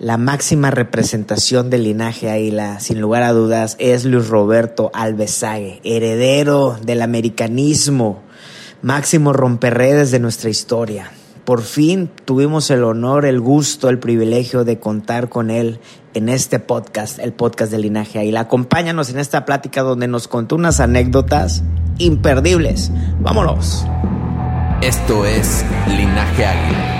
La 0.00 0.16
máxima 0.16 0.70
representación 0.70 1.68
del 1.68 1.84
linaje 1.84 2.30
Águila, 2.30 2.80
sin 2.80 3.02
lugar 3.02 3.22
a 3.22 3.34
dudas, 3.34 3.76
es 3.78 4.06
Luis 4.06 4.28
Roberto 4.28 4.90
Alvesague, 4.94 5.78
heredero 5.84 6.78
del 6.82 7.02
americanismo, 7.02 8.22
máximo 8.80 9.34
romperredes 9.34 10.10
de 10.10 10.18
nuestra 10.18 10.48
historia. 10.48 11.12
Por 11.44 11.60
fin 11.60 12.10
tuvimos 12.24 12.70
el 12.70 12.82
honor, 12.84 13.26
el 13.26 13.40
gusto, 13.40 13.90
el 13.90 13.98
privilegio 13.98 14.64
de 14.64 14.78
contar 14.78 15.28
con 15.28 15.50
él 15.50 15.80
en 16.14 16.30
este 16.30 16.60
podcast, 16.60 17.18
el 17.18 17.34
podcast 17.34 17.70
del 17.70 17.82
Linaje 17.82 18.20
Águila. 18.20 18.40
Acompáñanos 18.40 19.10
en 19.10 19.18
esta 19.18 19.44
plática 19.44 19.82
donde 19.82 20.08
nos 20.08 20.28
contó 20.28 20.56
unas 20.56 20.80
anécdotas 20.80 21.62
imperdibles. 21.98 22.90
Vámonos. 23.20 23.84
Esto 24.80 25.26
es 25.26 25.62
Linaje 25.88 26.46
Águila. 26.46 26.99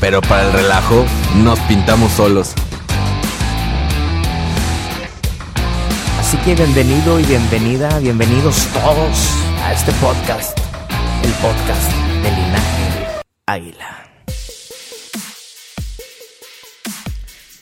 pero 0.00 0.22
para 0.22 0.46
el 0.46 0.52
relajo 0.52 1.04
nos 1.36 1.58
pintamos 1.60 2.10
solos. 2.12 2.54
Así 6.18 6.36
que 6.38 6.54
bienvenido 6.54 7.20
y 7.20 7.24
bienvenida, 7.24 7.98
bienvenidos 7.98 8.66
todos 8.72 9.30
a 9.62 9.72
este 9.74 9.92
podcast, 9.94 10.58
el 11.22 11.32
podcast 11.34 11.92
del 12.22 12.34
linaje 12.34 13.22
Águila. 13.46 13.96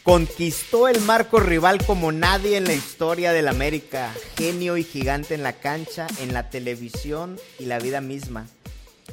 Conquistó 0.03 0.89
el 0.89 1.01
marco 1.03 1.39
rival 1.39 1.85
como 1.85 2.13
nadie 2.13 2.57
en 2.57 2.65
la 2.65 2.73
historia 2.73 3.33
del 3.33 3.49
América, 3.49 4.11
genio 4.39 4.79
y 4.79 4.85
gigante 4.85 5.35
en 5.35 5.43
la 5.43 5.55
cancha, 5.55 6.07
en 6.21 6.33
la 6.33 6.49
televisión 6.49 7.39
y 7.59 7.67
la 7.67 7.79
vida 7.79 8.01
misma. 8.01 8.47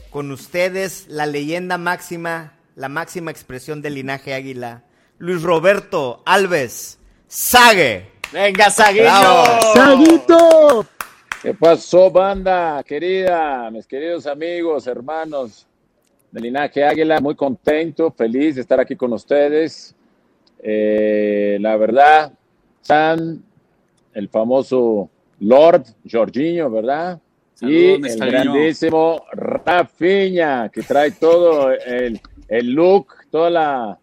Con 0.09 0.31
ustedes, 0.31 1.06
la 1.09 1.26
leyenda 1.26 1.78
máxima, 1.78 2.55
la 2.76 2.90
máxima 2.90 3.31
expresión 3.31 3.81
del 3.81 3.95
linaje 3.95 4.34
águila, 4.34 4.84
Luis 5.18 5.42
Roberto 5.42 6.22
Alves 6.26 7.00
Sague. 7.28 8.12
Venga, 8.31 8.70
Saguillo. 8.70 9.45
¡Saguito! 9.73 10.86
¿Qué 11.42 11.53
pasó, 11.53 12.12
banda 12.12 12.84
querida? 12.84 13.69
Mis 13.72 13.88
queridos 13.88 14.28
amigos, 14.28 14.88
hermanos 14.88 15.68
del 16.31 16.44
linaje 16.44 16.84
águila, 16.84 17.22
muy 17.22 17.36
contento, 17.36 18.12
feliz 18.12 18.56
de 18.56 18.62
estar 18.62 18.80
aquí 18.80 18.96
con 18.96 19.13
ustedes. 19.13 19.96
Eh, 20.59 21.57
la 21.62 21.78
verdad, 21.78 22.34
San, 22.81 23.44
el 24.13 24.28
famoso 24.28 25.09
Lord 25.40 25.86
Jorginho, 26.09 26.69
¿verdad? 26.69 27.19
y 27.62 27.92
el 27.94 28.18
grandísimo 28.19 29.24
Rafinha, 29.31 30.69
que 30.69 30.81
trae 30.81 31.12
todo 31.12 31.72
el, 31.72 32.19
el 32.47 32.72
look, 32.73 33.07
toda 33.31 33.50
la, 33.50 34.00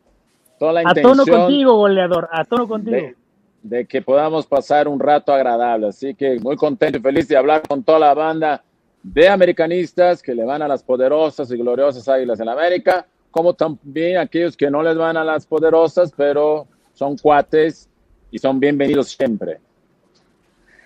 toda 0.59 0.73
la 0.75 0.81
A 0.81 0.83
intención. 0.83 1.17
tono 1.17 1.27
contigo, 1.27 1.77
goleador, 1.77 2.29
a 2.33 2.45
tono 2.45 2.67
contigo. 2.69 2.97
de, 2.97 3.17
de 3.63 3.87
que 3.87 4.03
podamos 4.03 4.47
pasar 4.47 4.89
un 4.89 4.99
rato 5.01 5.33
agradable. 5.33 5.89
Así 5.89 6.15
que 6.15 6.39
muy 6.41 6.57
contento 6.57 6.99
y 6.99 7.01
feliz 7.03 7.29
de 7.29 7.37
hablar 7.37 7.63
con 7.67 7.83
toda 7.83 7.99
la 7.99 8.15
banda 8.15 8.63
de 9.03 9.29
americanistas 9.29 10.23
que 10.23 10.35
le 10.35 10.45
van 10.45 10.63
a 10.63 10.69
las 10.69 10.83
poderosas 10.83 11.51
y 11.51 11.57
gloriosas 11.57 12.09
Águilas 12.09 12.39
en 12.41 12.49
América, 12.49 13.07
como 13.31 13.55
también 13.55 14.19
aquellos 14.19 14.57
que 14.57 14.71
no 14.71 14.83
les 14.83 14.97
van 14.97 15.17
a 15.17 15.25
las 15.25 15.47
poderosas, 15.47 16.13
pero 16.17 16.67
son 16.93 17.17
cuates 17.17 17.89
y 18.31 18.39
son 18.39 18.61
bienvenidos 18.61 19.09
siempre. 19.09 19.59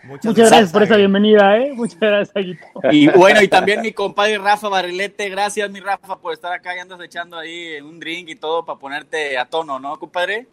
Muchas 0.07 0.35
gracias 0.35 0.73
por 0.73 0.83
esa 0.83 0.97
bienvenida, 0.97 1.59
¿eh? 1.59 1.73
Muchas 1.77 1.99
gracias, 2.01 2.37
Aguito. 2.37 2.65
Y 2.91 3.09
bueno, 3.09 3.43
y 3.43 3.49
también 3.49 3.81
mi 3.81 3.93
compadre 3.93 4.39
Rafa 4.39 4.69
Barrilete, 4.69 5.29
gracias 5.29 5.71
mi 5.71 5.81
Rafa 5.81 6.19
por 6.19 6.33
estar 6.33 6.53
acá 6.53 6.77
y 6.77 6.79
andas 6.79 7.01
echando 7.01 7.37
ahí 7.37 7.81
un 7.81 7.99
drink 7.99 8.29
y 8.29 8.37
todo 8.37 8.65
para 8.65 8.79
ponerte 8.79 9.37
a 9.37 9.47
tono, 9.47 9.79
¿no, 9.79 9.99
compadre? 9.99 10.47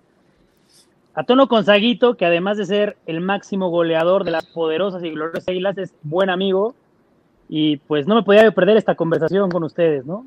A 1.16 1.24
tono 1.24 1.48
con 1.48 1.64
Saguito, 1.64 2.18
que 2.18 2.26
además 2.26 2.58
de 2.58 2.66
ser 2.66 2.98
el 3.06 3.22
máximo 3.22 3.70
goleador 3.70 4.24
de 4.24 4.32
las 4.32 4.46
poderosas 4.48 5.04
y 5.04 5.12
gloriosas 5.12 5.48
águilas, 5.48 5.78
es 5.78 5.94
buen 6.02 6.30
amigo. 6.32 6.74
Y 7.50 7.78
pues 7.78 8.08
no 8.08 8.16
me 8.16 8.24
podía 8.24 8.50
perder 8.52 8.78
esta 8.78 8.96
conversación 8.96 9.52
con 9.52 9.64
ustedes, 9.64 10.06
¿no? 10.06 10.26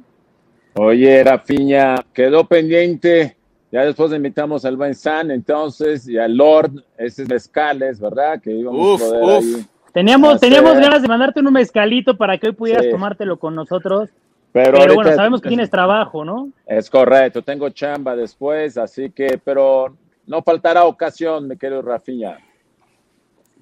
Oye, 0.74 1.24
Rafiña, 1.24 1.96
quedó 2.12 2.46
pendiente. 2.46 3.36
Ya 3.76 3.84
después 3.84 4.10
invitamos 4.10 4.64
al 4.64 4.74
buen 4.74 4.94
San, 4.94 5.30
entonces, 5.30 6.08
y 6.08 6.16
al 6.16 6.34
Lord, 6.34 6.82
ese 6.96 7.24
es 7.24 7.28
Mezcales, 7.28 8.00
¿verdad? 8.00 8.40
Que 8.40 8.50
íbamos 8.50 8.94
Uf, 8.94 9.02
a 9.02 9.10
poder 9.20 9.22
uf. 9.22 9.44
ahí. 9.58 9.66
Teníamos, 9.92 10.40
teníamos 10.40 10.78
ganas 10.78 11.02
de 11.02 11.08
mandarte 11.08 11.40
un 11.40 11.52
mezcalito 11.52 12.16
para 12.16 12.38
que 12.38 12.46
hoy 12.46 12.54
pudieras 12.54 12.86
Sí. 12.86 12.90
tomártelo 12.90 13.38
con 13.38 13.54
nosotros. 13.54 14.08
Pero, 14.50 14.70
Pero, 14.70 14.78
ahorita 14.78 14.94
bueno, 14.94 15.14
sabemos 15.14 15.42
que 15.42 15.48
tienes 15.50 15.68
trabajo, 15.68 16.24
¿no? 16.24 16.48
Es 16.66 16.88
correcto, 16.88 17.42
tengo 17.42 17.68
chamba 17.68 18.16
después, 18.16 18.78
así 18.78 19.10
que, 19.10 19.38
pero 19.44 19.94
no 20.26 20.40
faltará 20.40 20.86
ocasión, 20.86 21.46
mi 21.46 21.58
querido 21.58 21.82
Rafiña. 21.82 22.38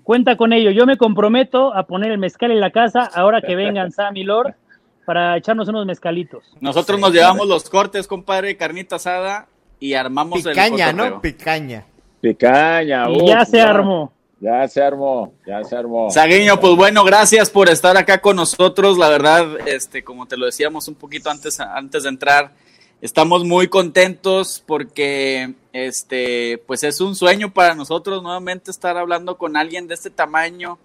Cuenta 0.05 0.37
con 0.37 0.53
ello. 0.53 0.71
Yo 0.71 0.87
me 0.87 0.97
comprometo 0.97 1.75
a 1.75 1.89
poner 1.89 2.13
el 2.13 2.19
mezcal 2.19 2.53
en 2.53 2.61
la 2.61 2.71
casa 2.71 3.11
ahora 3.15 3.41
que 3.43 3.57
vengan 3.57 3.91
Sam 3.91 4.17
y 4.17 4.23
Lord 4.23 4.55
para 5.07 5.37
echarnos 5.37 5.67
unos 5.67 5.87
mezcalitos. 5.87 6.55
Nosotros 6.61 7.01
nos 7.01 7.13
llevamos 7.13 7.49
los 7.49 7.69
cortes, 7.69 8.07
compadre, 8.07 8.57
carnita 8.57 8.95
asada 8.95 9.49
y 9.81 9.95
armamos 9.95 10.43
Picaña, 10.43 10.91
el 10.91 10.97
cotorreo. 10.97 11.15
¿no? 11.15 11.21
Picaña. 11.21 11.87
Picaña, 12.21 13.11
Y 13.11 13.17
uf, 13.17 13.29
ya 13.29 13.45
se 13.45 13.61
armó. 13.61 14.13
Ya 14.41 14.69
se 14.69 14.83
armó, 14.83 15.33
ya 15.47 15.65
se 15.65 15.75
armó. 15.75 16.11
Saguiño, 16.11 16.61
pues 16.61 16.75
bueno, 16.77 17.03
gracias 17.05 17.49
por 17.49 17.71
estar 17.71 17.97
acá 17.97 18.21
con 18.21 18.37
nosotros. 18.37 18.99
La 18.99 19.09
verdad, 19.09 19.47
este, 19.67 20.05
como 20.05 20.27
te 20.27 20.37
lo 20.37 20.45
decíamos 20.45 20.87
un 20.89 20.97
poquito 20.97 21.31
antes, 21.31 21.61
antes 21.61 22.03
de 22.03 22.09
entrar, 22.11 22.53
estamos 23.01 23.45
muy 23.45 23.69
contentos 23.69 24.63
porque, 24.67 25.55
este, 25.73 26.63
pues 26.67 26.85
es 26.85 27.01
un 27.01 27.17
sueño 27.17 27.55
para 27.55 27.75
nosotros 27.75 28.23
nuevamente 28.23 28.71
estar 28.71 28.99
hablando 28.99 29.39
con 29.39 29.57
alguien 29.57 29.89
de 29.89 29.95
este 29.95 30.11
tamaño. 30.11 30.79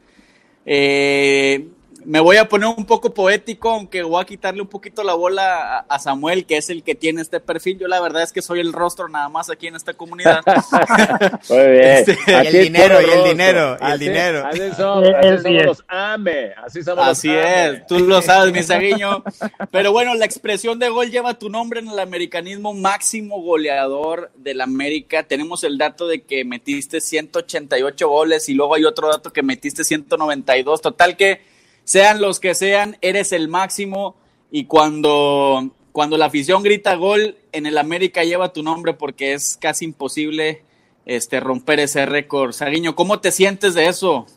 Eh, 0.65 1.67
me 2.05 2.19
voy 2.19 2.37
a 2.37 2.47
poner 2.47 2.67
un 2.75 2.85
poco 2.85 3.13
poético, 3.13 3.69
aunque 3.69 4.03
voy 4.03 4.21
a 4.21 4.25
quitarle 4.25 4.61
un 4.61 4.67
poquito 4.67 5.03
la 5.03 5.13
bola 5.13 5.79
a, 5.79 5.95
a 5.95 5.99
Samuel, 5.99 6.45
que 6.45 6.57
es 6.57 6.69
el 6.69 6.83
que 6.83 6.95
tiene 6.95 7.21
este 7.21 7.39
perfil. 7.39 7.77
Yo 7.79 7.87
la 7.87 7.99
verdad 8.01 8.23
es 8.23 8.31
que 8.31 8.41
soy 8.41 8.59
el 8.59 8.73
rostro 8.73 9.09
nada 9.09 9.29
más 9.29 9.49
aquí 9.49 9.67
en 9.67 9.75
esta 9.75 9.93
comunidad. 9.93 10.41
Muy 11.49 11.57
bien. 11.71 11.81
Este, 11.83 12.17
y 12.27 12.47
el 12.47 12.63
dinero, 12.63 13.01
y 13.01 13.09
el 13.09 13.23
dinero, 13.23 13.77
y 13.79 13.85
el 13.85 13.91
Así- 13.91 14.03
dinero. 14.05 14.45
Así 14.47 14.59
somos, 14.77 15.09
así 15.09 15.43
somos 15.43 15.65
los 15.65 15.83
AME, 15.87 16.53
así 16.65 16.83
somos 16.83 17.07
Así 17.07 17.27
los 17.27 17.37
AME. 17.45 17.65
es, 17.77 17.87
tú 17.87 17.99
lo 17.99 18.21
sabes, 18.21 18.53
mi 18.53 18.63
Saguiño. 18.63 19.23
Pero 19.71 19.91
bueno, 19.91 20.13
la 20.15 20.25
expresión 20.25 20.79
de 20.79 20.89
gol 20.89 21.11
lleva 21.11 21.33
tu 21.35 21.49
nombre 21.49 21.79
en 21.79 21.89
el 21.89 21.99
americanismo 21.99 22.73
máximo 22.73 23.41
goleador 23.41 24.31
del 24.35 24.61
América. 24.61 25.23
Tenemos 25.23 25.63
el 25.63 25.77
dato 25.77 26.07
de 26.07 26.21
que 26.21 26.45
metiste 26.45 27.01
188 27.01 28.07
goles 28.07 28.49
y 28.49 28.53
luego 28.53 28.75
hay 28.75 28.85
otro 28.85 29.09
dato 29.09 29.31
que 29.31 29.43
metiste 29.43 29.83
192. 29.83 30.81
Total 30.81 31.17
que 31.17 31.48
sean 31.89 32.21
los 32.21 32.39
que 32.39 32.53
sean, 32.53 32.97
eres 33.01 33.31
el 33.31 33.47
máximo 33.47 34.15
y 34.51 34.65
cuando, 34.65 35.71
cuando 35.91 36.19
la 36.19 36.25
afición 36.25 36.61
grita 36.61 36.93
gol 36.93 37.35
en 37.51 37.65
el 37.65 37.79
América 37.79 38.23
lleva 38.23 38.53
tu 38.53 38.61
nombre 38.61 38.93
porque 38.93 39.33
es 39.33 39.57
casi 39.59 39.85
imposible 39.85 40.61
este, 41.07 41.39
romper 41.39 41.79
ese 41.79 42.05
récord. 42.05 42.51
Saguiño, 42.51 42.95
¿cómo 42.95 43.19
te 43.19 43.31
sientes 43.31 43.73
de 43.73 43.87
eso? 43.87 44.27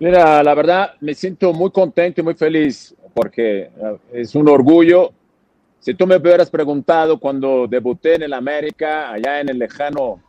Mira, 0.00 0.42
la 0.42 0.52
verdad 0.52 0.96
me 1.00 1.14
siento 1.14 1.54
muy 1.54 1.70
contento 1.70 2.20
y 2.20 2.24
muy 2.24 2.34
feliz 2.34 2.94
porque 3.14 3.60
eh, 3.60 3.70
es 4.12 4.34
un 4.34 4.50
orgullo 4.50 5.14
si 5.80 5.94
tú 5.94 6.06
me 6.06 6.16
hubieras 6.16 6.50
preguntado 6.50 7.18
cuando 7.18 7.66
debuté 7.66 8.16
en 8.16 8.24
el 8.24 8.34
América, 8.34 9.12
allá 9.12 9.40
en 9.40 9.48
el 9.48 9.58
lejano 9.58 10.22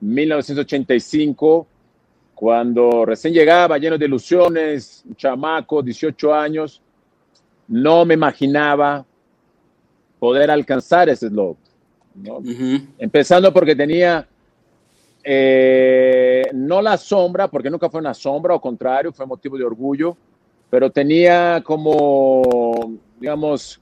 1985, 0.00 1.68
cuando 2.44 3.06
recién 3.06 3.32
llegaba 3.32 3.78
lleno 3.78 3.96
de 3.96 4.04
ilusiones, 4.04 5.02
un 5.08 5.16
chamaco, 5.16 5.82
18 5.82 6.34
años, 6.34 6.82
no 7.68 8.04
me 8.04 8.12
imaginaba 8.12 9.02
poder 10.18 10.50
alcanzar 10.50 11.08
ese 11.08 11.28
eslogan. 11.28 11.56
Empezando 12.98 13.50
porque 13.50 13.74
tenía 13.74 14.28
eh, 15.24 16.42
no 16.52 16.82
la 16.82 16.98
sombra, 16.98 17.48
porque 17.48 17.70
nunca 17.70 17.88
fue 17.88 18.00
una 18.00 18.12
sombra, 18.12 18.52
al 18.52 18.60
contrario, 18.60 19.10
fue 19.10 19.24
motivo 19.24 19.56
de 19.56 19.64
orgullo, 19.64 20.14
pero 20.68 20.90
tenía 20.90 21.62
como, 21.64 22.98
digamos, 23.18 23.80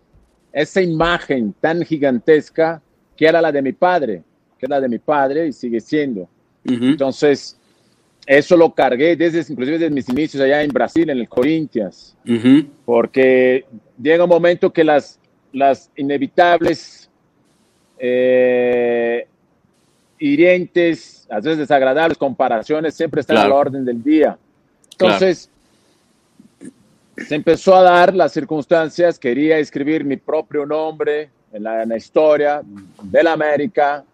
esa 0.53 0.81
imagen 0.81 1.53
tan 1.61 1.82
gigantesca 1.82 2.81
que 3.17 3.26
era 3.26 3.43
la 3.43 3.50
de 3.50 3.61
mi 3.61 3.73
padre, 3.73 4.23
que 4.56 4.67
era 4.67 4.76
la 4.76 4.82
de 4.82 4.88
mi 4.88 5.00
padre 5.00 5.49
y 5.49 5.53
sigue 5.53 5.81
siendo. 5.81 6.29
Entonces, 6.65 7.58
eso 8.27 8.57
lo 8.57 8.73
cargué 8.73 9.17
desde, 9.17 9.41
inclusive 9.53 9.79
desde 9.79 9.95
mis 9.95 10.09
inicios 10.09 10.43
allá 10.43 10.63
en 10.63 10.71
Brasil, 10.71 11.11
en 11.11 11.19
el 11.19 11.29
Corinthians, 11.29 12.17
porque 12.85 13.65
llega 14.01 14.25
un 14.25 14.31
momento 14.31 14.73
que 14.73 14.85
las, 14.85 15.19
las 15.53 15.91
inevitables 15.97 17.11
eh, 17.99 19.27
hirientes, 20.19 21.27
a 21.31 21.37
veces 21.37 21.59
desagradables 21.59 22.17
comparaciones 22.17 22.95
siempre 22.95 23.21
están 23.21 23.39
a 23.39 23.49
la 23.49 23.55
orden 23.55 23.85
del 23.85 24.03
día. 24.03 24.39
Entonces, 24.93 25.51
se 27.17 27.35
empezó 27.35 27.75
a 27.75 27.83
dar 27.83 28.15
las 28.15 28.33
circunstancias, 28.33 29.19
quería 29.19 29.59
escribir 29.59 30.05
mi 30.05 30.17
propio 30.17 30.65
nombre 30.65 31.29
en 31.53 31.65
la, 31.65 31.83
en 31.83 31.89
la 31.89 31.97
historia 31.97 32.63
de 33.03 33.23
la 33.23 33.33
América, 33.33 34.05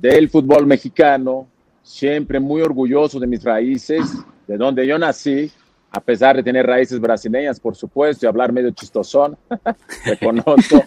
del 0.00 0.28
fútbol 0.28 0.66
mexicano, 0.66 1.48
siempre 1.82 2.40
muy 2.40 2.62
orgulloso 2.62 3.18
de 3.18 3.26
mis 3.26 3.42
raíces, 3.42 4.02
de 4.46 4.56
donde 4.56 4.86
yo 4.86 4.98
nací, 4.98 5.50
a 5.90 6.00
pesar 6.00 6.36
de 6.36 6.42
tener 6.42 6.66
raíces 6.66 6.98
brasileñas, 7.00 7.60
por 7.60 7.76
supuesto, 7.76 8.24
y 8.24 8.28
hablar 8.28 8.52
medio 8.52 8.70
chistosón, 8.70 9.36
reconozco, 10.04 10.84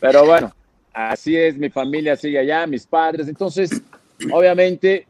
pero 0.00 0.24
bueno, 0.24 0.52
así 0.92 1.36
es, 1.36 1.56
mi 1.56 1.68
familia 1.68 2.16
sigue 2.16 2.38
allá, 2.38 2.66
mis 2.66 2.86
padres, 2.86 3.28
entonces, 3.28 3.82
obviamente, 4.32 5.06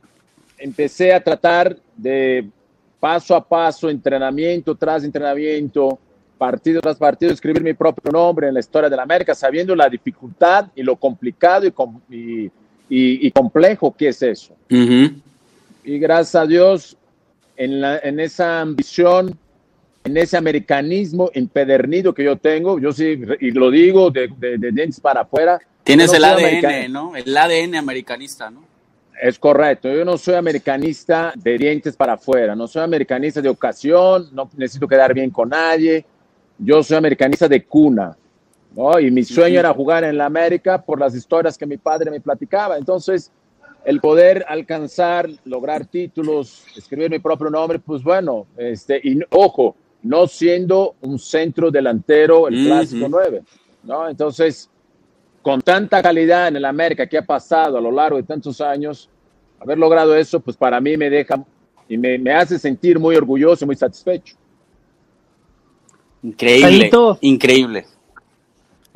empecé 0.59 1.13
a 1.13 1.23
tratar 1.23 1.77
de 1.97 2.49
paso 2.99 3.35
a 3.35 3.47
paso, 3.47 3.91
entrenamiento 3.91 4.75
tras 4.75 5.05
entrenamiento, 5.05 5.99
partido 6.39 6.81
tras 6.81 6.97
partido, 6.97 7.33
escribir 7.33 7.63
mi 7.63 7.75
propio 7.75 8.11
nombre 8.11 8.49
en 8.49 8.55
la 8.55 8.61
historia 8.61 8.89
de 8.89 8.97
la 8.97 9.03
América, 9.03 9.35
sabiendo 9.35 9.75
la 9.75 9.89
dificultad 9.89 10.69
y 10.75 10.83
lo 10.83 10.97
complicado 10.97 11.67
y, 11.67 11.73
y, 12.15 12.51
complejo 13.33 13.95
que 13.97 14.09
es 14.09 14.23
eso. 14.23 14.55
Y 14.69 15.99
gracias 15.99 16.35
a 16.35 16.47
Dios, 16.47 16.97
en, 17.57 17.81
la, 17.81 17.99
en 17.99 18.21
esa 18.21 18.61
ambición, 18.61 19.39
en 20.05 20.17
ese 20.17 20.37
americanismo 20.37 21.31
empedernido 21.35 22.15
que 22.15 22.25
yo 22.25 22.37
tengo, 22.37 22.79
yo 22.79 22.93
sí, 22.93 23.21
y 23.41 23.51
lo 23.51 23.71
digo 23.71 24.11
de, 24.11 24.29
de, 24.39 24.59
dientes 24.59 25.01
para 25.01 25.23
afuera. 25.23 25.59
Tienes 25.83 26.13
el 26.13 26.25
ADN, 26.25 26.93
¿no? 26.93 27.17
El 27.17 27.37
ADN 27.37 27.77
americanista, 27.77 28.51
¿no? 28.51 28.65
Es 29.21 29.39
correcto, 29.39 29.89
yo 29.91 30.05
no 30.05 30.19
soy 30.19 30.35
americanista 30.35 31.33
de 31.37 31.57
dientes 31.57 31.97
para 31.97 32.15
afuera, 32.15 32.55
no 32.55 32.69
soy 32.69 32.83
americanista 32.83 33.41
de 33.41 33.49
ocasión, 33.49 34.29
no 34.33 34.51
necesito 34.57 34.87
quedar 34.87 35.15
bien 35.15 35.31
con 35.31 35.49
nadie, 35.49 36.05
yo 36.59 36.83
soy 36.83 36.99
americanista 36.99 37.49
de 37.49 37.65
cuna, 37.65 38.15
¿no? 38.77 39.01
Y 39.01 39.11
mi 39.11 39.25
sueño 39.25 39.59
era 39.59 39.73
jugar 39.73 40.05
en 40.05 40.19
la 40.19 40.27
América 40.27 40.83
por 40.83 41.01
las 41.01 41.15
historias 41.15 41.57
que 41.57 41.67
mi 41.67 41.79
padre 41.79 42.11
me 42.11 42.21
platicaba, 42.21 42.77
entonces 42.77 43.33
el 43.85 44.01
poder 44.01 44.45
alcanzar, 44.49 45.29
lograr 45.45 45.87
títulos, 45.87 46.65
escribir 46.77 47.09
mi 47.09 47.21
propio 47.21 47.49
nombre, 47.49 47.79
pues 47.79 48.03
bueno, 48.03 48.47
este, 48.57 49.01
y 49.03 49.21
ojo, 49.31 49.77
no 50.03 50.27
siendo 50.27 50.97
un 51.03 51.19
centro 51.19 51.71
delantero, 51.71 52.49
el 52.49 52.67
clásico 52.67 53.09
9, 53.09 53.43
¿no? 53.85 54.09
Entonces, 54.09 54.69
con 55.41 55.63
tanta 55.63 56.03
calidad 56.03 56.49
en 56.49 56.57
el 56.57 56.65
América 56.65 57.07
que 57.07 57.17
ha 57.17 57.25
pasado 57.25 57.79
a 57.79 57.81
lo 57.81 57.93
largo 57.93 58.17
de 58.17 58.25
tantos 58.25 58.61
años, 58.61 59.09
haber 59.61 59.79
logrado 59.79 60.17
eso, 60.17 60.41
pues 60.41 60.57
para 60.57 60.81
mí 60.81 60.97
me 60.97 61.09
deja 61.09 61.45
y 61.89 61.97
me, 61.97 62.19
me 62.19 62.33
hace 62.33 62.59
sentir 62.59 62.99
muy 62.99 63.15
orgulloso 63.15 63.65
y 63.65 63.67
muy 63.67 63.77
satisfecho. 63.77 64.37
Increíble, 66.25 66.91
increíble. 67.21 67.87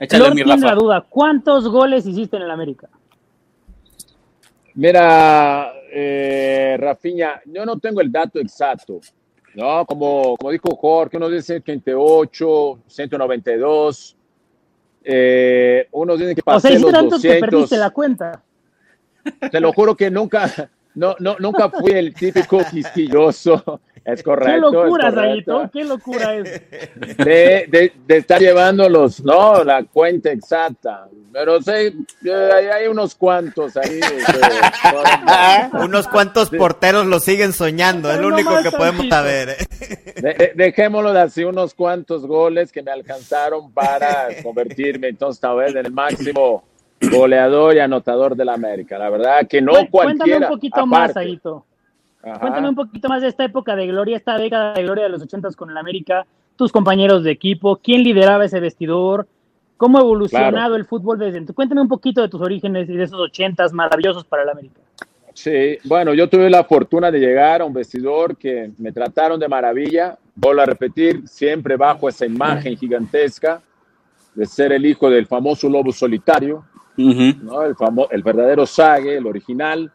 Échale 0.01 0.35
mi 0.35 0.43
Rafa. 0.43 0.67
la 0.67 0.75
duda, 0.75 1.07
¿cuántos 1.07 1.69
goles 1.69 2.07
hiciste 2.07 2.39
en 2.39 2.45
el 2.45 2.51
América? 2.51 2.89
Mira, 4.75 5.75
eh, 5.93 6.77
Rafiña, 6.81 7.43
yo 7.45 7.67
no 7.67 7.79
tengo 7.79 8.01
el 8.01 8.11
dato 8.11 8.39
exacto, 8.41 9.01
¿no? 9.55 9.85
Como, 9.85 10.39
como 10.39 10.51
dijo 10.51 10.75
Jorge, 10.75 11.19
uno 11.19 11.29
dice 11.29 11.61
128, 11.61 12.79
192, 12.87 14.17
eh, 15.05 15.87
unos 15.93 16.19
dicen 16.19 16.35
que 16.35 16.43
pasé 16.43 16.69
o 16.69 16.71
sea, 16.71 16.81
los 16.81 16.93
tanto 16.93 17.17
200. 17.17 17.35
Que 17.35 17.41
perdiste 17.41 17.77
la 17.77 17.91
cuenta. 17.91 18.43
Te 19.51 19.61
lo 19.61 19.71
juro 19.75 19.95
que 19.95 20.11
nunca, 20.11 20.71
no, 20.95 21.17
no, 21.19 21.37
nunca 21.39 21.71
fui 21.71 21.93
el 21.93 22.15
típico 22.15 22.59
quisquilloso 22.71 23.81
es 24.05 24.23
correcto. 24.23 24.71
Qué 24.71 24.77
locura, 24.77 25.13
Zayito, 25.13 25.71
qué 25.73 25.85
locura 25.85 26.35
es. 26.37 26.45
De, 27.19 27.67
de, 27.69 27.93
de, 28.07 28.17
estar 28.17 28.41
llevándolos, 28.41 29.23
no, 29.23 29.63
la 29.63 29.85
cuenta 29.85 30.31
exacta. 30.31 31.09
Pero 31.33 31.61
sí, 31.63 31.71
hay, 31.71 32.67
hay 32.67 32.89
unos 32.89 33.15
cuantos 33.15 33.77
ahí. 33.77 34.01
unos 35.85 36.09
cuantos 36.09 36.51
porteros 36.51 37.07
lo 37.07 37.21
siguen 37.21 37.53
soñando, 37.53 38.11
es 38.11 38.19
lo 38.19 38.29
único 38.29 38.63
que 38.63 38.71
podemos 38.71 39.07
saber. 39.09 39.57
De, 40.17 40.53
dejémoslo 40.57 41.13
de 41.13 41.21
así, 41.21 41.45
unos 41.45 41.75
cuantos 41.75 42.27
goles 42.27 42.73
que 42.73 42.83
me 42.83 42.91
alcanzaron 42.91 43.71
para 43.73 44.29
convertirme 44.43 45.09
entonces 45.09 45.41
tal 45.41 45.59
vez 45.59 45.71
en 45.71 45.87
el 45.87 45.93
máximo 45.93 46.65
goleador 47.11 47.77
y 47.77 47.79
anotador 47.79 48.37
de 48.37 48.45
la 48.45 48.55
América. 48.55 48.99
La 48.99 49.11
verdad 49.11 49.47
que 49.49 49.61
no 49.61 49.73
cualquiera. 49.91 50.25
Cuéntame 50.25 50.37
un 50.47 50.53
poquito 50.53 50.87
más, 50.87 51.13
Zayito. 51.13 51.65
Cuéntame 52.21 52.69
un 52.69 52.75
poquito 52.75 53.09
más 53.09 53.23
de 53.23 53.29
esta 53.29 53.45
época 53.45 53.75
de 53.75 53.87
gloria, 53.87 54.17
esta 54.17 54.37
década 54.37 54.75
de 54.75 54.83
gloria 54.83 55.05
de 55.05 55.11
los 55.11 55.23
ochentas 55.23 55.57
con 55.57 55.71
el 55.71 55.79
América, 55.79 56.27
tus 56.57 56.71
compañeros 56.71 57.25
de 57.25 57.31
equipo, 57.31 57.77
quién 57.77 58.03
lideraba 58.03 58.45
ese 58.45 58.61
vestidor, 58.61 59.27
cómo 59.79 59.97
ha 59.97 60.03
evolucionado 60.03 60.77
el 60.77 60.85
fútbol 60.85 61.19
desde 61.19 61.39
entonces. 61.39 61.57
Cuéntame 61.57 61.81
un 61.81 61.89
poquito 61.89 62.21
de 62.21 62.29
tus 62.29 62.43
orígenes 62.43 62.91
y 62.91 62.95
de 62.95 63.05
esos 63.05 63.19
ochentas 63.19 63.73
maravillosos 63.73 64.25
para 64.27 64.43
el 64.43 64.51
América. 64.51 64.81
Sí, 65.33 65.79
bueno, 65.85 66.13
yo 66.13 66.29
tuve 66.29 66.51
la 66.51 66.65
fortuna 66.65 67.11
de 67.11 67.19
llegar 67.19 67.63
a 67.63 67.65
un 67.65 67.73
vestidor 67.73 68.37
que 68.37 68.73
me 68.77 68.93
trataron 68.93 69.41
de 69.41 69.49
maravilla, 69.49 70.19
vuelvo 70.35 70.61
a 70.61 70.67
repetir, 70.67 71.27
siempre 71.27 71.77
bajo 71.77 72.11
esa 72.11 72.27
imagen 72.27 72.77
gigantesca 72.77 73.63
de 74.35 74.45
ser 74.45 74.73
el 74.73 74.85
hijo 74.85 75.09
del 75.09 75.27
famoso 75.27 75.69
lobo 75.69 75.93
solitario, 75.93 76.65
¿no? 76.97 77.63
el, 77.63 77.75
el 78.11 78.23
verdadero 78.23 78.67
Sague, 78.67 79.17
el 79.17 79.27
original 79.27 79.93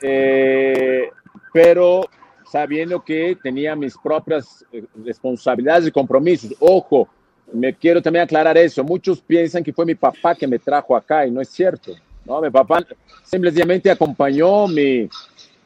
eh, 0.00 1.10
pero 1.52 2.08
sabiendo 2.50 3.02
que 3.04 3.36
tenía 3.42 3.76
mis 3.76 3.96
propias 3.96 4.64
eh, 4.72 4.84
responsabilidades 5.04 5.88
y 5.88 5.92
compromisos. 5.92 6.54
Ojo, 6.58 7.08
me 7.52 7.74
quiero 7.74 8.00
también 8.00 8.24
aclarar 8.24 8.56
eso. 8.56 8.82
Muchos 8.82 9.20
piensan 9.20 9.62
que 9.62 9.72
fue 9.72 9.84
mi 9.84 9.94
papá 9.94 10.34
que 10.34 10.46
me 10.46 10.58
trajo 10.58 10.96
acá 10.96 11.26
y 11.26 11.30
no 11.30 11.40
es 11.40 11.48
cierto. 11.48 11.92
¿no? 12.24 12.40
Mi 12.40 12.50
papá 12.50 12.84
simplemente 13.24 13.90
acompañó 13.90 14.66
mi, 14.68 15.08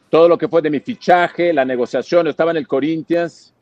todo 0.09 0.27
lo 0.27 0.37
que 0.37 0.47
fue 0.47 0.61
de 0.61 0.69
mi 0.69 0.79
fichaje, 0.79 1.53
la 1.53 1.65
negociación. 1.65 2.27
estaba 2.27 2.51
en 2.51 2.57
el 2.57 2.67
Corinthians. 2.67 3.53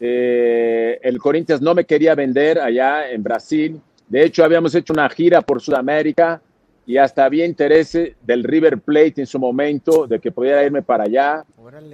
Eh, 0.00 0.98
el 1.02 1.18
Corinthians 1.18 1.60
no 1.60 1.74
me 1.74 1.84
quería 1.84 2.14
vender 2.14 2.58
allá 2.58 3.10
en 3.10 3.22
Brasil. 3.22 3.80
De 4.08 4.24
hecho, 4.24 4.44
habíamos 4.44 4.74
hecho 4.74 4.92
una 4.92 5.08
gira 5.08 5.42
por 5.42 5.60
Sudamérica 5.60 6.40
y 6.86 6.96
hasta 6.96 7.24
había 7.24 7.44
interés 7.44 7.98
del 8.22 8.44
River 8.44 8.78
Plate 8.78 9.14
en 9.16 9.26
su 9.26 9.38
momento 9.38 10.06
de 10.06 10.20
que 10.20 10.30
pudiera 10.30 10.62
irme 10.64 10.82
para 10.82 11.04
allá. 11.04 11.44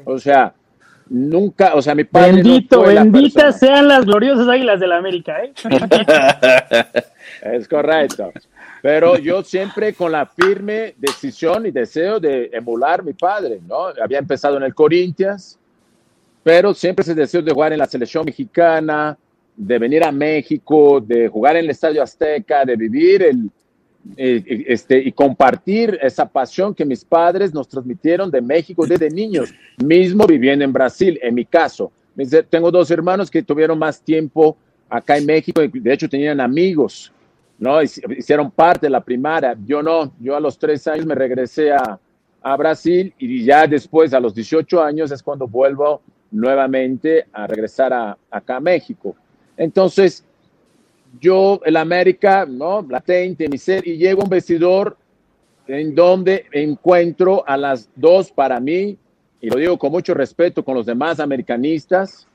O 0.04 0.19
sea, 0.19 0.52
nunca, 1.09 1.75
o 1.75 1.81
sea, 1.81 1.95
mi 1.95 2.04
padre. 2.04 2.33
Bendito, 2.33 2.83
benditas 2.83 3.59
sean 3.59 3.88
las 3.88 4.04
gloriosas 4.04 4.47
águilas 4.49 4.78
de 4.81 4.87
la 4.87 4.99
América, 4.99 5.42
¿eh? 5.42 5.52
es 7.42 7.66
correcto. 7.66 8.33
Pero 8.83 9.16
yo 9.16 9.42
siempre 9.42 9.95
con 9.95 10.12
la 10.12 10.26
firme 10.26 10.95
decisión 10.99 11.64
y 11.66 11.71
deseo 11.71 12.19
de 12.19 12.50
emular 12.52 13.00
a 13.00 13.04
mi 13.04 13.12
padre, 13.14 13.61
¿no? 13.66 13.87
Había 14.02 14.19
empezado 14.19 14.57
en 14.57 14.64
el 14.64 14.75
Corinthians, 14.75 15.59
pero 16.42 16.75
siempre 16.75 17.02
ese 17.02 17.14
deseo 17.14 17.40
de 17.40 17.52
jugar 17.52 17.73
en 17.73 17.78
la 17.78 17.87
selección 17.87 18.25
mexicana, 18.25 19.16
de 19.56 19.78
venir 19.78 20.04
a 20.04 20.12
México, 20.12 21.00
de 21.00 21.28
jugar 21.28 21.56
en 21.56 21.64
el 21.64 21.71
Estadio 21.71 22.02
Azteca, 22.02 22.64
de 22.64 22.76
vivir 22.76 23.23
el, 23.23 23.50
eh, 24.16 24.42
eh, 24.47 24.64
este, 24.68 24.99
y 24.99 25.12
compartir 25.12 25.99
esa 26.02 26.26
pasión 26.26 26.75
que 26.75 26.85
mis 26.85 27.04
padres 27.04 27.52
nos 27.52 27.68
transmitieron 27.68 28.30
de 28.30 28.40
México 28.40 28.87
desde 28.87 29.11
niños, 29.11 29.54
mismo 29.85 30.26
viviendo 30.26 30.64
en 30.64 30.73
Brasil, 30.73 31.18
en 31.23 31.35
mi 31.35 31.44
caso. 31.44 31.92
Tengo 32.50 32.71
dos 32.71 32.90
hermanos 32.90 33.30
que 33.30 33.42
tuvieron 33.42 33.78
más 33.78 34.02
tiempo 34.02 34.56
acá 34.88 35.16
en 35.16 35.26
México, 35.26 35.62
de 35.62 35.92
hecho 35.92 36.09
tenían 36.09 36.40
amigos 36.40 37.12
¿no? 37.62 37.80
Hicieron 37.80 38.50
parte 38.50 38.87
de 38.87 38.90
la 38.90 39.04
primaria. 39.04 39.56
Yo 39.64 39.85
no, 39.85 40.12
yo 40.18 40.35
a 40.35 40.40
los 40.40 40.59
tres 40.59 40.85
años 40.88 41.06
me 41.06 41.14
regresé 41.14 41.73
a, 41.73 41.97
a 42.42 42.56
Brasil 42.56 43.14
y 43.18 43.44
ya 43.44 43.68
después, 43.68 44.12
a 44.12 44.18
los 44.18 44.35
18 44.35 44.82
años, 44.82 45.12
es 45.12 45.23
cuando 45.23 45.47
vuelvo 45.47 46.02
nuevamente 46.32 47.26
a 47.32 47.47
regresar 47.47 47.92
a, 47.92 48.18
acá 48.28 48.56
a 48.56 48.61
México. 48.61 49.14
Entonces, 49.56 50.25
yo, 51.21 51.61
el 51.64 51.76
América, 51.76 52.47
¿no? 52.47 52.82
Mi 52.82 53.59
ser, 53.59 53.87
y 53.87 53.97
llego 53.97 54.23
a 54.23 54.25
un 54.25 54.30
vestidor 54.30 54.97
en 55.66 55.94
donde 55.94 56.47
encuentro 56.52 57.44
a 57.47 57.56
las 57.56 57.88
dos 57.94 58.30
para 58.30 58.61
mí, 58.61 58.99
y 59.40 59.50
lo 59.50 59.56
digo 59.56 59.78
con 59.78 59.92
mucho 59.92 60.14
respeto 60.14 60.64
con 60.64 60.75
los 60.75 60.87
demás 60.87 61.21
americanistas, 61.21 62.26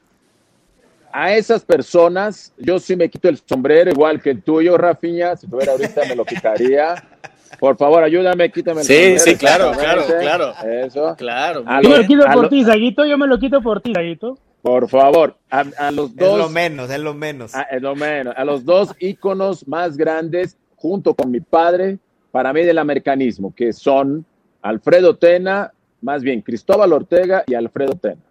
a 1.12 1.33
esas 1.33 1.63
personas, 1.63 2.53
yo 2.57 2.79
sí 2.79 2.95
me 2.95 3.09
quito 3.09 3.29
el 3.29 3.39
sombrero, 3.43 3.89
igual 3.89 4.21
que 4.21 4.29
el 4.29 4.41
tuyo, 4.43 4.77
Rafiña, 4.77 5.36
si 5.36 5.47
tuviera 5.47 5.71
ahorita 5.71 6.01
me 6.07 6.15
lo 6.15 6.25
quitaría. 6.25 6.95
Por 7.59 7.77
favor, 7.77 8.03
ayúdame, 8.03 8.51
quítame 8.51 8.81
el 8.81 8.88
Sí, 8.88 9.17
sí, 9.17 9.36
claro, 9.36 9.71
claro, 9.71 10.03
claro. 10.19 10.53
Eso. 10.65 11.15
Claro. 11.17 11.63
yo 11.81 11.89
me 11.89 11.97
lo 11.97 12.07
quito 12.07 12.25
por 12.31 12.50
ti, 12.50 12.63
Saguito, 12.63 13.05
yo 13.05 13.17
me 13.17 13.25
lo 13.25 13.39
quito 13.39 13.62
por 13.62 13.81
ti, 13.81 13.93
Saguito. 13.93 14.38
Por 14.67 14.89
favor, 14.89 15.38
a, 15.50 15.91
los 15.91 16.13
dos. 16.13 16.33
Es 16.33 16.38
lo 16.38 16.50
menos, 16.50 16.89
es 16.89 17.00
lo 17.00 17.13
menos. 17.13 17.55
A, 17.55 17.62
es 17.62 17.81
lo 17.81 17.95
menos. 17.95 18.33
A 18.36 18.43
los 18.43 18.65
dos 18.65 18.93
íconos 19.00 19.65
más 19.65 19.95
grandes, 19.95 20.57
junto 20.75 21.13
con 21.13 21.31
mi 21.31 21.39
padre, 21.39 22.00
para 22.31 22.51
mí 22.51 22.63
del 22.63 22.77
americanismo, 22.77 23.55
que 23.55 23.71
son 23.71 24.25
Alfredo 24.62 25.15
Tena, 25.15 25.71
más 26.01 26.21
bien 26.21 26.41
Cristóbal 26.41 26.91
Ortega 26.91 27.45
y 27.47 27.53
Alfredo 27.53 27.93
Tena. 27.93 28.21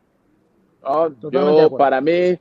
yo, 1.33 1.75
para 1.79 2.03
mí, 2.03 2.39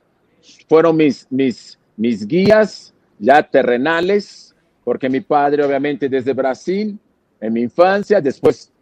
fueron 0.67 0.97
mis, 0.97 1.25
mis, 1.29 1.79
mis 1.95 2.27
guías 2.27 2.93
ya 3.17 3.41
terrenales, 3.43 4.53
porque 4.83 5.07
mi 5.07 5.21
padre 5.21 5.63
obviamente 5.63 6.09
desde 6.09 6.33
Brasil, 6.33 6.99
en 7.39 7.53
mi 7.53 7.61
infancia, 7.61 8.19
después 8.19 8.73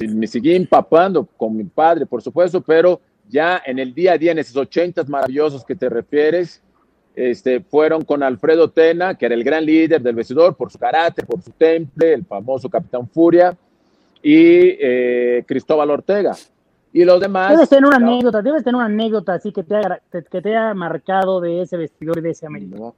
me 0.00 0.26
seguí 0.26 0.54
empapando 0.54 1.26
con 1.36 1.54
mi 1.54 1.64
padre, 1.64 2.06
por 2.06 2.22
supuesto, 2.22 2.62
pero 2.62 3.00
ya 3.28 3.62
en 3.64 3.78
el 3.78 3.94
día 3.94 4.12
a 4.12 4.18
día, 4.18 4.32
en 4.32 4.38
esos 4.38 4.56
ochentas 4.56 5.08
maravillosos 5.08 5.64
que 5.64 5.74
te 5.74 5.88
refieres, 5.88 6.62
este, 7.14 7.60
fueron 7.60 8.04
con 8.04 8.22
Alfredo 8.22 8.70
Tena, 8.70 9.14
que 9.16 9.26
era 9.26 9.34
el 9.34 9.44
gran 9.44 9.64
líder 9.64 10.00
del 10.00 10.14
vestidor 10.14 10.56
por 10.56 10.70
su 10.70 10.78
carácter, 10.78 11.26
por 11.26 11.42
su 11.42 11.50
temple, 11.50 12.14
el 12.14 12.24
famoso 12.24 12.68
Capitán 12.70 13.06
Furia, 13.08 13.56
y 14.22 14.76
eh, 14.80 15.44
Cristóbal 15.46 15.90
Ortega, 15.90 16.34
y 16.92 17.04
los 17.04 17.20
demás. 17.20 17.50
Debes 17.50 17.68
tener 17.68 17.86
una 17.86 17.96
anécdota, 17.96 18.40
debes 18.40 18.64
tener 18.64 18.76
una 18.76 18.86
anécdota 18.86 19.34
así 19.34 19.52
que 19.52 19.62
te 19.62 19.76
haya, 19.76 20.00
que 20.10 20.40
te 20.40 20.48
haya 20.56 20.72
marcado 20.74 21.40
de 21.40 21.62
ese 21.62 21.76
vestidor 21.76 22.18
y 22.18 22.22
de 22.22 22.30
ese 22.30 22.46
americano. 22.46 22.94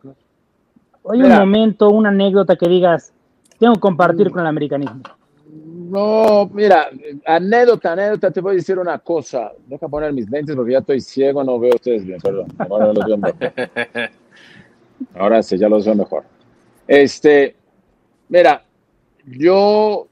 Hay 1.10 1.20
un 1.20 1.30
momento, 1.30 1.90
una 1.90 2.10
anécdota 2.10 2.56
que 2.56 2.68
digas, 2.68 3.12
tengo 3.58 3.74
que 3.74 3.80
compartir 3.80 4.30
con 4.30 4.40
el 4.40 4.46
americanismo. 4.46 5.02
No, 5.54 6.50
mira, 6.52 6.90
anécdota, 7.24 7.92
anécdota, 7.92 8.30
te 8.30 8.40
voy 8.40 8.52
a 8.52 8.54
decir 8.56 8.78
una 8.78 8.98
cosa. 8.98 9.52
Deja 9.66 9.86
poner 9.88 10.12
mis 10.12 10.28
lentes 10.28 10.56
porque 10.56 10.72
ya 10.72 10.78
estoy 10.78 11.00
ciego, 11.00 11.44
no 11.44 11.58
veo 11.58 11.74
ustedes 11.74 12.04
bien, 12.04 12.20
perdón. 12.20 12.48
Ahora 12.58 12.92
los 12.92 13.06
veo 13.06 13.16
mejor. 13.16 13.38
Ahora 15.14 15.42
sí, 15.42 15.56
ya 15.56 15.68
los 15.68 15.84
veo 15.84 15.94
mejor. 15.94 16.24
Este, 16.88 17.54
mira, 18.28 18.64
yo 19.24 20.08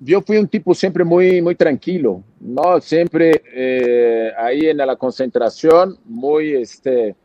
yo 0.00 0.22
fui 0.22 0.36
un 0.36 0.48
tipo 0.48 0.74
siempre 0.74 1.04
muy, 1.04 1.42
muy 1.42 1.54
tranquilo, 1.54 2.22
¿no? 2.40 2.80
Siempre 2.80 3.42
eh, 3.52 4.32
ahí 4.36 4.66
en 4.66 4.76
la 4.76 4.94
concentración, 4.96 5.98
muy, 6.04 6.52
este, 6.54 7.16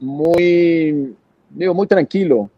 muy, 0.00 1.14
digo, 1.50 1.74
muy 1.74 1.86
tranquilo. 1.86 2.50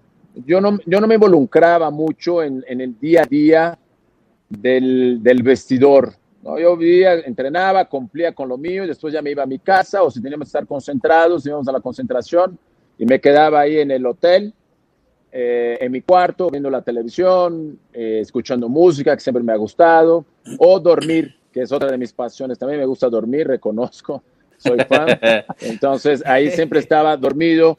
Yo 0.46 0.60
no, 0.60 0.78
yo 0.86 1.00
no 1.00 1.06
me 1.06 1.14
involucraba 1.14 1.90
mucho 1.90 2.42
en, 2.42 2.64
en 2.66 2.80
el 2.80 2.98
día 2.98 3.22
a 3.22 3.26
día 3.26 3.78
del, 4.48 5.22
del 5.22 5.42
vestidor. 5.42 6.12
¿no? 6.42 6.58
Yo 6.58 6.76
vivía, 6.76 7.14
entrenaba, 7.14 7.84
cumplía 7.86 8.32
con 8.32 8.48
lo 8.48 8.58
mío 8.58 8.84
y 8.84 8.88
después 8.88 9.12
ya 9.12 9.22
me 9.22 9.30
iba 9.30 9.42
a 9.42 9.46
mi 9.46 9.58
casa 9.58 10.02
o 10.02 10.10
si 10.10 10.20
teníamos 10.20 10.46
que 10.46 10.50
estar 10.50 10.66
concentrados, 10.66 11.46
íbamos 11.46 11.68
a 11.68 11.72
la 11.72 11.80
concentración 11.80 12.58
y 12.98 13.06
me 13.06 13.20
quedaba 13.20 13.60
ahí 13.60 13.78
en 13.78 13.90
el 13.90 14.04
hotel 14.06 14.52
eh, 15.36 15.78
en 15.80 15.90
mi 15.90 16.00
cuarto, 16.00 16.48
viendo 16.48 16.70
la 16.70 16.82
televisión, 16.82 17.76
eh, 17.92 18.20
escuchando 18.22 18.68
música, 18.68 19.16
que 19.16 19.20
siempre 19.20 19.42
me 19.42 19.52
ha 19.52 19.56
gustado, 19.56 20.24
o 20.58 20.78
dormir, 20.78 21.34
que 21.50 21.62
es 21.62 21.72
otra 21.72 21.90
de 21.90 21.98
mis 21.98 22.12
pasiones. 22.12 22.56
También 22.56 22.78
me 22.78 22.86
gusta 22.86 23.08
dormir, 23.08 23.48
reconozco, 23.48 24.22
soy 24.58 24.78
fan. 24.88 25.08
Entonces 25.60 26.22
ahí 26.24 26.52
siempre 26.52 26.78
estaba 26.78 27.16
dormido 27.16 27.76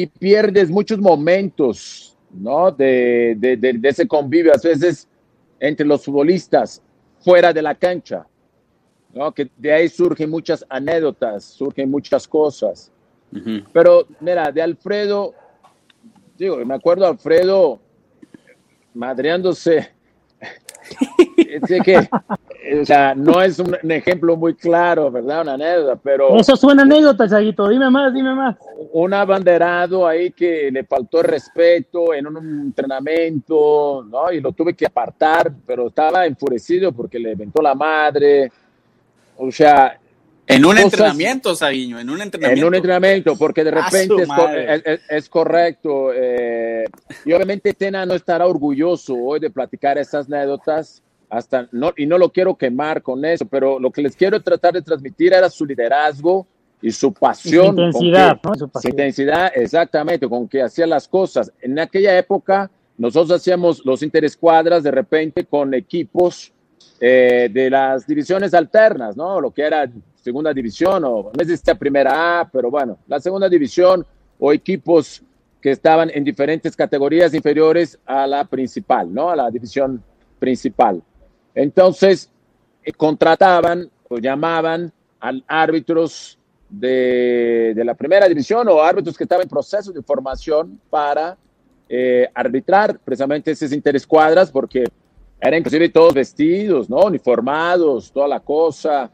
y 0.00 0.06
pierdes 0.06 0.70
muchos 0.70 1.00
momentos, 1.00 2.16
¿no? 2.30 2.70
De, 2.70 3.34
de, 3.36 3.56
de, 3.56 3.88
ese 3.88 4.06
convivio, 4.06 4.52
a 4.52 4.68
veces 4.68 5.08
entre 5.58 5.84
los 5.84 6.04
futbolistas, 6.04 6.80
fuera 7.18 7.52
de 7.52 7.60
la 7.60 7.74
cancha, 7.74 8.24
¿no? 9.12 9.32
Que 9.34 9.50
de 9.56 9.72
ahí 9.72 9.88
surgen 9.88 10.30
muchas 10.30 10.64
anécdotas, 10.68 11.42
surgen 11.42 11.90
muchas 11.90 12.28
cosas. 12.28 12.92
Pero 13.72 14.06
mira, 14.20 14.52
de 14.52 14.62
Alfredo 14.62 15.34
digo, 16.36 16.64
me 16.64 16.74
acuerdo 16.74 17.04
a 17.04 17.08
Alfredo 17.08 17.80
madreándose. 18.94 19.90
que, 21.84 22.08
o 22.80 22.84
sea, 22.84 23.14
no 23.14 23.42
es 23.42 23.58
un, 23.58 23.76
ejemplo 23.90 24.36
muy 24.36 24.54
claro, 24.54 25.10
¿verdad? 25.10 25.42
Una 25.42 25.54
anécdota, 25.54 25.96
pero. 26.02 26.36
Eso 26.36 26.56
suena 26.56 26.82
anécdota, 26.82 27.28
Chaguito. 27.28 27.68
Dime 27.68 27.90
más, 27.90 28.12
dime 28.12 28.34
más. 28.34 28.56
Un 28.92 29.14
abanderado 29.14 30.06
ahí 30.06 30.30
que 30.32 30.70
le 30.70 30.84
faltó 30.84 31.22
respeto 31.22 32.14
en 32.14 32.26
un 32.26 32.36
entrenamiento, 32.66 34.06
¿no? 34.08 34.32
Y 34.32 34.40
lo 34.40 34.52
tuve 34.52 34.74
que 34.74 34.86
apartar, 34.86 35.52
pero 35.66 35.88
estaba 35.88 36.26
enfurecido 36.26 36.92
porque 36.92 37.18
le 37.18 37.32
inventó 37.32 37.62
la 37.62 37.74
madre. 37.74 38.50
O 39.36 39.50
sea, 39.50 39.98
en 40.48 40.64
un 40.64 40.78
entrenamiento, 40.78 41.54
Saguiño, 41.54 42.00
en 42.00 42.08
un 42.08 42.22
entrenamiento. 42.22 42.62
En 42.62 42.68
un 42.68 42.74
entrenamiento, 42.74 43.36
porque 43.36 43.62
de 43.62 43.70
repente 43.70 44.26
es, 45.10 45.28
correcto. 45.28 46.10
Eh, 46.14 46.84
y 47.26 47.32
obviamente 47.34 47.74
Tena 47.74 48.06
no 48.06 48.14
estará 48.14 48.46
orgulloso 48.46 49.14
hoy 49.14 49.40
de 49.40 49.50
platicar 49.50 49.98
esas 49.98 50.26
anécdotas, 50.26 51.02
hasta 51.30 51.68
no, 51.72 51.92
y 51.96 52.06
no 52.06 52.18
lo 52.18 52.30
quiero 52.30 52.56
quemar 52.56 53.02
con 53.02 53.24
eso, 53.24 53.46
pero 53.46 53.78
lo 53.78 53.90
que 53.90 54.02
les 54.02 54.16
quiero 54.16 54.40
tratar 54.42 54.74
de 54.74 54.82
transmitir 54.82 55.32
era 55.32 55.50
su 55.50 55.66
liderazgo 55.66 56.46
y 56.80 56.90
su 56.90 57.12
pasión. 57.12 57.76
su 57.76 57.82
intensidad, 58.04 58.40
Su, 58.80 58.88
intensidad, 58.88 59.52
exactamente, 59.54 60.28
con 60.28 60.48
que 60.48 60.62
hacía 60.62 60.86
las 60.86 61.08
cosas. 61.08 61.52
En 61.60 61.78
aquella 61.78 62.16
época, 62.16 62.70
nosotros 62.96 63.40
hacíamos 63.40 63.84
los 63.84 64.02
interescuadras 64.02 64.82
de 64.82 64.90
repente 64.90 65.44
con 65.44 65.74
equipos 65.74 66.52
eh, 67.00 67.48
de 67.52 67.70
las 67.70 68.06
divisiones 68.06 68.54
alternas, 68.54 69.16
¿no? 69.16 69.40
Lo 69.40 69.50
que 69.50 69.62
era 69.62 69.88
segunda 70.16 70.52
división 70.52 71.04
o 71.04 71.30
no 71.32 71.42
esta 71.42 71.74
primera 71.74 72.40
A, 72.40 72.48
pero 72.50 72.70
bueno, 72.70 72.98
la 73.06 73.20
segunda 73.20 73.48
división 73.48 74.04
o 74.38 74.52
equipos 74.52 75.22
que 75.60 75.70
estaban 75.70 76.10
en 76.12 76.24
diferentes 76.24 76.76
categorías 76.76 77.34
inferiores 77.34 77.98
a 78.06 78.26
la 78.26 78.44
principal, 78.44 79.12
¿no? 79.12 79.30
A 79.30 79.36
la 79.36 79.50
división 79.50 80.02
principal. 80.38 81.02
Entonces, 81.58 82.30
eh, 82.84 82.92
contrataban 82.92 83.90
o 84.08 84.18
llamaban 84.18 84.92
a 85.20 85.32
árbitros 85.46 86.38
de, 86.68 87.72
de, 87.74 87.84
la 87.84 87.94
primera 87.94 88.28
división 88.28 88.68
o 88.68 88.80
árbitros 88.80 89.16
que 89.16 89.24
estaban 89.24 89.42
en 89.42 89.48
proceso 89.48 89.90
de 89.90 90.02
formación 90.02 90.80
para 90.90 91.36
eh, 91.88 92.28
arbitrar 92.34 92.98
precisamente 92.98 93.50
esas 93.50 93.72
interescuadras, 93.72 94.50
porque 94.50 94.84
eran 95.40 95.60
inclusive 95.60 95.88
todos 95.88 96.14
vestidos, 96.14 96.88
¿no? 96.88 96.98
Uniformados, 97.06 98.12
toda 98.12 98.28
la 98.28 98.40
cosa 98.40 99.10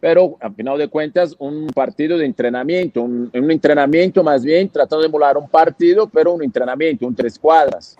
pero 0.00 0.36
al 0.40 0.54
final 0.54 0.78
de 0.78 0.88
cuentas 0.88 1.34
un 1.38 1.66
partido 1.68 2.16
de 2.18 2.24
entrenamiento, 2.24 3.02
un, 3.02 3.30
entrenamiento 3.32 4.22
más 4.22 4.44
bien 4.44 4.68
tratando 4.68 5.02
de 5.02 5.08
emular 5.08 5.36
un 5.36 5.48
partido, 5.48 6.08
pero 6.08 6.34
un 6.34 6.42
entrenamiento, 6.42 7.06
un 7.06 7.14
tres 7.14 7.38
cuadras. 7.38 7.96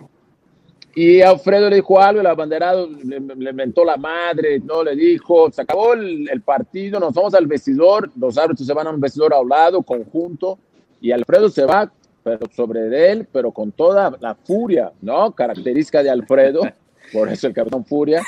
Y 0.95 1.21
Alfredo 1.21 1.69
le 1.69 1.77
dijo 1.77 1.99
algo, 1.99 2.21
el 2.21 2.27
abanderado 2.27 2.87
le, 2.87 3.19
le 3.19 3.53
mentó 3.53 3.85
la 3.85 3.97
madre, 3.97 4.59
no 4.59 4.83
le 4.83 4.95
dijo, 4.95 5.51
se 5.51 5.61
acabó 5.61 5.93
el, 5.93 6.27
el, 6.29 6.41
partido, 6.41 6.99
nos 6.99 7.13
vamos 7.13 7.33
al 7.35 7.47
vestidor, 7.47 8.09
los 8.17 8.37
árbitros 8.37 8.65
se 8.65 8.73
van 8.73 8.87
a 8.87 8.89
un 8.89 8.99
vestidor 8.99 9.33
a 9.33 9.39
un 9.39 9.49
lado, 9.49 9.83
conjunto, 9.83 10.57
y 10.99 11.11
Alfredo 11.11 11.49
se 11.49 11.63
va, 11.63 11.91
pero 12.23 12.39
sobre 12.55 13.11
él, 13.11 13.27
pero 13.31 13.51
con 13.51 13.71
toda 13.71 14.17
la 14.19 14.35
furia, 14.35 14.91
¿no? 15.01 15.31
Característica 15.31 16.01
de 16.01 16.09
Alfredo 16.09 16.61
por 17.11 17.29
eso 17.29 17.47
el 17.47 17.53
Capitán 17.53 17.85
Furia. 17.85 18.21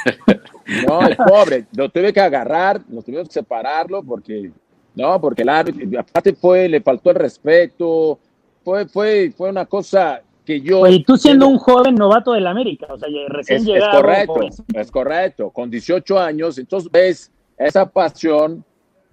No, 0.88 1.02
el 1.06 1.16
pobre, 1.16 1.66
lo 1.76 1.90
tuve 1.90 2.14
que 2.14 2.22
agarrar, 2.22 2.82
nos 2.88 3.04
tuvimos 3.04 3.28
que 3.28 3.34
separarlo 3.34 4.04
porque, 4.04 4.52
no, 4.96 5.20
porque 5.20 5.42
el 5.42 5.50
árbitro, 5.50 6.00
aparte 6.00 6.34
fue, 6.34 6.68
le 6.68 6.82
faltó 6.82 7.10
el 7.10 7.16
respeto, 7.18 8.20
fue, 8.64 8.88
fue, 8.88 9.32
fue 9.36 9.50
una 9.50 9.66
cosa 9.66 10.22
que 10.46 10.62
yo... 10.62 10.88
Y 10.88 11.04
tú 11.04 11.18
siendo 11.18 11.48
un 11.48 11.58
joven 11.58 11.96
novato 11.96 12.34
del 12.34 12.48
América, 12.48 12.88
o 12.90 12.98
sea, 12.98 13.08
recién 13.28 13.60
es, 13.60 13.66
llegado. 13.66 13.92
Es 13.92 14.28
correcto, 14.28 14.64
es 14.74 14.92
correcto, 14.92 15.50
con 15.50 15.70
18 15.70 16.20
años, 16.20 16.58
entonces 16.58 16.92
ves 16.92 17.32
esa 17.58 17.86
pasión, 17.86 18.64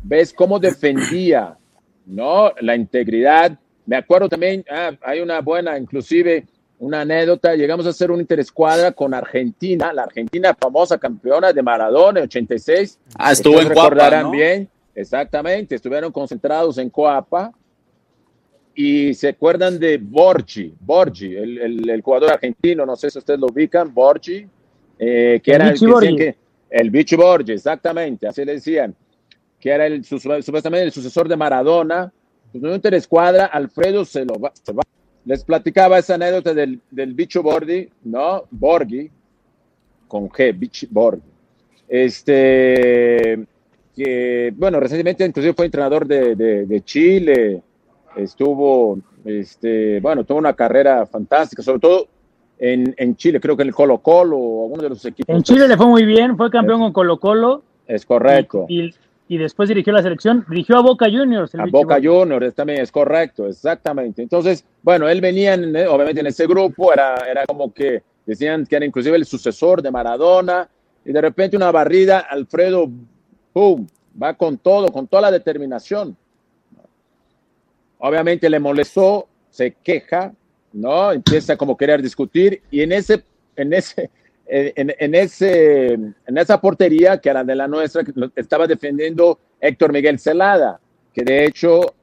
ves 0.02 0.32
cómo 0.32 0.58
defendía, 0.58 1.56
¿no? 2.06 2.52
La 2.60 2.74
integridad 2.74 3.58
me 3.88 3.96
acuerdo 3.96 4.28
también, 4.28 4.62
ah, 4.70 4.92
hay 5.00 5.20
una 5.20 5.40
buena, 5.40 5.78
inclusive 5.78 6.44
una 6.78 7.00
anécdota, 7.00 7.54
llegamos 7.54 7.86
a 7.86 7.88
hacer 7.88 8.10
una 8.10 8.20
interescuadra 8.20 8.92
con 8.92 9.14
Argentina, 9.14 9.94
la 9.94 10.02
Argentina 10.02 10.54
famosa 10.54 10.98
campeona 10.98 11.54
de 11.54 11.62
Maradona, 11.62 12.20
86. 12.20 12.98
Ah, 13.16 13.32
estuvo 13.32 13.58
en 13.58 13.72
Coapa, 13.72 14.22
¿no? 14.22 14.30
bien, 14.30 14.68
exactamente, 14.94 15.74
estuvieron 15.74 16.12
concentrados 16.12 16.76
en 16.76 16.90
Coapa 16.90 17.50
y 18.80 19.12
se 19.12 19.30
acuerdan 19.30 19.80
de 19.80 19.98
Borgi, 19.98 20.72
Borgi, 20.78 21.34
el, 21.34 21.90
el, 21.90 22.00
jugador 22.00 22.34
argentino, 22.34 22.86
no 22.86 22.94
sé 22.94 23.10
si 23.10 23.18
ustedes 23.18 23.40
lo 23.40 23.48
ubican, 23.48 23.92
Borgi, 23.92 24.46
eh, 24.96 25.40
que 25.42 25.52
era 25.52 25.70
el, 25.70 26.16
que, 26.16 26.36
el 26.70 26.88
Bicho 26.88 27.16
Borgi, 27.16 27.54
exactamente, 27.54 28.28
así 28.28 28.44
le 28.44 28.52
decían, 28.52 28.94
que 29.58 29.70
era 29.70 29.84
el, 29.84 30.04
supuestamente 30.04 30.84
el 30.84 30.92
sucesor 30.92 31.28
de 31.28 31.36
Maradona, 31.36 32.12
pues 32.52 32.62
no 32.62 32.72
interescuadra, 32.72 33.46
Alfredo 33.46 34.04
se 34.04 34.24
lo 34.24 34.38
va, 34.38 34.52
Les 35.24 35.42
platicaba 35.42 35.98
esa 35.98 36.14
anécdota 36.14 36.54
del, 36.54 36.80
del 36.88 37.14
bicho 37.14 37.42
Bordi, 37.42 37.88
¿no? 38.04 38.44
Borgi, 38.48 39.10
con 40.06 40.28
G, 40.28 40.56
bicho 40.56 40.86
Borgi. 40.88 41.22
Este, 41.88 43.44
que, 43.96 44.52
bueno, 44.54 44.78
recientemente 44.78 45.26
inclusive 45.26 45.54
fue 45.54 45.64
entrenador 45.64 46.06
de, 46.06 46.36
de, 46.36 46.84
Chile, 46.84 47.60
estuvo, 48.16 48.98
este, 49.24 50.00
bueno, 50.00 50.24
tuvo 50.24 50.38
una 50.38 50.54
carrera 50.54 51.06
fantástica, 51.06 51.62
sobre 51.62 51.80
todo 51.80 52.08
en, 52.58 52.94
en, 52.96 53.16
Chile, 53.16 53.40
creo 53.40 53.56
que 53.56 53.62
en 53.62 53.68
el 53.68 53.74
Colo 53.74 53.98
Colo 53.98 54.36
o 54.36 54.64
alguno 54.64 54.82
de 54.82 54.88
los 54.90 55.04
equipos. 55.04 55.34
En 55.34 55.42
Chile 55.42 55.68
le 55.68 55.76
fue 55.76 55.86
muy 55.86 56.04
bien, 56.04 56.36
fue 56.36 56.50
campeón 56.50 56.80
con 56.80 56.92
Colo 56.92 57.18
Colo. 57.18 57.62
Es 57.86 58.04
correcto 58.04 58.66
y 59.28 59.36
después 59.36 59.68
dirigió 59.68 59.92
la 59.92 60.02
selección, 60.02 60.44
dirigió 60.48 60.78
a 60.78 60.80
Boca 60.80 61.06
Juniors. 61.06 61.54
a 61.54 61.66
Boca 61.66 61.98
Juniors 62.02 62.54
también 62.54 62.80
es 62.80 62.90
correcto, 62.90 63.46
exactamente. 63.46 64.22
Entonces, 64.22 64.64
bueno, 64.82 65.06
él 65.06 65.20
venía 65.20 65.54
obviamente 65.54 66.20
en 66.20 66.28
ese 66.28 66.46
grupo, 66.46 66.92
era, 66.92 67.14
era 67.30 67.44
como 67.44 67.72
que 67.72 68.02
decían 68.24 68.64
que 68.64 68.76
era 68.76 68.86
inclusive 68.86 69.16
el 69.16 69.26
sucesor 69.26 69.82
de 69.82 69.90
Maradona, 69.90 70.68
y 71.04 71.12
de 71.12 71.20
repente 71.20 71.56
una 71.56 71.70
barrida, 71.70 72.20
Alfredo, 72.20 72.90
¡pum!, 73.52 73.86
va 74.20 74.34
con 74.34 74.56
todo, 74.56 74.88
con 74.88 75.06
toda 75.06 75.22
la 75.22 75.30
determinación. 75.30 76.16
Obviamente 77.98 78.48
le 78.48 78.58
molestó, 78.58 79.28
se 79.50 79.74
queja, 79.82 80.32
¿no? 80.72 81.12
Empieza 81.12 81.56
como 81.56 81.76
querer 81.76 82.02
discutir, 82.02 82.62
y 82.70 82.82
en 82.82 82.92
ese, 82.92 83.24
en 83.56 83.72
ese, 83.72 84.10
en, 84.46 85.14
ese, 85.14 85.92
en 85.92 86.38
esa 86.38 86.60
portería, 86.60 87.18
que 87.18 87.28
era 87.28 87.44
de 87.44 87.54
la 87.54 87.68
nuestra, 87.68 88.02
estaba 88.36 88.66
defendiendo 88.66 89.38
Héctor 89.60 89.92
Miguel 89.92 90.18
Celada, 90.18 90.80
que 91.12 91.22
de 91.22 91.44
hecho 91.44 91.94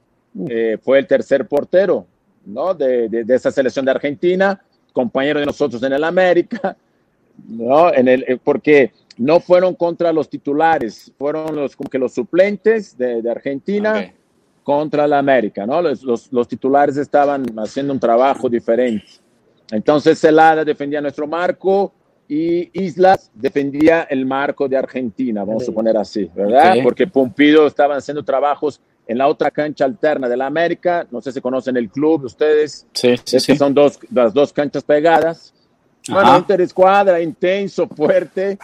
eh, 0.48 0.78
fue 0.82 0.98
el 0.98 1.06
tercer 1.06 1.46
portero 1.46 2.06
¿no? 2.44 2.74
de, 2.74 3.24
esa 3.28 3.50
selección 3.50 3.84
de 3.84 3.90
Argentina, 3.90 4.62
compañero 4.92 5.40
de 5.40 5.46
nosotros 5.46 5.82
en 5.82 5.92
el 5.92 6.04
América, 6.04 6.76
¿no? 7.48 7.92
en 7.92 8.08
el, 8.08 8.24
eh, 8.28 8.38
porque 8.42 8.92
no 9.16 9.40
fueron 9.40 9.74
contra 9.74 10.12
los 10.12 10.28
titulares, 10.28 11.12
fueron 11.18 11.56
los, 11.56 11.74
que 11.74 11.98
los 11.98 12.12
suplentes 12.12 12.96
de, 12.96 13.22
de 13.22 13.30
Argentina 13.30 14.12
contra 14.66 15.06
la 15.06 15.20
América, 15.20 15.64
¿no? 15.64 15.80
Los, 15.80 16.02
los, 16.02 16.32
los, 16.32 16.48
titulares 16.48 16.96
estaban 16.96 17.46
haciendo 17.56 17.92
un 17.92 18.00
trabajo 18.00 18.48
diferente. 18.48 19.06
Entonces 19.70 20.18
Celada 20.18 20.64
defendía 20.64 21.00
nuestro 21.00 21.28
marco, 21.28 21.92
y 22.28 22.68
Islas 22.84 23.30
defendía 23.32 24.02
el 24.10 24.26
marco 24.26 24.68
de 24.68 24.76
Argentina, 24.76 25.44
vamos 25.44 25.68
a 25.68 25.72
poner 25.72 25.96
así, 25.96 26.28
¿verdad? 26.34 26.74
Porque 26.82 27.06
Pumpido 27.06 27.68
estaban 27.68 27.98
haciendo 27.98 28.24
trabajos 28.24 28.80
en 29.06 29.18
la 29.18 29.28
otra 29.28 29.52
cancha 29.52 29.84
alterna 29.84 30.28
de 30.28 30.36
la 30.36 30.46
América, 30.46 31.06
no 31.12 31.20
sé 31.20 31.30
si 31.30 31.40
conocen 31.40 31.76
el 31.76 31.88
club 31.88 32.24
ustedes, 32.24 32.88
sí, 32.92 33.14
sí, 33.22 33.38
sí. 33.38 33.56
son 33.56 33.72
dos, 33.72 34.00
las 34.12 34.34
dos 34.34 34.52
canchas 34.52 34.82
pegadas. 34.82 35.54
Bueno, 36.08 36.38
interescuadra, 36.38 37.20
intenso, 37.20 37.86
fuerte, 37.86 38.58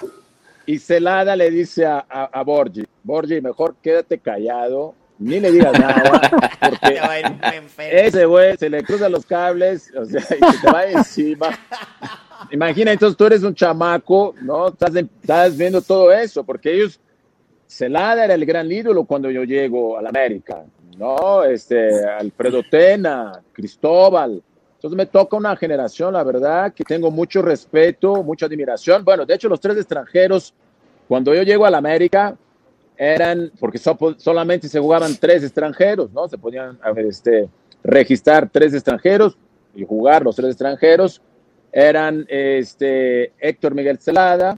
y 0.66 0.80
Celada 0.80 1.36
le 1.36 1.48
dice 1.48 1.86
a, 1.86 2.00
a, 2.08 2.42
Borgi, 2.42 2.82
Borgi, 3.04 3.40
mejor 3.40 3.76
quédate 3.80 4.18
callado, 4.18 4.96
ni 5.18 5.40
le 5.40 5.52
digas 5.52 5.78
nada, 5.78 6.30
porque 6.60 7.00
ese 8.06 8.24
güey 8.26 8.56
se 8.56 8.68
le 8.68 8.82
cruzan 8.82 9.12
los 9.12 9.26
cables, 9.26 9.92
o 9.96 10.04
sea, 10.04 10.20
y 10.20 10.52
se 10.52 10.58
te 10.60 10.70
va 10.70 10.84
encima. 10.86 11.58
Imagina, 12.50 12.92
entonces 12.92 13.16
tú 13.16 13.26
eres 13.26 13.42
un 13.42 13.54
chamaco, 13.54 14.34
¿no? 14.42 14.68
Estás, 14.68 14.94
estás 14.96 15.56
viendo 15.56 15.80
todo 15.80 16.12
eso, 16.12 16.44
porque 16.44 16.74
ellos, 16.74 17.00
Celada 17.66 18.24
era 18.24 18.34
el 18.34 18.44
gran 18.44 18.70
ídolo 18.70 19.04
cuando 19.04 19.30
yo 19.30 19.44
llego 19.44 19.96
a 19.96 20.02
la 20.02 20.10
América, 20.10 20.64
¿no? 20.98 21.44
Este, 21.44 22.04
Alfredo 22.04 22.62
Tena, 22.68 23.40
Cristóbal. 23.52 24.42
Entonces 24.74 24.96
me 24.96 25.06
toca 25.06 25.36
una 25.36 25.56
generación, 25.56 26.12
la 26.14 26.24
verdad, 26.24 26.74
que 26.74 26.82
tengo 26.82 27.10
mucho 27.10 27.40
respeto, 27.40 28.22
mucha 28.22 28.46
admiración. 28.46 29.04
Bueno, 29.04 29.24
de 29.24 29.34
hecho, 29.34 29.48
los 29.48 29.60
tres 29.60 29.76
extranjeros, 29.76 30.52
cuando 31.06 31.32
yo 31.34 31.44
llego 31.44 31.64
a 31.64 31.70
la 31.70 31.78
América, 31.78 32.36
eran, 33.02 33.50
porque 33.58 33.78
solamente 33.78 34.68
se 34.68 34.78
jugaban 34.78 35.16
tres 35.16 35.42
extranjeros, 35.42 36.12
¿no? 36.12 36.28
Se 36.28 36.38
podían 36.38 36.78
este, 36.96 37.48
registrar 37.82 38.48
tres 38.48 38.74
extranjeros 38.74 39.36
y 39.74 39.84
jugar 39.84 40.22
los 40.22 40.36
tres 40.36 40.50
extranjeros 40.50 41.20
eran 41.72 42.24
este, 42.28 43.32
Héctor 43.40 43.74
Miguel 43.74 43.98
Celada, 43.98 44.56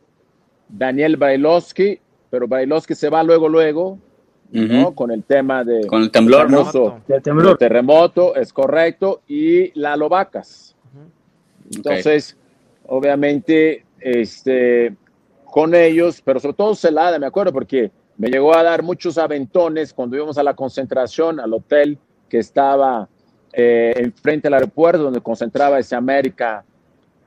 Daniel 0.69 1.17
Bailovsky, 1.17 2.01
pero 2.29 2.47
Bailovsky 2.47 2.95
se 2.95 3.09
va 3.09 3.23
luego, 3.23 3.49
luego, 3.49 3.99
¿no? 4.51 4.95
Con 4.95 5.11
el 5.11 5.25
tema 5.25 5.65
de... 5.65 5.87
Con 5.87 6.03
el 6.03 6.11
temblor, 6.11 6.51
¿no? 6.51 7.01
terremoto, 7.57 8.37
es 8.37 8.53
correcto, 8.53 9.23
y 9.27 9.73
Lalo 9.79 10.11
Vacas. 10.11 10.77
Entonces, 11.75 12.37
obviamente, 12.87 13.87
este, 14.01 14.95
con 15.47 15.75
ellos, 15.75 16.21
pero 16.23 16.41
sobre 16.41 16.55
todo 16.55 16.75
Celada, 16.75 17.19
me 17.19 17.27
acuerdo, 17.27 17.51
porque 17.51 17.91
me 18.17 18.29
llegó 18.29 18.57
a 18.57 18.63
dar 18.63 18.83
muchos 18.83 19.19
aventones 19.19 19.93
cuando 19.93 20.17
íbamos 20.17 20.39
a 20.39 20.43
la 20.43 20.55
concentración, 20.55 21.41
al 21.41 21.53
hotel 21.53 21.99
que 22.29 22.39
estaba 22.39 23.09
eh, 23.53 23.95
enfrente 23.97 24.47
del 24.47 24.55
aeropuerto, 24.55 25.03
donde 25.03 25.21
concentraba 25.21 25.79
ese 25.79 25.95
América 25.95 26.65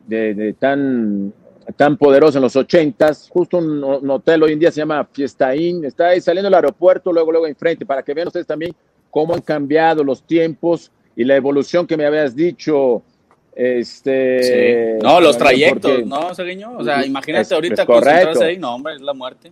de, 0.06 0.56
tan, 0.58 1.34
tan 1.76 1.98
poderoso 1.98 2.38
en 2.38 2.44
los 2.44 2.56
ochentas, 2.56 3.30
justo 3.30 3.58
un, 3.58 4.10
hotel 4.10 4.44
hoy 4.44 4.54
en 4.54 4.60
día 4.60 4.72
se 4.72 4.80
llama 4.80 5.04
Fiesta 5.12 5.54
Inn, 5.56 5.84
está 5.84 6.10
ahí 6.10 6.22
saliendo 6.22 6.48
del 6.48 6.56
aeropuerto, 6.56 7.12
luego, 7.12 7.32
luego 7.32 7.48
enfrente, 7.48 7.86
para 7.86 8.04
que 8.04 8.14
vean 8.14 8.28
ustedes 8.28 8.48
también 8.48 8.74
cómo 9.12 9.34
han 9.34 9.42
cambiado 9.42 10.04
los 10.04 10.24
tiempos 10.24 10.92
y 11.16 11.24
la 11.24 11.36
evolución 11.36 11.86
que 11.86 11.98
me 11.98 12.06
habías 12.06 12.36
dicho. 12.36 13.02
Este, 13.54 15.00
No, 15.02 15.20
los 15.20 15.38
trayectos, 15.38 16.06
¿no, 16.06 16.34
Seguiño? 16.36 16.78
O 16.78 16.84
sea, 16.84 17.04
imagínate 17.06 17.54
ahorita 17.56 17.86
concentrarse 17.86 18.46
ahí, 18.46 18.58
no, 18.58 18.76
hombre, 18.76 18.94
es 18.94 19.02
la 19.02 19.14
muerte. 19.14 19.52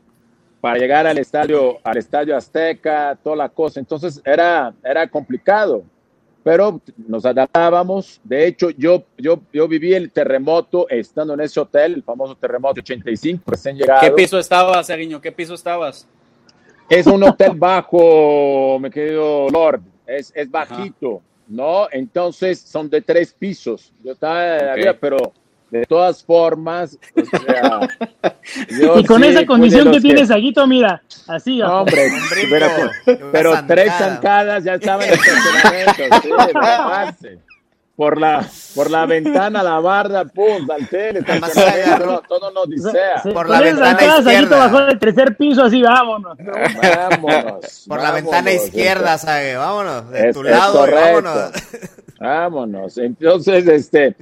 Para 0.65 0.79
llegar 0.79 1.05
al 1.05 1.19
estadio, 1.19 1.77
al 1.83 1.97
estadio 1.97 2.35
Azteca, 2.35 3.15
toda 3.23 3.35
la 3.35 3.49
cosa. 3.49 3.79
Entonces 3.79 4.19
era, 4.25 4.73
era 4.83 5.07
complicado 5.07 5.83
pero 6.43 6.79
nos 7.07 7.25
adaptábamos. 7.25 8.21
De 8.23 8.45
hecho, 8.45 8.69
yo, 8.69 9.03
yo, 9.17 9.41
yo 9.51 9.67
viví 9.67 9.95
el 9.95 10.11
terremoto 10.11 10.87
estando 10.89 11.33
en 11.33 11.41
ese 11.41 11.59
hotel, 11.59 11.95
el 11.95 12.03
famoso 12.03 12.35
terremoto 12.35 12.81
85, 12.81 13.43
recién 13.47 13.77
llegado. 13.77 14.01
¿Qué 14.01 14.11
piso 14.11 14.37
estabas, 14.37 14.91
Ariño? 14.91 15.19
¿Qué 15.19 15.31
piso 15.31 15.55
estabas? 15.55 16.07
Es 16.87 17.07
un 17.07 17.23
hotel 17.23 17.53
bajo, 17.55 18.77
mi 18.79 18.91
querido 18.91 19.49
Lord, 19.49 19.81
es, 20.05 20.31
es 20.35 20.49
bajito, 20.49 21.21
¿no? 21.47 21.87
Entonces 21.91 22.59
son 22.59 22.91
de 22.91 23.01
tres 23.01 23.33
pisos. 23.33 23.91
Yo 24.03 24.11
estaba 24.11 24.71
arriba, 24.71 24.95
pero 24.99 25.17
de 25.79 25.85
todas 25.85 26.23
formas, 26.23 26.97
y 28.69 29.03
con 29.05 29.23
esa 29.23 29.45
condición 29.45 29.91
que, 29.91 29.99
tienes, 29.99 30.31
Aguito, 30.31 30.65
mira, 30.67 31.01
así. 31.27 31.61
hombre, 31.61 32.11
pero, 33.31 33.53
tres 33.67 33.91
zancadas 33.97 34.63
ya 34.63 34.75
estaban 34.75 35.07
en 35.07 35.13
el 35.13 35.19
estacionamiento. 35.19 37.41
por 37.95 38.19
la, 38.19 38.45
por 38.75 38.91
la 38.91 39.05
ventana, 39.05 39.63
la 39.63 39.79
barda, 39.79 40.25
pum, 40.25 40.67
salté, 40.67 41.23
todo, 41.97 42.21
todo 42.27 42.51
nos 42.51 42.69
disea. 42.69 43.23
por 43.33 43.49
la 43.49 43.61
ventana 43.61 44.17
izquierda. 44.17 44.57
bajó 44.57 44.81
del 44.81 44.99
tercer 44.99 45.37
piso, 45.37 45.63
así, 45.63 45.81
vámonos. 45.81 46.37
vámonos. 46.37 47.85
Por 47.87 48.01
la 48.01 48.11
ventana 48.11 48.51
izquierda, 48.51 49.17
sabe, 49.17 49.55
vámonos. 49.55 50.09
De 50.09 50.33
tu 50.33 50.43
lado, 50.43 50.85
vámonos. 50.91 51.51
Vámonos. 52.17 52.97
Entonces, 52.97 53.67
este, 53.67 54.15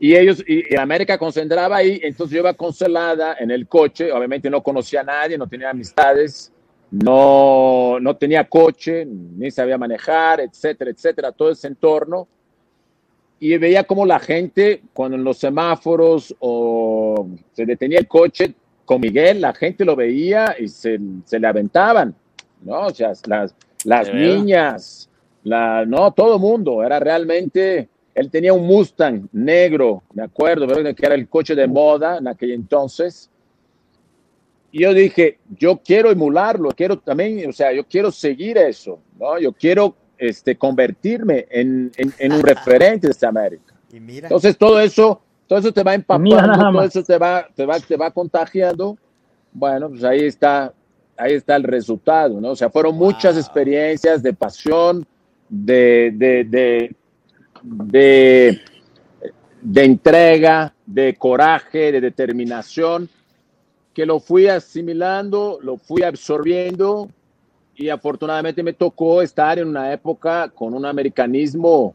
y 0.00 0.14
ellos, 0.14 0.44
y, 0.46 0.76
América 0.76 1.18
concentraba 1.18 1.76
ahí, 1.76 2.00
entonces 2.02 2.34
yo 2.34 2.40
iba 2.40 2.54
concelada 2.54 3.36
en 3.38 3.50
el 3.50 3.66
coche, 3.66 4.12
obviamente 4.12 4.48
no 4.48 4.62
conocía 4.62 5.00
a 5.00 5.04
nadie, 5.04 5.36
no 5.36 5.48
tenía 5.48 5.70
amistades, 5.70 6.52
no, 6.90 7.98
no 8.00 8.16
tenía 8.16 8.48
coche, 8.48 9.04
ni 9.04 9.50
sabía 9.50 9.76
manejar, 9.76 10.40
etcétera, 10.40 10.90
etcétera, 10.90 11.32
todo 11.32 11.50
ese 11.50 11.66
entorno. 11.66 12.28
Y 13.40 13.56
veía 13.58 13.84
como 13.84 14.06
la 14.06 14.18
gente, 14.18 14.82
cuando 14.92 15.16
en 15.16 15.24
los 15.24 15.38
semáforos 15.38 16.34
o 16.40 17.28
se 17.52 17.66
detenía 17.66 17.98
el 17.98 18.08
coche 18.08 18.54
con 18.84 19.00
Miguel, 19.00 19.40
la 19.40 19.52
gente 19.52 19.84
lo 19.84 19.94
veía 19.94 20.56
y 20.58 20.68
se, 20.68 20.98
se 21.24 21.38
le 21.38 21.46
aventaban, 21.46 22.14
¿no? 22.62 22.86
O 22.86 22.90
sea, 22.90 23.12
las, 23.26 23.54
las 23.84 24.12
niñas, 24.12 25.10
La, 25.44 25.84
no, 25.86 26.12
todo 26.12 26.38
mundo, 26.38 26.82
era 26.82 26.98
realmente, 26.98 27.88
él 28.18 28.30
tenía 28.30 28.52
un 28.52 28.66
Mustang 28.66 29.28
negro, 29.32 30.02
me 30.12 30.24
acuerdo, 30.24 30.66
que 30.66 31.06
era 31.06 31.14
el 31.14 31.28
coche 31.28 31.54
de 31.54 31.68
moda 31.68 32.18
en 32.18 32.26
aquel 32.26 32.50
entonces. 32.50 33.30
Y 34.72 34.82
yo 34.82 34.92
dije, 34.92 35.38
yo 35.56 35.80
quiero 35.84 36.10
emularlo, 36.10 36.70
quiero 36.70 36.98
también, 36.98 37.48
o 37.48 37.52
sea, 37.52 37.72
yo 37.72 37.84
quiero 37.86 38.10
seguir 38.10 38.58
eso, 38.58 38.98
¿no? 39.20 39.38
Yo 39.38 39.52
quiero 39.52 39.94
este, 40.18 40.56
convertirme 40.56 41.46
en, 41.48 41.92
en, 41.96 42.32
un 42.32 42.42
referente 42.42 43.06
de 43.06 43.12
esta 43.12 43.28
América. 43.28 43.74
Entonces 43.92 44.58
todo 44.58 44.80
eso, 44.80 45.22
todo 45.46 45.60
eso 45.60 45.72
te 45.72 45.84
va 45.84 45.94
empapando, 45.94 46.72
todo 46.72 46.82
eso 46.82 47.04
te 47.04 47.16
va, 47.18 47.46
te 47.54 47.64
va, 47.64 47.78
te 47.78 47.96
va 47.96 48.10
contagiando. 48.10 48.98
Bueno, 49.52 49.90
pues 49.90 50.02
ahí 50.02 50.24
está, 50.24 50.74
ahí 51.16 51.34
está 51.34 51.54
el 51.54 51.62
resultado, 51.62 52.40
¿no? 52.40 52.50
O 52.50 52.56
sea, 52.56 52.68
fueron 52.68 52.96
muchas 52.96 53.36
experiencias 53.36 54.24
de 54.24 54.34
pasión, 54.34 55.06
de, 55.48 56.12
de, 56.14 56.44
de, 56.44 56.94
de, 57.62 58.60
de 59.60 59.84
entrega, 59.84 60.74
de 60.86 61.14
coraje, 61.14 61.92
de 61.92 62.00
determinación, 62.00 63.08
que 63.92 64.06
lo 64.06 64.20
fui 64.20 64.46
asimilando, 64.46 65.58
lo 65.62 65.76
fui 65.76 66.02
absorbiendo 66.02 67.08
y 67.74 67.88
afortunadamente 67.88 68.62
me 68.62 68.72
tocó 68.72 69.22
estar 69.22 69.58
en 69.58 69.68
una 69.68 69.92
época 69.92 70.48
con 70.48 70.74
un 70.74 70.84
americanismo 70.84 71.94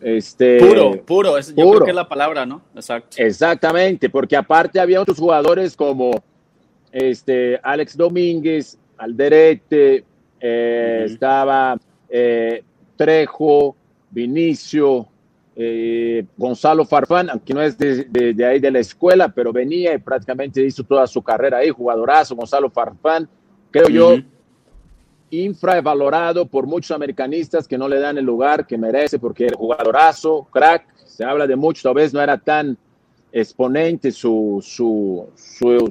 este, 0.00 0.58
puro, 0.58 1.02
puro, 1.04 1.40
yo 1.40 1.54
creo 1.54 1.84
que 1.84 1.90
es 1.90 1.96
la 1.96 2.08
palabra, 2.08 2.46
¿no? 2.46 2.62
Exacto. 2.74 3.16
Exactamente, 3.18 4.08
porque 4.10 4.36
aparte 4.36 4.78
había 4.78 5.00
otros 5.00 5.18
jugadores 5.18 5.74
como 5.74 6.10
este, 6.92 7.58
Alex 7.62 7.96
Domínguez, 7.96 8.78
Alderete, 8.98 10.04
eh, 10.40 11.02
estaba 11.06 11.78
eh, 12.08 12.62
Trejo, 12.96 13.74
Vinicio, 14.10 15.08
eh, 15.54 16.24
Gonzalo 16.36 16.84
Farfán, 16.84 17.30
aunque 17.30 17.54
no 17.54 17.62
es 17.62 17.78
de, 17.78 18.44
ahí 18.46 18.60
de 18.60 18.70
la 18.70 18.78
escuela, 18.78 19.28
pero 19.28 19.52
venía 19.52 19.94
y 19.94 19.98
prácticamente 19.98 20.64
hizo 20.64 20.84
toda 20.84 21.06
su 21.06 21.22
carrera 21.22 21.58
ahí, 21.58 21.70
jugadorazo, 21.70 22.36
Gonzalo 22.36 22.70
Farfán, 22.70 23.28
creo 23.70 23.88
yo, 23.88 24.16
infravalorado 25.30 26.46
por 26.46 26.66
muchos 26.66 26.90
americanistas 26.92 27.66
que 27.66 27.78
no 27.78 27.88
le 27.88 27.98
dan 27.98 28.18
el 28.18 28.24
lugar 28.24 28.66
que 28.66 28.78
merece, 28.78 29.18
porque 29.18 29.46
era 29.46 29.56
jugadorazo, 29.56 30.46
crack, 30.52 30.86
se 31.04 31.24
habla 31.24 31.46
de 31.46 31.56
mucho, 31.56 31.82
tal 31.82 31.94
vez 31.94 32.12
no 32.12 32.20
era 32.20 32.36
tan 32.38 32.76
exponente 33.32 34.12
su, 34.12 34.62
su, 34.64 35.26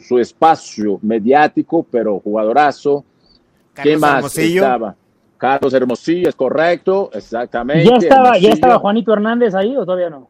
su, 0.01 0.19
espacio 0.19 0.99
mediático, 1.01 1.85
pero 1.89 2.19
jugadorazo. 2.19 3.03
¿Qué 3.73 3.97
más 3.97 4.35
estaba? 4.37 4.95
Carlos 5.37 5.73
Hermosillo, 5.73 6.29
es 6.29 6.35
correcto, 6.35 7.09
exactamente. 7.13 7.89
¿Ya 7.89 7.97
estaba, 7.97 8.37
¿Ya 8.37 8.49
estaba 8.49 8.79
Juanito 8.79 9.13
Hernández 9.13 9.53
ahí 9.53 9.75
o 9.75 9.85
todavía 9.85 10.09
no? 10.09 10.29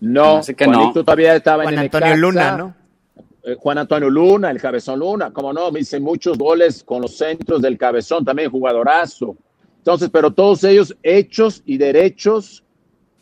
No, 0.00 0.40
que 0.44 0.64
Juanito 0.64 1.04
todavía 1.04 1.36
estaba 1.36 1.62
Juan 1.62 1.78
Antonio 1.78 2.16
Luna, 2.16 2.56
¿no? 2.56 2.74
Eh, 3.44 3.56
Juan 3.58 3.78
Antonio 3.78 4.08
Luna, 4.08 4.50
el 4.50 4.60
Cabezón 4.60 5.00
Luna, 5.00 5.32
como 5.32 5.52
no, 5.52 5.70
me 5.72 5.80
hice 5.80 5.98
muchos 5.98 6.38
goles 6.38 6.84
con 6.84 7.02
los 7.02 7.16
centros 7.16 7.60
del 7.60 7.76
Cabezón, 7.76 8.24
también 8.24 8.50
jugadorazo. 8.50 9.36
Entonces, 9.78 10.10
pero 10.12 10.30
todos 10.30 10.62
ellos 10.64 10.96
hechos 11.02 11.62
y 11.66 11.76
derechos 11.76 12.62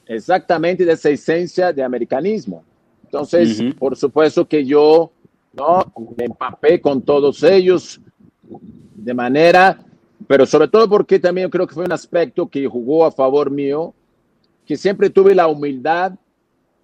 exactamente 0.07 0.85
de 0.85 0.93
esa 0.93 1.09
esencia 1.09 1.73
de 1.73 1.83
americanismo. 1.83 2.65
Entonces, 3.05 3.63
por 3.79 3.97
supuesto 3.97 4.47
que 4.47 4.65
yo 4.65 5.11
¿no? 5.53 5.93
me 6.17 6.27
empapé 6.27 6.81
con 6.81 7.03
todos 7.03 7.43
ellos 7.43 8.01
de 8.95 9.15
manera, 9.15 9.79
pero 10.31 10.47
sobre 10.47 10.69
todo 10.69 10.89
porque 10.89 11.19
también 11.19 11.51
creo 11.51 11.67
que 11.67 11.75
fue 11.75 11.87
un 11.87 11.91
aspecto 11.91 12.49
que 12.49 12.65
jugó 12.65 13.05
a 13.05 13.11
favor 13.11 13.51
mío, 13.51 13.93
que 14.65 14.77
siempre 14.77 15.11
tuve 15.11 15.35
la 15.35 15.49
humildad 15.49 16.13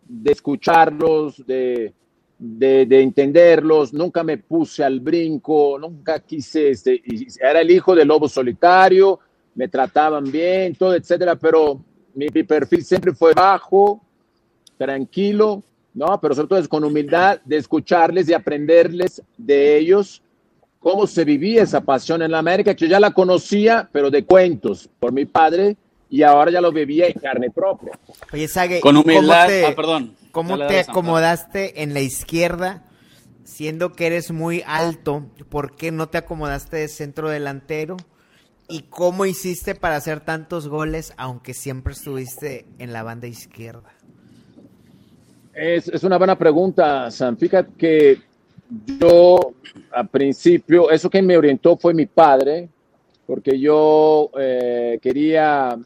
de 0.04 0.32
escucharlos, 0.32 1.46
de, 1.46 1.94
de, 2.40 3.00
entenderlos, 3.00 3.92
nunca 3.92 4.24
me 4.24 4.36
puse 4.36 4.82
al 4.82 4.98
brinco, 4.98 5.78
nunca 5.78 6.18
quise, 6.18 6.70
este, 6.70 7.00
era 7.40 7.60
el 7.60 7.70
hijo 7.70 7.94
del 7.94 8.08
lobo 8.08 8.28
solitario, 8.28 9.20
me 9.54 9.68
trataban 9.68 10.24
bien, 10.24 10.74
todo, 10.74 10.96
etcétera, 10.96 11.36
pero 11.36 11.80
mi 12.16 12.28
perfil 12.28 12.84
siempre 12.84 13.14
fue 13.14 13.32
bajo, 13.32 14.02
tranquilo, 14.76 15.62
¿no? 15.94 16.20
Pero 16.20 16.34
sobre 16.34 16.48
todo 16.48 16.58
es 16.58 16.66
con 16.66 16.82
humildad 16.82 17.40
de 17.44 17.58
escucharles 17.58 18.28
y 18.28 18.34
aprenderles 18.34 19.22
de 19.38 19.78
ellos 19.78 20.20
cómo 20.86 21.08
se 21.08 21.24
vivía 21.24 21.64
esa 21.64 21.80
pasión 21.80 22.22
en 22.22 22.30
la 22.30 22.38
América, 22.38 22.72
que 22.72 22.84
yo 22.84 22.90
ya 22.92 23.00
la 23.00 23.10
conocía, 23.10 23.88
pero 23.90 24.08
de 24.08 24.24
cuentos 24.24 24.88
por 25.00 25.10
mi 25.10 25.24
padre, 25.24 25.76
y 26.08 26.22
ahora 26.22 26.52
ya 26.52 26.60
lo 26.60 26.70
vivía 26.70 27.08
en 27.08 27.14
carne 27.14 27.50
propia. 27.50 27.98
Oye, 28.32 28.46
Sague, 28.46 28.78
con 28.78 28.96
humildad, 28.96 29.48
¿cómo 29.48 29.48
te, 29.48 29.66
ah, 29.66 29.74
perdón, 29.74 30.16
¿cómo 30.30 30.58
te 30.64 30.78
acomodaste 30.78 31.82
en 31.82 31.92
la 31.92 31.98
izquierda, 31.98 32.84
siendo 33.42 33.94
que 33.94 34.06
eres 34.06 34.30
muy 34.30 34.62
alto? 34.64 35.26
¿Por 35.48 35.74
qué 35.74 35.90
no 35.90 36.08
te 36.08 36.18
acomodaste 36.18 36.76
de 36.76 36.86
centro 36.86 37.30
delantero? 37.30 37.96
¿Y 38.68 38.82
cómo 38.82 39.26
hiciste 39.26 39.74
para 39.74 39.96
hacer 39.96 40.20
tantos 40.20 40.68
goles, 40.68 41.14
aunque 41.16 41.52
siempre 41.52 41.94
estuviste 41.94 42.64
en 42.78 42.92
la 42.92 43.02
banda 43.02 43.26
izquierda? 43.26 43.90
Es, 45.52 45.88
es, 45.88 46.04
una 46.04 46.16
buena 46.16 46.38
pregunta, 46.38 47.10
Sam. 47.10 47.36
Fíjate 47.36 47.72
que 47.76 48.20
yo, 49.00 49.54
al 49.92 50.08
principio, 50.08 50.90
eso 50.90 51.10
que 51.10 51.22
me 51.22 51.36
orientó 51.36 51.76
fue 51.76 51.94
mi 51.94 52.06
padre, 52.06 52.68
porque 53.26 53.58
yo 53.58 54.30
eh, 54.38 54.98
quería, 55.00 55.78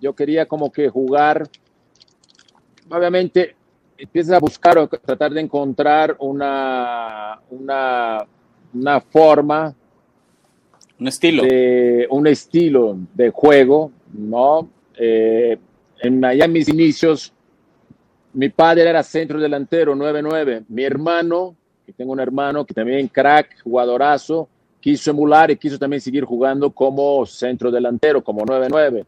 yo 0.00 0.14
quería 0.14 0.46
como 0.46 0.70
que 0.70 0.88
jugar, 0.88 1.48
obviamente 2.90 3.54
empiezas 3.96 4.36
a 4.36 4.40
buscar 4.40 4.78
o 4.78 4.88
tratar 4.88 5.32
de 5.32 5.40
encontrar 5.40 6.16
una, 6.18 7.40
una, 7.50 8.26
una 8.72 9.00
forma, 9.00 9.74
un 10.98 11.08
estilo, 11.08 11.42
de, 11.42 12.06
un 12.10 12.26
estilo 12.26 12.98
de 13.14 13.30
juego, 13.30 13.90
¿no? 14.12 14.68
Eh, 14.96 15.58
en, 16.00 16.24
allá 16.24 16.44
en 16.44 16.52
mis 16.52 16.68
inicios 16.68 17.34
mi 18.34 18.48
padre 18.48 18.88
era 18.88 19.02
centro 19.02 19.40
delantero, 19.40 19.94
9-9. 19.94 20.64
Mi 20.68 20.84
hermano, 20.84 21.56
que 21.84 21.92
tengo 21.92 22.12
un 22.12 22.20
hermano 22.20 22.64
que 22.64 22.74
también 22.74 23.08
crack, 23.08 23.62
jugadorazo, 23.62 24.48
quiso 24.80 25.10
emular 25.10 25.50
y 25.50 25.56
quiso 25.56 25.78
también 25.78 26.00
seguir 26.00 26.24
jugando 26.24 26.70
como 26.70 27.24
centro 27.26 27.70
delantero, 27.70 28.22
como 28.22 28.44
9-9. 28.44 29.04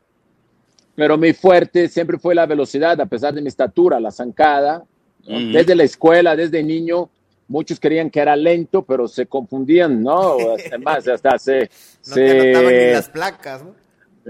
Pero 0.95 1.19
mi 1.19 1.33
fuerte 1.33 1.89
siempre 1.89 2.19
fue 2.19 2.35
la 2.35 2.47
velocidad, 2.47 2.99
a 3.01 3.07
pesar 3.07 3.35
de 3.35 3.43
mi 3.43 3.49
estatura, 3.49 4.01
la 4.01 4.11
zancada. 4.11 4.85
Desde 5.27 5.75
la 5.75 5.83
escuela, 5.83 6.37
desde 6.37 6.63
niño, 6.63 7.11
muchos 7.49 7.81
querían 7.81 8.11
que 8.11 8.21
era 8.21 8.37
lento, 8.37 8.83
pero 8.83 9.09
se 9.09 9.27
confundían, 9.27 10.03
¿no? 10.03 10.37
Además, 10.69 11.07
hasta 11.09 11.39
se... 11.39 11.61
no 11.61 12.15
se... 12.15 12.53
ni 12.53 12.93
las 12.93 13.09
placas, 13.09 13.65
¿no? 13.65 13.75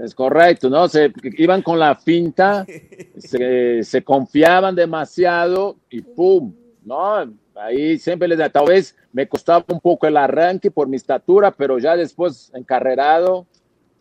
Es 0.03 0.13
correcto, 0.13 0.69
¿no? 0.69 0.87
Se 0.87 1.11
iban 1.37 1.61
con 1.61 1.79
la 1.79 1.95
finta, 1.95 2.65
se, 3.17 4.03
confiaban 4.03 4.75
demasiado 4.75 5.77
y 5.89 6.01
¡pum! 6.01 6.53
¿No? 6.85 7.33
Ahí 7.59 7.97
siempre 7.97 8.27
les 8.27 8.37
da, 8.37 8.49
tal 8.49 8.67
vez 8.67 8.95
me 9.11 9.27
costaba 9.27 9.65
un 9.69 9.79
poco 9.79 10.07
el 10.07 10.17
arranque 10.17 10.69
por 10.71 10.87
mi 10.87 10.95
estatura, 10.95 11.51
pero 11.51 11.79
ya 11.79 11.95
después 11.95 12.51
encarrerado 12.53 13.45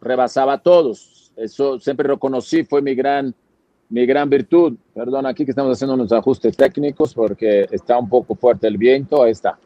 rebasaba 0.01 0.55
a 0.55 0.59
todos. 0.59 1.33
Eso 1.37 1.79
siempre 1.81 2.09
reconocí, 2.09 2.65
fue 2.65 2.83
mi 2.83 2.95
gran, 2.95 3.35
mi 3.89 4.07
gran 4.07 4.29
virtud. 4.29 4.77
Perdón, 4.95 5.27
aquí 5.27 5.45
que 5.45 5.53
estamos 5.53 5.73
haciendo 5.73 5.95
unos 5.95 6.13
ajustes 6.13 6.57
técnicos 6.57 7.15
porque 7.15 7.67
está 7.71 7.99
un 7.99 8.09
poco 8.09 8.35
fuerte 8.35 8.67
el 8.67 8.79
viento. 8.79 9.23
Ahí 9.23 9.33
está. 9.33 9.59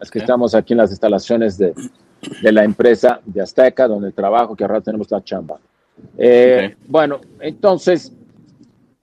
Es 0.00 0.10
que 0.10 0.18
estamos 0.20 0.54
aquí 0.54 0.74
en 0.74 0.78
las 0.78 0.90
instalaciones 0.90 1.58
de, 1.58 1.74
de 2.42 2.52
la 2.52 2.64
empresa 2.64 3.20
de 3.24 3.40
Azteca, 3.40 3.88
donde 3.88 4.12
trabajo, 4.12 4.54
que 4.54 4.64
ahora 4.64 4.80
tenemos 4.80 5.10
la 5.10 5.22
chamba. 5.22 5.58
Eh, 6.16 6.76
bueno, 6.86 7.20
entonces 7.40 8.12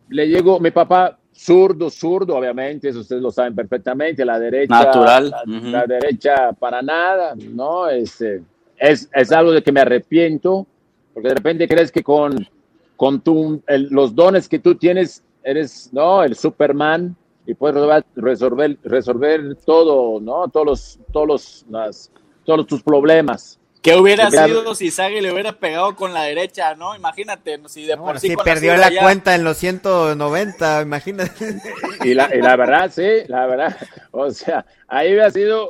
le 0.10 0.28
llegó 0.28 0.60
mi 0.60 0.72
papá 0.72 1.18
zurdo, 1.36 1.90
zurdo, 1.90 2.38
obviamente, 2.38 2.90
eso 2.90 3.00
ustedes 3.02 3.22
lo 3.22 3.32
saben 3.32 3.54
perfectamente, 3.56 4.24
la 4.24 4.40
derecha. 4.40 4.84
Natural. 4.84 5.36
La, 5.46 5.86
derecha 5.86 6.54
para 6.54 6.82
nada, 6.82 7.36
¿no? 7.36 7.90
Este, 7.90 8.42
es, 8.78 9.10
es, 9.14 9.32
algo 9.32 9.52
de 9.52 9.62
que 9.62 9.72
me 9.72 9.82
arrepiento, 9.82 10.66
porque 11.14 11.30
de 11.30 11.36
repente 11.36 11.68
crees 11.68 11.92
que 11.92 12.04
con, 12.04 12.48
con 12.96 13.22
tu, 13.22 13.62
los 13.68 14.16
dones 14.16 14.48
que 14.48 14.60
tú 14.60 14.76
tienes, 14.76 15.24
eres, 15.44 15.90
¿no? 15.92 16.24
El 16.24 16.36
Superman 16.36 17.16
y 17.46 17.54
puedes 17.54 18.04
resolver, 18.16 18.78
resolver 18.84 19.56
todo, 19.66 20.20
¿no? 20.20 20.48
Todos 20.48 20.66
los, 20.66 21.00
todos 21.12 21.28
los, 21.28 21.66
las, 21.70 22.12
todos 22.44 22.66
tus 22.66 22.82
problemas. 22.82 23.60
¿Qué 23.86 23.96
hubiera 23.96 24.32
sido 24.32 24.74
si 24.74 24.90
Sagi 24.90 25.22
le 25.22 25.32
hubiera 25.32 25.54
pegado 25.54 25.96
con 25.96 26.12
la 26.12 26.24
derecha, 26.24 26.74
no? 26.74 26.96
Imagínate, 26.96 27.60
si 27.68 27.86
de 27.86 27.96
por 27.96 28.20
sí 28.20 28.36
perdió 28.44 28.76
la 28.76 28.90
cuenta 29.00 29.36
en 29.36 29.44
los 29.44 29.58
190, 29.58 30.82
imagínate. 30.82 31.62
Y 32.04 32.16
la, 32.16 32.36
y 32.36 32.42
la 32.42 32.56
verdad, 32.56 32.92
sí, 32.92 33.08
la 33.28 33.46
verdad. 33.46 33.78
O 34.10 34.32
sea, 34.32 34.66
ahí 34.88 35.10
hubiera 35.10 35.30
sido 35.30 35.70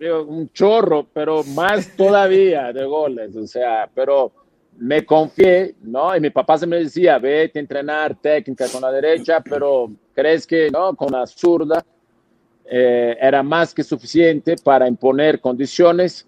un 0.00 0.50
chorro, 0.52 1.06
pero 1.14 1.42
más 1.44 1.96
todavía 1.96 2.74
de 2.74 2.84
goles. 2.84 3.34
O 3.36 3.46
sea, 3.46 3.88
pero 3.94 4.30
me 4.76 5.06
confié, 5.06 5.76
¿no? 5.80 6.14
Y 6.14 6.20
mi 6.20 6.28
papá 6.28 6.58
se 6.58 6.66
me 6.66 6.76
decía, 6.76 7.18
vete 7.18 7.58
a 7.58 7.62
entrenar 7.62 8.16
técnica 8.16 8.68
con 8.68 8.82
la 8.82 8.92
derecha, 8.92 9.40
pero 9.40 9.90
crees 10.12 10.46
que, 10.46 10.70
¿no? 10.70 10.94
Con 10.94 11.12
la 11.12 11.26
zurda 11.26 11.82
eh, 12.66 13.16
era 13.18 13.42
más 13.42 13.72
que 13.72 13.82
suficiente 13.82 14.56
para 14.62 14.86
imponer 14.86 15.40
condiciones. 15.40 16.26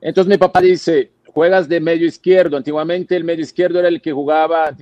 Entonces 0.00 0.30
mi 0.30 0.38
papá 0.38 0.60
dice, 0.60 1.10
juegas 1.32 1.68
de 1.68 1.80
medio 1.80 2.06
izquierdo. 2.06 2.56
Antiguamente 2.56 3.16
el 3.16 3.24
medio 3.24 3.42
izquierdo 3.42 3.78
era 3.78 3.88
el 3.88 4.00
que 4.00 4.12
jugaba, 4.12 4.74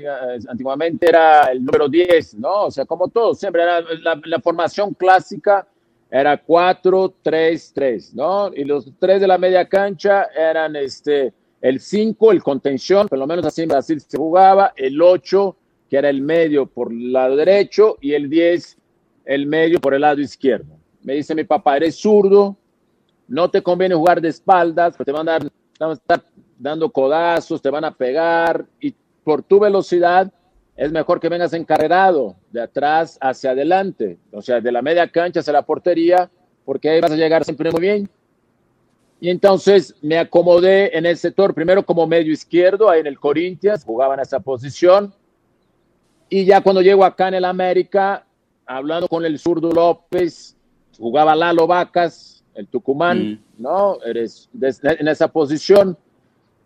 antiguamente 0.49 1.09
era 1.09 1.53
el 1.53 1.65
número 1.65 1.89
10, 1.89 2.35
¿no? 2.35 2.65
O 2.65 2.71
sea, 2.71 2.85
como 2.85 3.09
todo, 3.09 3.35
siempre 3.35 3.63
era 3.63 3.81
la, 3.81 4.41
formación 4.41 4.95
clásica 4.95 5.67
era 6.11 6.39
4, 6.39 7.15
3, 7.23 7.73
3, 7.75 8.15
¿no? 8.15 8.51
Y 8.55 8.65
los 8.65 8.91
tres 8.99 9.21
de 9.21 9.27
la 9.27 9.37
media 9.37 9.69
cancha 9.69 10.29
eran 10.35 10.75
este, 10.75 11.35
el 11.61 11.81
5, 11.81 12.33
el 12.33 12.43
contención, 12.43 13.09
por 13.09 13.19
lo 13.19 13.27
menos 13.27 13.45
así 13.45 13.63
en 13.63 13.69
Brasil 13.69 14.01
se 14.01 14.17
jugaba, 14.17 14.73
el 14.75 15.01
8, 15.03 15.57
que 15.91 15.99
era 15.99 16.09
el 16.09 16.23
medio 16.23 16.65
por 16.65 16.91
el 16.91 17.13
lado 17.13 17.37
derecho, 17.37 17.99
y 18.01 18.15
el 18.15 18.31
10, 18.31 18.79
el 19.27 19.47
medio 19.47 19.81
por 19.81 19.93
el 19.93 20.01
lado 20.01 20.23
izquierdo. 20.23 20.79
Me 21.03 21.15
dice 21.15 21.35
mi 21.35 21.45
papá, 21.45 21.77
eres 21.77 21.97
zurdo, 21.97 22.57
no 23.29 23.51
te 23.51 23.63
conviene 23.63 23.95
jugar 23.95 24.21
de 24.21 24.29
espaldas, 24.29 24.97
te 24.97 25.13
van 25.13 25.29
a 25.29 25.33
dar, 25.33 25.53
van 25.79 25.93
estar 25.93 26.25
dando 26.59 26.91
codazos, 26.91 27.63
te 27.63 27.71
van 27.71 27.85
a 27.85 27.95
pegar 27.95 28.67
y 28.81 28.95
por 29.23 29.43
tu 29.43 29.61
velocidad 29.61 30.33
es 30.75 30.91
mejor 30.91 31.21
que 31.21 31.29
vengas 31.29 31.53
encarrerado 31.53 32.37
de 32.51 32.63
atrás 32.63 33.19
hacia 33.21 33.51
adelante, 33.51 34.17
o 34.33 34.41
sea, 34.41 34.61
de 34.61 34.73
la 34.73 34.81
media 34.81 35.09
cancha 35.09 35.41
hacia 35.41 35.53
la 35.53 35.67
portería, 35.67 36.31
porque 36.65 36.89
ahí 36.89 37.01
vas 37.01 37.13
a 37.13 37.17
llegar 37.17 37.45
siempre 37.45 37.71
muy 37.71 37.81
bien. 37.81 38.09
Y 39.21 39.31
entonces 39.31 39.97
me 40.01 40.19
acomodé 40.19 40.97
en 40.97 41.05
el 41.05 41.17
sector, 41.17 41.53
primero 41.53 41.85
como 41.85 42.07
medio 42.07 42.33
izquierdo, 42.33 42.89
ahí 42.89 43.01
en 43.01 43.09
el 43.09 43.19
Corinthians, 43.19 43.85
jugaba 43.85 44.15
en 44.15 44.21
esa 44.21 44.39
posición. 44.39 45.13
Y 46.29 46.45
ya 46.45 46.61
cuando 46.61 46.81
llego 46.81 47.05
acá 47.05 47.27
en 47.27 47.35
el 47.35 47.45
América, 47.45 48.25
hablando 48.65 49.09
con 49.09 49.25
el 49.25 49.39
zurdo 49.39 49.73
López, 49.73 50.57
jugaba 50.97 51.35
Lalo 51.35 51.67
Vacas, 51.67 52.38
el 52.59 52.67
Tucumán, 52.67 53.41
mm. 53.57 53.63
¿no? 53.63 53.99
Eres 54.05 54.51
en 54.83 55.07
esa 55.07 55.29
posición 55.29 55.97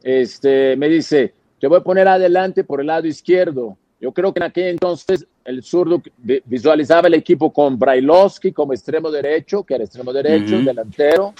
este, 0.02 0.76
me 0.76 0.88
dice, 0.88 1.34
te 1.60 1.66
voy 1.66 1.78
a 1.78 1.82
poner 1.82 2.08
adelante 2.08 2.64
por 2.64 2.80
el 2.80 2.88
lado 2.88 3.06
izquierdo. 3.06 3.76
Yo 4.00 4.12
creo 4.12 4.32
que 4.32 4.40
en 4.40 4.44
aquel 4.44 4.66
entonces 4.68 5.26
el 5.44 5.62
zurdo 5.62 6.02
visualizaba 6.44 7.06
el 7.06 7.14
equipo 7.14 7.52
con 7.52 7.78
Brailovsky 7.78 8.52
como 8.52 8.72
extremo 8.72 9.10
derecho, 9.10 9.62
que 9.62 9.74
era 9.74 9.84
extremo 9.84 10.12
derecho, 10.12 10.58
delantero, 10.60 11.34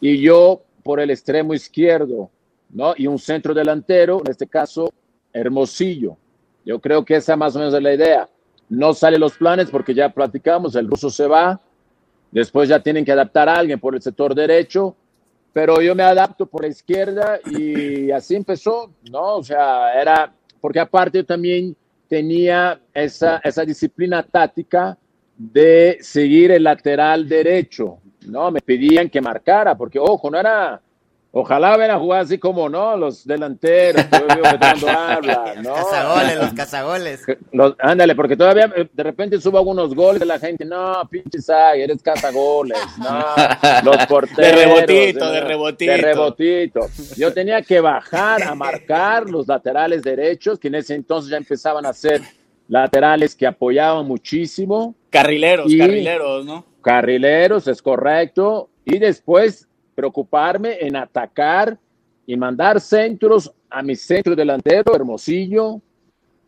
y 0.00 0.18
yo 0.20 0.62
por 0.84 1.00
el 1.00 1.10
extremo 1.10 1.54
izquierdo, 1.54 2.30
¿no? 2.70 2.94
Y 2.96 3.06
un 3.06 3.18
centro 3.18 3.52
delantero, 3.52 4.20
en 4.24 4.30
este 4.30 4.46
caso, 4.46 4.92
Hermosillo. 5.32 6.16
Yo 6.64 6.78
creo 6.78 7.04
que 7.04 7.16
esa 7.16 7.36
más 7.36 7.56
o 7.56 7.58
menos 7.58 7.74
es 7.74 7.82
la 7.82 7.94
idea. 7.94 8.28
No 8.68 8.94
salen 8.94 9.20
los 9.20 9.36
planes 9.36 9.68
porque 9.70 9.92
ya 9.94 10.08
platicamos, 10.08 10.76
el 10.76 10.88
ruso 10.88 11.10
se 11.10 11.26
va, 11.26 11.60
después 12.32 12.68
ya 12.68 12.82
tienen 12.82 13.04
que 13.04 13.12
adaptar 13.12 13.48
a 13.48 13.56
alguien 13.56 13.78
por 13.78 13.94
el 13.94 14.02
sector 14.02 14.34
derecho, 14.34 14.96
pero 15.52 15.80
yo 15.80 15.94
me 15.94 16.02
adapto 16.02 16.46
por 16.46 16.62
la 16.62 16.68
izquierda 16.68 17.38
y 17.44 18.10
así 18.10 18.34
empezó, 18.34 18.90
¿no? 19.10 19.36
O 19.36 19.44
sea, 19.44 20.00
era, 20.00 20.32
porque 20.60 20.80
aparte 20.80 21.18
yo 21.18 21.26
también 21.26 21.76
tenía 22.08 22.80
esa, 22.92 23.40
esa 23.44 23.64
disciplina 23.64 24.22
táctica 24.22 24.98
de 25.36 25.98
seguir 26.00 26.50
el 26.50 26.64
lateral 26.64 27.28
derecho, 27.28 27.98
¿no? 28.26 28.50
Me 28.50 28.60
pedían 28.60 29.10
que 29.10 29.20
marcara, 29.20 29.76
porque 29.76 29.98
ojo, 29.98 30.30
no 30.30 30.38
era 30.38 30.80
Ojalá 31.34 31.78
ven 31.78 31.90
a 31.90 31.98
jugar 31.98 32.20
así 32.20 32.36
como, 32.36 32.68
¿no? 32.68 32.94
Los 32.94 33.26
delanteros, 33.26 34.04
habla, 34.12 35.54
¿no? 35.62 35.70
Los 35.70 35.86
cazagoles, 35.86 36.36
los 36.36 36.52
cazagoles. 36.52 37.26
ándale, 37.78 38.14
porque 38.14 38.36
todavía 38.36 38.70
eh, 38.76 38.86
de 38.92 39.02
repente 39.02 39.40
subo 39.40 39.56
algunos 39.56 39.94
goles 39.94 40.20
de 40.20 40.26
la 40.26 40.38
gente, 40.38 40.66
no, 40.66 41.08
pinche 41.10 41.40
Zag, 41.40 41.78
eres 41.78 42.02
cazagoles, 42.02 42.76
no, 42.98 43.24
los 43.82 44.06
porteros. 44.08 44.36
De 44.36 44.52
rebotito, 44.52 45.32
de, 45.32 45.40
rebotito. 45.40 45.92
De 45.92 45.96
rebotito. 45.96 46.80
Yo 47.16 47.32
tenía 47.32 47.62
que 47.62 47.80
bajar 47.80 48.42
a 48.42 48.54
marcar 48.54 49.30
los 49.30 49.48
laterales 49.48 50.02
derechos, 50.02 50.58
que 50.58 50.68
en 50.68 50.74
ese 50.74 50.94
entonces 50.94 51.30
ya 51.30 51.38
empezaban 51.38 51.86
a 51.86 51.94
ser 51.94 52.20
laterales 52.68 53.34
que 53.34 53.46
apoyaban 53.46 54.06
muchísimo. 54.06 54.94
Carrileros, 55.08 55.72
carrileros, 55.78 56.44
¿no? 56.44 56.66
Carrileros, 56.82 57.68
es 57.68 57.80
correcto. 57.80 58.68
Y 58.84 58.98
después 58.98 59.66
preocuparme 59.94 60.78
en 60.80 60.96
atacar 60.96 61.78
y 62.26 62.36
mandar 62.36 62.80
centros 62.80 63.52
a 63.68 63.82
mi 63.82 63.96
centro 63.96 64.34
delantero, 64.36 64.94
Hermosillo, 64.94 65.80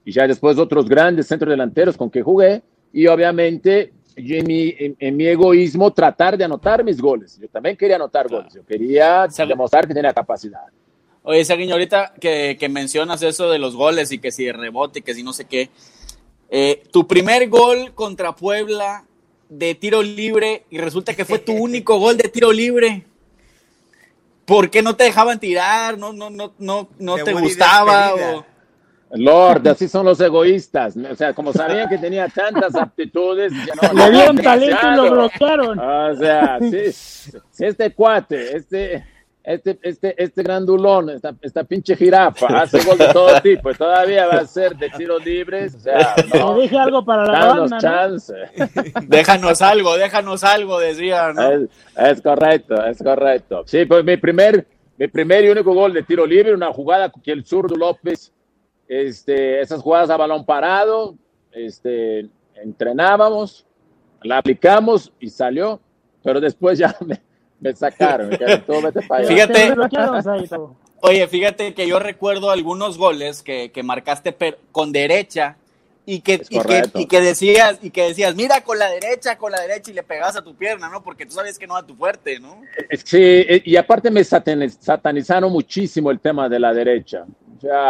y 0.04 0.12
ya 0.12 0.26
después 0.26 0.58
otros 0.58 0.88
grandes 0.88 1.26
centros 1.26 1.50
delanteros 1.50 1.96
con 1.96 2.10
que 2.10 2.22
jugué, 2.22 2.62
y 2.92 3.06
obviamente 3.06 3.92
en 4.16 4.46
mi, 4.46 4.74
en, 4.78 5.16
mi, 5.16 5.26
egoísmo 5.26 5.92
tratar 5.92 6.38
de 6.38 6.44
anotar 6.44 6.84
mis 6.84 7.00
goles. 7.00 7.38
Yo 7.40 7.48
también 7.48 7.76
quería 7.76 7.96
anotar 7.96 8.28
goles, 8.28 8.54
yo 8.54 8.64
quería 8.64 9.26
demostrar 9.48 9.88
que 9.88 9.94
tenía 9.94 10.12
capacidad. 10.12 10.66
Oye, 11.22 11.44
Saguiño, 11.44 11.72
ahorita 11.72 12.12
que, 12.20 12.56
que, 12.60 12.68
mencionas 12.68 13.22
eso 13.22 13.50
de 13.50 13.58
los 13.58 13.74
goles 13.74 14.12
y 14.12 14.18
que 14.18 14.30
si 14.30 14.52
rebote, 14.52 15.02
que 15.02 15.14
si 15.14 15.22
no 15.22 15.32
sé 15.32 15.46
qué, 15.46 15.70
eh, 16.50 16.82
tu 16.92 17.06
primer 17.06 17.48
gol 17.48 17.92
contra 17.94 18.36
Puebla 18.36 19.04
de 19.48 19.74
tiro 19.74 20.02
libre 20.02 20.64
y 20.70 20.78
resulta 20.78 21.14
que 21.14 21.24
fue 21.24 21.38
tu 21.38 21.52
único 21.60 21.98
gol 21.98 22.16
de 22.16 22.28
tiro 22.28 22.52
libre. 22.52 23.04
¿Por 24.44 24.70
qué 24.70 24.82
no 24.82 24.94
te 24.96 25.04
dejaban 25.04 25.38
tirar? 25.38 25.96
¿No, 25.98 26.12
no, 26.12 26.30
no, 26.30 26.52
no, 26.58 26.88
no 26.98 27.14
te 27.16 27.32
gustaba? 27.32 28.12
Lord, 29.14 29.68
así 29.68 29.88
son 29.88 30.06
los 30.06 30.20
egoístas. 30.20 30.96
O 30.96 31.14
sea, 31.14 31.32
como 31.32 31.52
sabían 31.52 31.88
que 31.88 31.98
tenía 31.98 32.28
tantas 32.28 32.74
aptitudes, 32.74 33.52
ya 33.52 33.74
no, 33.92 33.92
le 33.92 34.10
dieron 34.10 34.36
talento 34.36 34.92
y 34.92 34.96
lo 34.96 35.10
bloquearon. 35.10 35.78
O 35.78 36.16
sea, 36.16 36.58
sí, 36.60 36.92
si 36.92 37.64
este 37.64 37.94
cuate, 37.94 38.56
este, 38.56 39.04
este, 39.44 39.78
este, 39.82 40.22
este 40.22 40.42
grandulón, 40.42 41.10
esta, 41.10 41.34
esta 41.42 41.64
pinche 41.64 41.94
jirafa, 41.94 42.46
hace 42.62 42.82
gol 42.82 42.96
de 42.96 43.12
todo 43.12 43.40
tipo 43.42 43.70
y 43.70 43.74
todavía 43.74 44.26
va 44.26 44.38
a 44.38 44.46
ser 44.46 44.74
de 44.74 44.88
tiros 44.88 45.22
libres. 45.22 45.74
O 45.74 45.80
sea, 45.80 46.14
no. 46.34 46.54
Deje 46.54 46.78
algo 46.78 47.04
para 47.04 47.26
la 47.26 47.46
banda, 47.46 47.78
chance. 47.78 48.34
Déjanos 49.06 49.60
algo, 49.60 49.98
déjanos 49.98 50.42
algo, 50.44 50.78
decía, 50.78 51.32
¿no? 51.34 51.68
Es, 51.94 52.22
correcto, 52.22 52.82
es 52.86 53.02
correcto. 53.02 53.64
Sí, 53.66 53.84
pues 53.84 54.02
mi 54.02 54.16
primer, 54.16 54.66
mi 54.96 55.08
primer 55.08 55.44
y 55.44 55.50
único 55.50 55.74
gol 55.74 55.92
de 55.92 56.02
tiro 56.04 56.26
libre, 56.26 56.54
una 56.54 56.72
jugada 56.72 57.12
que 57.22 57.32
el 57.32 57.44
zurdo 57.44 57.76
López, 57.76 58.32
este, 58.88 59.60
esas 59.60 59.82
jugadas 59.82 60.08
a 60.08 60.16
balón 60.16 60.46
parado, 60.46 61.16
este, 61.52 62.30
entrenábamos, 62.54 63.66
la 64.22 64.38
aplicamos 64.38 65.12
y 65.20 65.28
salió, 65.28 65.80
pero 66.22 66.40
después 66.40 66.78
ya 66.78 66.96
me 67.04 67.20
me 67.60 67.74
sacaron, 67.74 68.30
Fíjate, 69.26 69.74
oye, 71.00 71.26
fíjate 71.28 71.74
que 71.74 71.86
yo 71.86 71.98
recuerdo 71.98 72.50
algunos 72.50 72.98
goles 72.98 73.42
que, 73.42 73.70
que 73.72 73.82
marcaste 73.82 74.36
con 74.72 74.92
derecha 74.92 75.56
y 76.06 76.20
que, 76.20 76.42
y 76.50 77.06
que, 77.06 77.20
decías, 77.20 77.78
y 77.80 77.90
que 77.90 78.02
decías, 78.02 78.34
mira 78.34 78.60
con 78.60 78.78
la 78.78 78.90
derecha, 78.90 79.38
con 79.38 79.52
la 79.52 79.60
derecha 79.60 79.90
y 79.90 79.94
le 79.94 80.02
pegabas 80.02 80.36
a 80.36 80.42
tu 80.42 80.54
pierna, 80.54 80.90
¿no? 80.90 81.02
Porque 81.02 81.24
tú 81.24 81.32
sabes 81.32 81.58
que 81.58 81.66
no 81.66 81.76
a 81.76 81.86
tu 81.86 81.94
fuerte, 81.94 82.38
¿no? 82.38 82.60
Sí, 83.04 83.18
eh, 83.18 83.62
y 83.64 83.76
aparte 83.76 84.10
me 84.10 84.22
satanizaron 84.22 85.50
muchísimo 85.50 86.10
el 86.10 86.20
tema 86.20 86.48
de 86.48 86.60
la 86.60 86.74
derecha. 86.74 87.24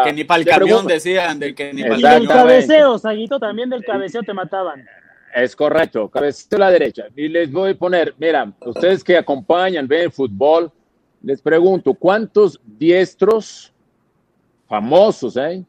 que 0.04 0.12
ni 0.12 0.22
para 0.22 0.40
el 0.40 0.46
camión 0.46 0.86
decían, 0.86 1.40
del 1.40 1.54
que 1.54 1.72
ni 1.72 1.82
para 1.82 1.96
el 1.96 2.02
camión. 2.02 2.22
Y 2.22 2.26
del 2.26 2.36
cabeceo, 2.36 2.98
Saguito, 2.98 3.40
también 3.40 3.68
del 3.68 3.84
cabeceo 3.84 4.22
te 4.22 4.32
mataban. 4.32 4.86
Es 5.34 5.56
correcto, 5.56 6.08
cabecito 6.08 6.56
a 6.56 6.60
la 6.60 6.70
derecha. 6.70 7.06
Y 7.16 7.26
les 7.26 7.50
voy 7.50 7.72
a 7.72 7.74
poner, 7.74 8.14
mira, 8.18 8.52
ustedes 8.64 9.02
que 9.02 9.18
acompañan, 9.18 9.88
ven 9.88 10.02
el 10.02 10.12
fútbol, 10.12 10.70
les 11.22 11.42
pregunto, 11.42 11.92
¿cuántos 11.92 12.60
diestros 12.64 13.72
famosos, 14.68 15.36
eh, 15.36 15.64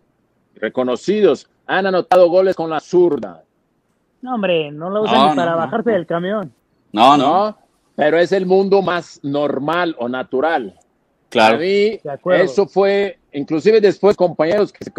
reconocidos, 0.53 1.49
han 1.65 1.87
anotado 1.87 2.29
goles 2.29 2.55
con 2.55 2.69
la 2.69 2.79
zurda? 2.79 3.43
No, 4.21 4.35
hombre, 4.35 4.71
no 4.71 4.91
lo 4.91 5.01
usan 5.01 5.35
para 5.35 5.55
bajarse 5.55 5.91
del 5.91 6.05
camión. 6.05 6.53
No, 6.91 7.17
no, 7.17 7.57
pero 7.95 8.19
es 8.19 8.31
el 8.31 8.45
mundo 8.45 8.83
más 8.83 9.19
normal 9.23 9.95
o 9.97 10.07
natural. 10.07 10.75
Claro. 11.29 11.57
A 11.57 11.59
mí, 11.59 11.99
eso 12.33 12.67
fue, 12.67 13.17
inclusive 13.33 13.81
después 13.81 14.15
compañeros 14.15 14.71
que 14.71 14.85
se, 14.85 14.91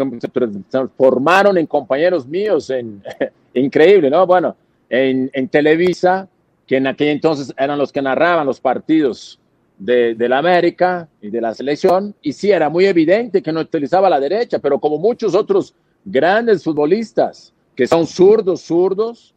transformaron 0.69 1.57
en 1.57 1.65
compañeros 1.65 2.27
míos, 2.27 2.69
en, 2.69 3.01
increíble, 3.53 4.09
¿no? 4.09 4.25
Bueno, 4.27 4.55
en, 4.89 5.29
en, 5.33 5.47
Televisa, 5.47 6.27
que 6.65 6.77
en 6.77 6.87
aquel 6.87 7.09
entonces 7.09 7.53
eran 7.57 7.77
los 7.77 7.91
que 7.91 8.01
narraban 8.01 8.45
los 8.45 8.59
partidos 8.59 9.39
de, 9.79 10.15
de, 10.15 10.29
la 10.29 10.39
América 10.39 11.07
y 11.21 11.29
de 11.29 11.41
la 11.41 11.53
selección, 11.53 12.13
y 12.21 12.33
sí, 12.33 12.51
era 12.51 12.69
muy 12.69 12.85
evidente 12.85 13.41
que 13.41 13.51
no 13.51 13.61
utilizaba 13.61 14.09
la 14.09 14.19
derecha, 14.19 14.59
pero 14.59 14.79
como 14.79 14.97
muchos 14.97 15.33
otros 15.33 15.73
grandes 16.05 16.63
futbolistas 16.63 17.53
que 17.75 17.85
son 17.85 18.07
zurdos, 18.07 18.61
zurdos, 18.61 19.35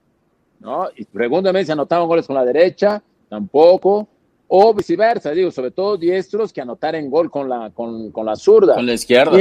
¿no? 0.60 0.88
Y 0.96 1.04
pregúntame 1.04 1.64
si 1.64 1.72
anotaban 1.72 2.08
goles 2.08 2.26
con 2.26 2.36
la 2.36 2.44
derecha, 2.44 3.02
tampoco. 3.28 4.08
O 4.52 4.74
viceversa, 4.74 5.30
digo, 5.30 5.52
sobre 5.52 5.70
todo 5.70 5.96
diestros 5.96 6.52
que 6.52 6.60
anotar 6.60 6.96
en 6.96 7.08
gol 7.08 7.30
con 7.30 7.48
la, 7.48 7.70
con, 7.70 8.10
con 8.10 8.26
la 8.26 8.34
zurda. 8.34 8.74
Con 8.74 8.86
la 8.86 8.94
izquierda, 8.94 9.38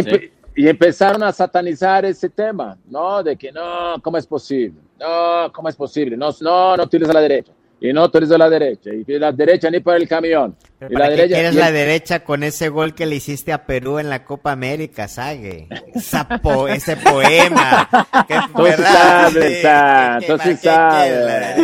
y, 0.55 0.67
empezaron 0.67 1.23
a 1.23 1.31
satanizar 1.31 2.05
ese 2.05 2.29
tema, 2.29 2.77
¿no? 2.89 3.23
De 3.23 3.35
que 3.35 3.51
no, 3.51 3.95
¿cómo 4.03 4.17
es 4.17 4.27
posible? 4.27 4.79
No, 4.99 5.51
¿cómo 5.51 5.69
es 5.69 5.75
posible? 5.75 6.15
No, 6.15 6.29
no, 6.41 6.77
no 6.77 6.83
utiliza 6.83 7.13
la 7.13 7.21
derecha 7.21 7.51
y 7.81 7.93
no 7.93 8.01
autoriza 8.01 8.37
la 8.37 8.49
derecha, 8.49 8.89
y 8.91 9.05
la 9.17 9.31
derecha 9.31 9.69
ni 9.69 9.79
para 9.79 9.97
el 9.97 10.07
camión. 10.07 10.55
y 10.89 10.93
la 10.93 11.09
derecha, 11.09 11.35
quieres 11.35 11.55
la 11.55 11.71
derecha 11.71 12.23
con 12.23 12.43
ese 12.43 12.69
gol 12.69 12.93
que 12.93 13.05
le 13.05 13.15
hiciste 13.15 13.53
a 13.53 13.65
Perú 13.65 13.99
en 13.99 14.09
la 14.09 14.25
Copa 14.25 14.51
América, 14.51 15.07
Sague? 15.07 15.67
ese 15.93 16.97
poema. 16.97 17.89
Tú 18.55 18.65
sabes, 18.77 20.27
tú 20.27 20.37
sí 20.43 20.55
sabes. 20.57 21.55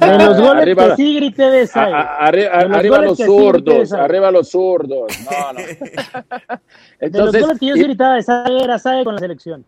De 0.00 0.18
los 0.18 0.40
goles 0.40 0.62
arriba, 0.62 0.88
que 0.90 0.96
sí 0.96 1.16
grité 1.16 1.50
de 1.50 1.66
Sague. 1.66 1.94
arriba 1.94 2.98
los 3.02 3.18
zurdos, 3.18 3.92
arriba 3.92 4.30
los 4.30 4.50
zurdos. 4.50 5.12
No, 5.24 5.52
no. 5.52 5.58
Entonces, 7.00 7.32
de 7.32 7.40
los 7.40 7.40
goles 7.40 7.60
que 7.60 7.66
yo 7.66 7.74
sí 7.74 7.82
gritaba 7.84 8.14
de 8.16 8.22
Sague 8.22 8.64
era 8.64 8.78
Sague 8.78 9.04
con 9.04 9.14
la 9.14 9.20
selección. 9.20 9.64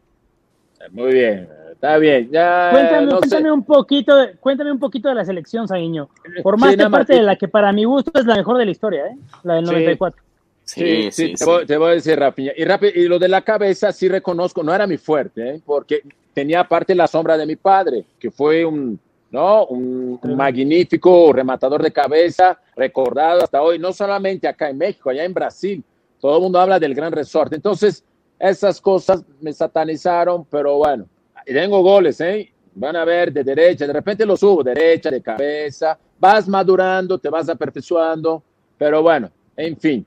Muy 0.90 1.12
bien. 1.12 1.48
Está 1.78 1.96
bien, 1.98 2.28
ya. 2.32 2.70
Cuéntame, 2.72 3.52
un 3.52 3.64
poquito, 3.64 4.16
de, 4.16 4.32
cuéntame 4.40 4.72
un 4.72 4.80
poquito 4.80 5.08
de 5.08 5.14
la 5.14 5.24
selección, 5.24 5.68
Saguiño. 5.68 6.08
Formaste 6.42 6.90
parte 6.90 7.14
de 7.14 7.22
la 7.22 7.36
que 7.36 7.46
para 7.46 7.70
mi 7.72 7.84
gusto 7.84 8.10
es 8.18 8.26
la 8.26 8.34
mejor 8.34 8.58
de 8.58 8.64
la 8.64 8.72
historia, 8.72 9.06
¿eh? 9.06 9.16
La 9.44 9.54
del 9.54 9.64
94. 9.64 10.20
Sí, 10.64 11.08
sí, 11.12 11.34
te, 11.34 11.76
voy, 11.78 11.90
a 11.90 11.94
decir 11.94 12.18
rápido. 12.18 12.52
Y, 12.56 12.62
y 13.00 13.08
lo 13.08 13.20
de 13.20 13.28
la 13.28 13.42
cabeza 13.42 13.92
sí 13.92 14.08
reconozco, 14.08 14.64
no 14.64 14.74
era 14.74 14.88
mi 14.88 14.98
fuerte, 14.98 15.50
¿eh? 15.50 15.60
porque 15.64 16.02
tenía 16.34 16.64
parte 16.64 16.96
la 16.96 17.06
sombra 17.06 17.38
de 17.38 17.46
mi 17.46 17.54
padre, 17.54 18.04
que 18.18 18.32
fue 18.32 18.64
un, 18.64 18.98
¿no? 19.30 19.66
Un, 19.66 20.18
magnífico 20.36 21.32
rematador 21.32 21.80
de 21.80 21.92
cabeza, 21.92 22.58
recordado 22.74 23.44
hasta 23.44 23.62
hoy, 23.62 23.78
no 23.78 23.92
solamente 23.92 24.48
acá 24.48 24.68
en 24.68 24.78
México, 24.78 25.10
allá 25.10 25.24
en 25.24 25.32
Brasil. 25.32 25.84
Todo 26.20 26.36
el 26.36 26.42
mundo 26.42 26.60
habla 26.60 26.80
del 26.80 26.94
gran 26.94 27.12
resorte. 27.12 27.54
Entonces, 27.54 28.04
esas 28.38 28.80
cosas 28.80 29.22
me 29.40 29.52
satanizaron, 29.52 30.44
pero 30.44 30.76
bueno, 30.78 31.06
y 31.48 31.54
tengo 31.54 31.82
goles, 31.82 32.20
¿eh? 32.20 32.52
Van 32.74 32.94
a 32.94 33.04
ver 33.04 33.32
de 33.32 33.42
derecha, 33.42 33.86
de 33.86 33.92
repente 33.92 34.26
lo 34.26 34.36
subo, 34.36 34.62
derecha, 34.62 35.10
de 35.10 35.22
cabeza, 35.22 35.98
vas 36.18 36.46
madurando, 36.46 37.18
te 37.18 37.30
vas 37.30 37.48
aperfeccionando, 37.48 38.42
pero 38.76 39.02
bueno, 39.02 39.30
en 39.56 39.76
fin. 39.78 40.06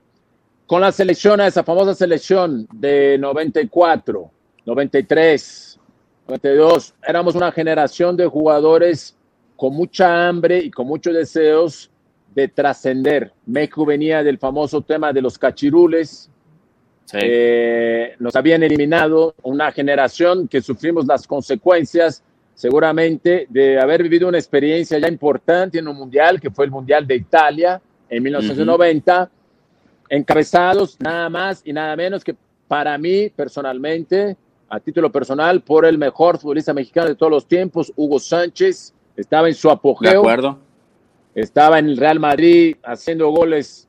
Con 0.66 0.80
la 0.80 0.92
selección, 0.92 1.40
esa 1.40 1.64
famosa 1.64 1.94
selección 1.94 2.66
de 2.72 3.18
94, 3.18 4.30
93, 4.64 5.80
92, 6.28 6.94
éramos 7.06 7.34
una 7.34 7.50
generación 7.50 8.16
de 8.16 8.26
jugadores 8.26 9.16
con 9.56 9.74
mucha 9.74 10.28
hambre 10.28 10.60
y 10.60 10.70
con 10.70 10.86
muchos 10.86 11.12
deseos 11.12 11.90
de 12.34 12.48
trascender. 12.48 13.32
México 13.44 13.84
venía 13.84 14.22
del 14.22 14.38
famoso 14.38 14.80
tema 14.80 15.12
de 15.12 15.20
los 15.20 15.36
cachirules, 15.36 16.30
eh, 17.14 18.14
nos 18.18 18.34
habían 18.36 18.62
eliminado 18.62 19.34
una 19.42 19.70
generación 19.72 20.48
que 20.48 20.62
sufrimos 20.62 21.06
las 21.06 21.26
consecuencias 21.26 22.22
seguramente 22.54 23.46
de 23.50 23.80
haber 23.80 24.02
vivido 24.02 24.28
una 24.28 24.38
experiencia 24.38 24.98
ya 24.98 25.08
importante 25.08 25.78
en 25.78 25.88
un 25.88 25.96
mundial, 25.96 26.40
que 26.40 26.50
fue 26.50 26.64
el 26.64 26.70
Mundial 26.70 27.06
de 27.06 27.16
Italia 27.16 27.80
en 28.08 28.22
1990, 28.22 29.30
encabezados 30.08 30.96
nada 31.00 31.28
más 31.28 31.62
y 31.64 31.72
nada 31.72 31.96
menos 31.96 32.22
que 32.22 32.36
para 32.68 32.96
mí 32.98 33.30
personalmente, 33.30 34.36
a 34.68 34.80
título 34.80 35.10
personal, 35.10 35.62
por 35.62 35.84
el 35.84 35.98
mejor 35.98 36.38
futbolista 36.38 36.72
mexicano 36.72 37.08
de 37.08 37.14
todos 37.14 37.32
los 37.32 37.46
tiempos, 37.46 37.92
Hugo 37.96 38.18
Sánchez, 38.18 38.94
estaba 39.16 39.48
en 39.48 39.54
su 39.54 39.70
apogeo. 39.70 40.10
De 40.10 40.16
acuerdo. 40.18 40.58
Estaba 41.34 41.78
en 41.78 41.86
el 41.86 41.96
Real 41.96 42.20
Madrid 42.20 42.76
haciendo 42.82 43.30
goles 43.30 43.88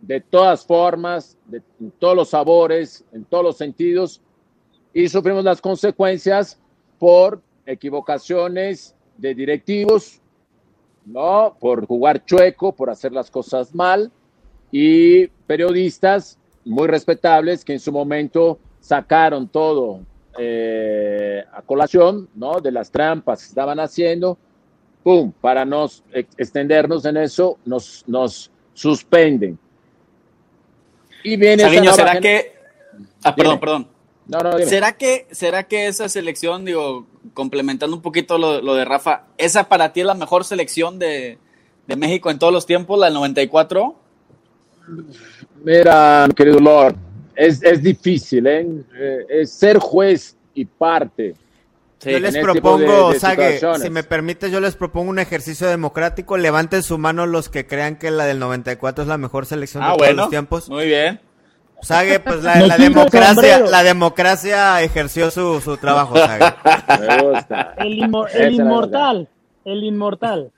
de 0.00 0.20
todas 0.20 0.64
formas, 0.64 1.36
de, 1.46 1.62
en 1.80 1.90
todos 1.92 2.16
los 2.16 2.30
sabores, 2.30 3.04
en 3.12 3.24
todos 3.24 3.44
los 3.44 3.56
sentidos, 3.56 4.20
y 4.92 5.08
sufrimos 5.08 5.44
las 5.44 5.60
consecuencias 5.60 6.58
por 6.98 7.42
equivocaciones 7.66 8.94
de 9.16 9.34
directivos, 9.34 10.20
¿no? 11.04 11.56
Por 11.60 11.86
jugar 11.86 12.24
chueco, 12.24 12.72
por 12.72 12.90
hacer 12.90 13.12
las 13.12 13.30
cosas 13.30 13.74
mal, 13.74 14.10
y 14.70 15.28
periodistas 15.46 16.38
muy 16.64 16.88
respetables 16.88 17.64
que 17.64 17.74
en 17.74 17.80
su 17.80 17.92
momento 17.92 18.58
sacaron 18.80 19.48
todo 19.48 20.00
eh, 20.38 21.44
a 21.52 21.62
colación, 21.62 22.28
¿no? 22.34 22.60
De 22.60 22.72
las 22.72 22.90
trampas 22.90 23.42
que 23.42 23.48
estaban 23.48 23.80
haciendo, 23.80 24.36
¡pum! 25.02 25.32
Para 25.40 25.64
no 25.64 25.86
extendernos 26.12 27.04
en 27.04 27.16
eso, 27.16 27.58
nos, 27.64 28.04
nos 28.06 28.50
suspenden. 28.74 29.58
Y 31.26 31.36
viene 31.36 31.92
¿será 31.92 32.20
que... 32.20 32.52
Ah, 33.24 33.34
perdón, 33.34 33.58
perdón. 33.58 33.88
¿Será 34.64 34.92
que, 34.96 35.26
¿Será 35.32 35.64
que 35.64 35.88
esa 35.88 36.08
selección, 36.08 36.64
digo, 36.64 37.06
complementando 37.34 37.96
un 37.96 38.02
poquito 38.02 38.38
lo, 38.38 38.74
de 38.74 38.84
Rafa, 38.84 39.24
esa 39.36 39.68
para 39.68 39.92
ti 39.92 40.00
es 40.00 40.06
la 40.06 40.14
mejor 40.14 40.44
selección 40.44 40.98
de, 41.00 41.38
México 41.96 42.30
en 42.30 42.38
todos 42.38 42.52
los 42.52 42.64
tiempos, 42.64 42.98
la 42.98 43.06
del 43.06 43.14
94? 43.14 43.94
Mira, 45.64 46.28
querido 46.36 46.60
Lord, 46.60 46.94
es, 47.34 47.60
difícil, 47.82 48.46
¿eh? 48.46 48.66
¿eh? 48.96 49.26
Es 49.28 49.50
ser 49.50 49.78
juez 49.78 50.36
y 50.54 50.64
parte. 50.64 51.34
Yo 52.00 52.20
les 52.20 52.34
este 52.34 52.42
propongo, 52.42 53.14
Sague, 53.14 53.60
si 53.80 53.90
me 53.90 54.02
permite, 54.04 54.50
yo 54.50 54.60
les 54.60 54.76
propongo 54.76 55.10
un 55.10 55.18
ejercicio 55.18 55.66
democrático. 55.68 56.36
Levanten 56.36 56.82
su 56.82 56.98
mano 56.98 57.26
los 57.26 57.48
que 57.48 57.66
crean 57.66 57.96
que 57.96 58.10
la 58.10 58.26
del 58.26 58.38
94 58.38 59.02
es 59.02 59.08
la 59.08 59.18
mejor 59.18 59.46
selección 59.46 59.82
de 59.82 59.90
ah, 59.90 59.94
todos 59.96 60.14
los 60.14 60.30
tiempos. 60.30 60.68
Muy 60.68 60.86
bien. 60.86 61.20
Sague, 61.82 62.20
pues 62.20 62.42
la, 62.42 62.76
democracia, 62.78 63.60
la 63.60 63.82
democracia 63.82 64.82
ejerció 64.82 65.30
su, 65.30 65.60
su 65.60 65.76
trabajo, 65.76 66.16
Sague. 66.16 66.44
Me 67.00 67.22
gusta. 67.22 67.74
El, 67.78 67.98
inmortal, 68.54 69.28
el 69.64 69.84
inmortal, 69.84 70.50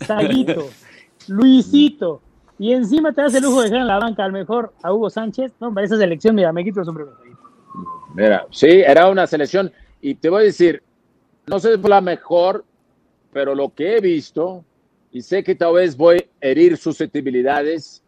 Saguito, 0.00 0.68
Luisito, 1.28 2.20
y 2.58 2.72
encima 2.72 3.12
te 3.12 3.22
das 3.22 3.34
el 3.34 3.42
lujo 3.42 3.62
de 3.62 3.68
dejar 3.68 3.80
en 3.80 3.86
la 3.86 3.98
banca 3.98 4.24
al 4.24 4.32
mejor 4.32 4.72
a 4.82 4.92
Hugo 4.92 5.08
Sánchez. 5.08 5.52
No, 5.60 5.72
para 5.72 5.86
esa 5.86 5.96
selección, 5.96 6.34
mira, 6.34 6.52
me 6.52 6.62
quito 6.62 6.80
el 6.80 6.86
sombrero. 6.86 7.16
Mira, 8.14 8.46
sí, 8.50 8.68
era 8.68 9.08
una 9.08 9.26
selección, 9.26 9.72
y 10.00 10.14
te 10.14 10.28
voy 10.28 10.42
a 10.42 10.44
decir, 10.46 10.82
no 11.46 11.58
sé 11.58 11.74
si 11.74 11.80
fue 11.80 11.90
la 11.90 12.00
mejor, 12.00 12.64
pero 13.32 13.54
lo 13.54 13.74
que 13.74 13.96
he 13.96 14.00
visto, 14.00 14.64
y 15.12 15.22
sé 15.22 15.42
que 15.42 15.54
tal 15.54 15.74
vez 15.74 15.96
voy 15.96 16.18
a 16.18 16.46
herir 16.46 16.76
susceptibilidades, 16.76 18.02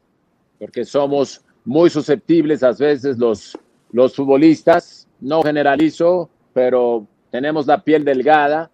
porque 0.59 0.85
somos 0.85 1.45
muy 1.65 1.91
susceptibles 1.91 2.63
a 2.63 2.73
veces 2.73 3.19
los, 3.19 3.59
los 3.91 4.15
futbolistas, 4.15 5.09
no 5.21 5.43
generalizo, 5.43 6.31
pero 6.53 7.07
tenemos 7.31 7.67
la 7.67 7.83
piel 7.83 8.05
delgada. 8.05 8.71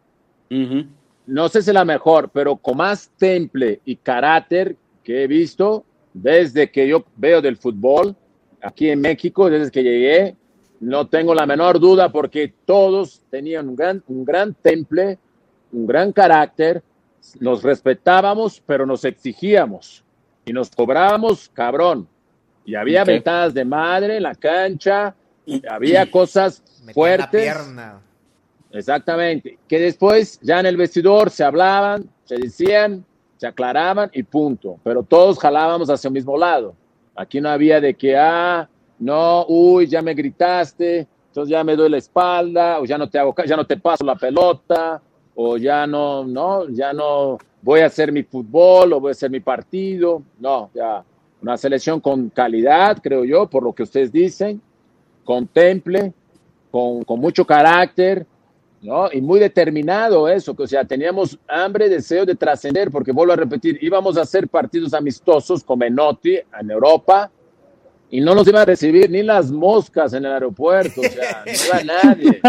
No 1.27 1.49
sé 1.49 1.63
si 1.63 1.71
es 1.71 1.75
la 1.75 1.85
mejor, 1.85 2.31
pero 2.33 2.57
con 2.57 2.79
más 2.79 3.11
temple 3.19 3.81
y 3.85 3.97
carácter 3.97 4.77
que 5.05 5.23
he 5.23 5.27
visto 5.27 5.85
desde 6.15 6.71
que 6.71 6.89
yo 6.89 7.05
veo 7.17 7.41
del 7.41 7.57
fútbol 7.57 8.17
aquí 8.63 8.89
en 8.91 9.01
México, 9.01 9.49
desde 9.51 9.71
que 9.71 9.83
llegué, 9.83 10.37
no 10.81 11.07
tengo 11.07 11.35
la 11.35 11.47
menor 11.47 11.81
duda 11.81 12.11
porque 12.11 12.53
todos 12.65 13.23
tenían 13.31 13.69
un 13.69 13.77
gran, 13.77 14.03
un 14.07 14.25
gran 14.25 14.55
temple, 14.55 15.19
un 15.73 15.87
gran 15.87 16.13
carácter, 16.13 16.83
nos 17.41 17.63
respetábamos, 17.63 18.63
pero 18.65 18.87
nos 18.87 19.05
exigíamos 19.05 20.05
y 20.45 20.53
nos 20.53 20.71
cobrábamos 20.71 21.51
cabrón. 21.53 22.09
Y 22.65 22.75
había 22.75 23.05
ventadas 23.05 23.55
de 23.55 23.65
madre 23.65 24.19
en 24.19 24.23
la 24.23 24.35
cancha, 24.35 25.15
y 25.49 25.63
había 25.67 26.11
cosas 26.11 26.63
fuertes. 26.93 27.57
Exactamente. 28.71 29.59
Que 29.67 29.79
después 29.81 30.39
ya 30.43 30.61
en 30.61 30.67
el 30.67 30.77
vestidor 30.77 31.31
se 31.31 31.43
hablaban, 31.43 32.09
se 32.27 32.37
decían, 32.37 33.05
se 33.39 33.47
aclaraban 33.47 34.11
y 34.13 34.23
punto. 34.23 34.79
Pero 34.85 35.03
todos 35.03 35.39
jalábamos 35.39 35.89
hacia 35.89 36.09
el 36.09 36.15
mismo 36.15 36.37
lado. 36.37 36.75
Aquí 37.17 37.41
no 37.41 37.49
había 37.49 37.81
de 37.81 37.95
que, 37.95 38.15
ah, 38.15 38.69
no, 38.99 39.47
uy, 39.49 39.87
ya 39.87 40.03
me 40.03 40.15
gritaste, 40.15 41.07
entonces 41.29 41.51
ya 41.51 41.63
me 41.63 41.77
doy 41.77 41.89
la 41.89 41.99
espalda, 41.99 42.81
o 42.81 42.85
ya 42.85 42.99
no 42.99 43.09
te 43.09 43.19
hago, 43.19 43.35
ya 43.47 43.57
no 43.57 43.65
te 43.65 43.77
paso 43.77 44.05
la 44.05 44.17
pelota, 44.17 45.01
o 45.35 45.57
ya 45.57 45.87
no, 45.87 46.25
no, 46.25 46.69
ya 46.69 46.93
no 46.93 47.39
voy 47.63 47.81
a 47.81 47.87
hacer 47.87 48.11
mi 48.11 48.25
fútbol, 48.25 48.93
o 48.93 49.01
voy 49.01 49.11
a 49.11 49.13
hacer 49.13 49.31
mi 49.31 49.41
partido. 49.41 50.23
No, 50.41 50.71
ya 50.75 51.05
una 51.41 51.57
selección 51.57 52.01
con 52.01 52.31
calidad, 52.31 52.99
creo 53.01 53.25
yo, 53.25 53.49
por 53.49 53.63
lo 53.63 53.73
que 53.73 53.85
ustedes 53.85 54.11
dicen, 54.11 54.61
con 55.25 55.47
temple, 55.47 56.13
con, 56.71 57.05
mucho 57.21 57.45
carácter, 57.45 58.27
¿no? 58.83 59.13
Y 59.13 59.21
muy 59.21 59.39
determinado 59.39 60.29
eso, 60.29 60.57
que 60.57 60.65
o 60.65 60.67
sea, 60.67 60.85
teníamos 60.85 61.39
hambre, 61.47 61.89
deseo 61.89 62.27
de 62.27 62.35
trascender, 62.35 62.91
porque 62.91 63.13
vuelvo 63.13 63.33
a 63.33 63.37
repetir, 63.37 63.79
íbamos 63.81 64.17
a 64.17 64.23
hacer 64.23 64.49
partidos 64.49 64.93
amistosos 64.95 65.63
con 65.63 65.79
Menotti 65.79 66.37
en 66.61 66.71
Europa 66.71 67.31
y 68.11 68.21
no 68.21 68.35
nos 68.35 68.47
iba 68.49 68.63
a 68.63 68.65
recibir 68.65 69.11
ni 69.11 69.23
las 69.23 69.51
moscas 69.51 70.13
en 70.15 70.25
el 70.25 70.33
aeropuerto, 70.33 71.01
o 71.01 71.05
sea, 71.05 71.45
no 71.47 71.83
iba 71.83 72.03
nadie. 72.03 72.41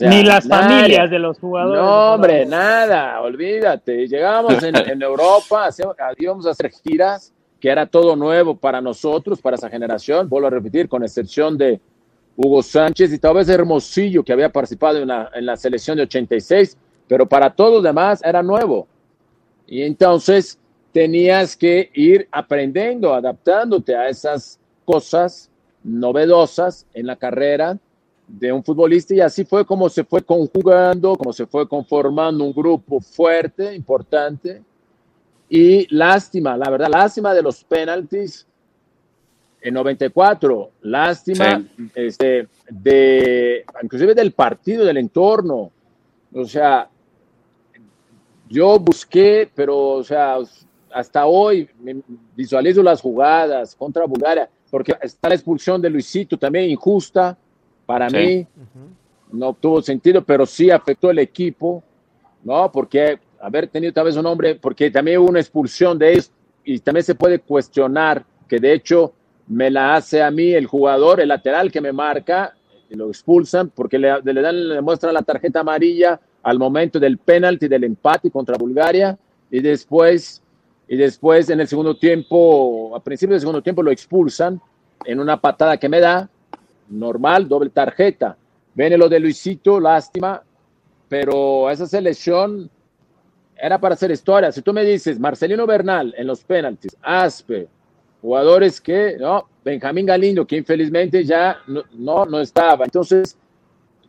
Ni 0.00 0.24
las 0.24 0.48
familias 0.48 1.10
de 1.10 1.18
los 1.18 1.38
jugadores. 1.38 1.80
No, 1.80 2.14
hombre, 2.14 2.44
nada, 2.44 3.20
olvídate. 3.20 4.08
Llegábamos 4.08 4.60
en, 4.62 4.74
en 4.90 5.02
Europa, 5.02 5.68
íbamos 6.18 6.46
a 6.46 6.50
hacer 6.50 6.70
giras, 6.70 7.32
que 7.60 7.68
era 7.68 7.86
todo 7.86 8.16
nuevo 8.16 8.56
para 8.56 8.80
nosotros, 8.80 9.40
para 9.40 9.56
esa 9.56 9.70
generación, 9.70 10.28
vuelvo 10.28 10.48
a 10.48 10.50
repetir, 10.50 10.88
con 10.88 11.04
excepción 11.04 11.56
de 11.56 11.80
Hugo 12.36 12.62
Sánchez 12.62 13.12
y 13.12 13.18
tal 13.18 13.34
vez 13.34 13.48
Hermosillo, 13.48 14.24
que 14.24 14.32
había 14.32 14.50
participado 14.50 14.98
en 14.98 15.08
la, 15.08 15.30
en 15.34 15.46
la 15.46 15.56
selección 15.56 15.96
de 15.96 16.02
86, 16.02 16.76
pero 17.06 17.26
para 17.26 17.50
todos 17.50 17.74
los 17.74 17.82
demás 17.82 18.20
era 18.24 18.42
nuevo. 18.42 18.88
Y 19.66 19.82
entonces 19.82 20.58
tenías 20.96 21.54
que 21.54 21.90
ir 21.92 22.26
aprendiendo, 22.32 23.12
adaptándote 23.12 23.94
a 23.94 24.08
esas 24.08 24.58
cosas 24.86 25.50
novedosas 25.84 26.86
en 26.94 27.06
la 27.06 27.16
carrera 27.16 27.78
de 28.26 28.50
un 28.50 28.64
futbolista. 28.64 29.14
Y 29.14 29.20
así 29.20 29.44
fue 29.44 29.66
como 29.66 29.90
se 29.90 30.04
fue 30.04 30.22
conjugando, 30.22 31.14
como 31.16 31.34
se 31.34 31.44
fue 31.44 31.68
conformando 31.68 32.44
un 32.44 32.54
grupo 32.54 32.98
fuerte, 32.98 33.74
importante. 33.74 34.62
Y 35.50 35.86
lástima, 35.94 36.56
la 36.56 36.70
verdad, 36.70 36.88
lástima 36.90 37.34
de 37.34 37.42
los 37.42 37.62
penaltis 37.62 38.46
en 39.60 39.74
94, 39.74 40.70
lástima 40.80 41.62
este, 41.94 42.48
de, 42.70 43.66
inclusive 43.82 44.14
del 44.14 44.32
partido, 44.32 44.82
del 44.82 44.96
entorno, 44.96 45.70
o 46.32 46.44
sea, 46.46 46.88
yo 48.48 48.78
busqué, 48.78 49.50
pero, 49.54 49.88
o 49.88 50.04
sea, 50.04 50.38
hasta 50.96 51.26
hoy 51.26 51.68
visualizo 52.34 52.82
las 52.82 53.02
jugadas 53.02 53.76
contra 53.76 54.06
Bulgaria, 54.06 54.48
porque 54.70 54.96
está 55.02 55.28
la 55.28 55.34
expulsión 55.34 55.82
de 55.82 55.90
Luisito 55.90 56.38
también 56.38 56.70
injusta 56.70 57.36
para 57.84 58.08
mí. 58.08 58.46
No 59.30 59.52
tuvo 59.52 59.82
sentido, 59.82 60.24
pero 60.24 60.46
sí 60.46 60.70
afectó 60.70 61.10
el 61.10 61.18
equipo, 61.18 61.84
¿no? 62.42 62.72
Porque 62.72 63.18
haber 63.38 63.68
tenido 63.68 63.92
tal 63.92 64.06
vez 64.06 64.16
un 64.16 64.24
hombre, 64.24 64.54
porque 64.54 64.90
también 64.90 65.18
hubo 65.18 65.28
una 65.28 65.40
expulsión 65.40 65.98
de 65.98 66.12
ellos 66.12 66.32
y 66.64 66.78
también 66.78 67.04
se 67.04 67.14
puede 67.14 67.40
cuestionar 67.40 68.24
que 68.48 68.58
de 68.58 68.72
hecho 68.72 69.12
me 69.48 69.70
la 69.70 69.96
hace 69.96 70.22
a 70.22 70.30
mí 70.30 70.52
el 70.54 70.64
jugador, 70.64 71.20
el 71.20 71.28
lateral 71.28 71.70
que 71.70 71.82
me 71.82 71.92
marca, 71.92 72.54
y 72.88 72.94
lo 72.94 73.08
expulsan 73.08 73.68
porque 73.68 73.98
le, 73.98 74.22
le 74.22 74.40
dan, 74.40 74.68
le 74.70 74.80
muestran 74.80 75.12
la 75.12 75.22
tarjeta 75.22 75.60
amarilla 75.60 76.18
al 76.42 76.58
momento 76.58 76.98
del 76.98 77.18
penalti 77.18 77.68
del 77.68 77.84
empate 77.84 78.30
contra 78.30 78.56
Bulgaria 78.56 79.18
y 79.50 79.60
después 79.60 80.42
y 80.88 80.96
después 80.96 81.50
en 81.50 81.60
el 81.60 81.68
segundo 81.68 81.96
tiempo, 81.96 82.94
a 82.94 83.00
principio 83.00 83.34
del 83.34 83.40
segundo 83.40 83.62
tiempo 83.62 83.82
lo 83.82 83.90
expulsan 83.90 84.60
en 85.04 85.20
una 85.20 85.40
patada 85.40 85.76
que 85.76 85.88
me 85.88 86.00
da, 86.00 86.28
normal, 86.88 87.48
doble 87.48 87.70
tarjeta. 87.70 88.36
Viene 88.74 88.96
lo 88.96 89.08
de 89.08 89.20
Luisito, 89.20 89.80
lástima, 89.80 90.42
pero 91.08 91.70
esa 91.70 91.86
selección 91.86 92.70
era 93.56 93.80
para 93.80 93.94
hacer 93.94 94.10
historia. 94.10 94.52
Si 94.52 94.62
tú 94.62 94.72
me 94.72 94.84
dices 94.84 95.18
Marcelino 95.18 95.66
Bernal 95.66 96.14
en 96.16 96.26
los 96.26 96.44
penaltis, 96.44 96.96
Aspe, 97.02 97.68
jugadores 98.20 98.80
que, 98.80 99.16
no, 99.18 99.48
Benjamín 99.64 100.06
Galindo, 100.06 100.46
que 100.46 100.56
infelizmente 100.56 101.24
ya 101.24 101.58
no, 101.66 102.24
no, 102.26 102.40
estaba. 102.40 102.84
Entonces, 102.84 103.36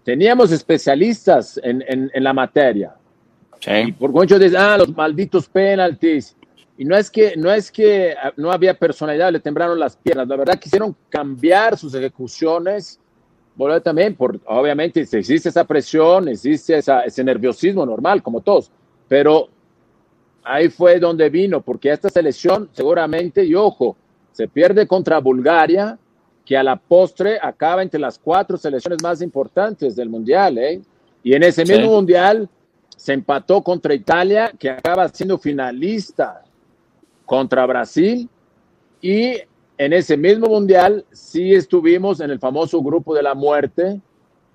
teníamos 0.03 0.51
especialistas 0.51 1.59
en, 1.63 1.83
en, 1.87 2.23
la 2.23 2.33
materia. 2.33 2.95
Y 3.65 3.91
por 3.93 4.11
mucho 4.11 4.37
de, 4.37 4.55
ah, 4.55 4.77
los 4.77 4.95
malditos 4.95 5.47
penaltis. 5.49 6.36
Y 6.77 6.85
no 6.85 6.95
es 6.95 7.09
que 7.09 7.35
no 7.35 7.51
es 7.51 7.71
que 7.71 8.13
ah, 8.13 8.31
no 8.37 8.51
había 8.51 8.77
personalidad, 8.77 9.31
le 9.31 9.39
temblaron 9.39 9.79
las 9.79 9.95
piernas. 9.95 10.27
La 10.27 10.35
verdad 10.35 10.59
quisieron 10.59 10.95
cambiar 11.09 11.77
sus 11.77 11.93
ejecuciones. 11.95 12.99
Bueno, 13.55 13.81
también, 13.81 14.15
por, 14.15 14.39
obviamente, 14.45 15.01
existe 15.01 15.49
esa 15.49 15.63
presión, 15.63 16.27
existe 16.27 16.77
ese 16.77 17.23
nerviosismo 17.23 17.83
normal, 17.83 18.21
como 18.21 18.41
todos. 18.41 18.71
Pero 19.07 19.49
ahí 20.43 20.69
fue 20.69 20.99
donde 20.99 21.29
vino, 21.29 21.61
porque 21.61 21.91
esta 21.91 22.09
selección 22.09 22.69
seguramente, 22.71 23.43
y 23.43 23.55
ojo, 23.55 23.97
se 24.31 24.47
pierde 24.47 24.85
contra 24.85 25.17
Bulgaria, 25.19 25.97
que 26.45 26.55
a 26.55 26.61
la 26.61 26.75
postre 26.75 27.39
acaba 27.41 27.81
entre 27.81 27.99
las 27.99 28.19
cuatro 28.19 28.55
selecciones 28.55 29.01
más 29.01 29.23
importantes 29.23 29.95
del 29.95 30.09
Mundial. 30.09 30.59
¿eh? 30.59 30.79
Y 31.23 31.33
en 31.33 31.41
ese 31.41 31.65
mismo 31.65 31.91
Mundial 31.91 32.47
se 32.95 33.13
empató 33.13 33.63
contra 33.63 33.95
Italia, 33.95 34.53
que 34.57 34.69
acaba 34.69 35.09
siendo 35.09 35.39
finalista 35.39 36.43
contra 37.27 37.65
Brasil 37.65 38.27
y 39.01 39.35
en 39.77 39.93
ese 39.93 40.17
mismo 40.17 40.47
mundial 40.47 41.05
sí 41.11 41.53
estuvimos 41.53 42.19
en 42.21 42.31
el 42.31 42.39
famoso 42.39 42.81
grupo 42.81 43.13
de 43.13 43.21
la 43.21 43.35
muerte. 43.35 44.01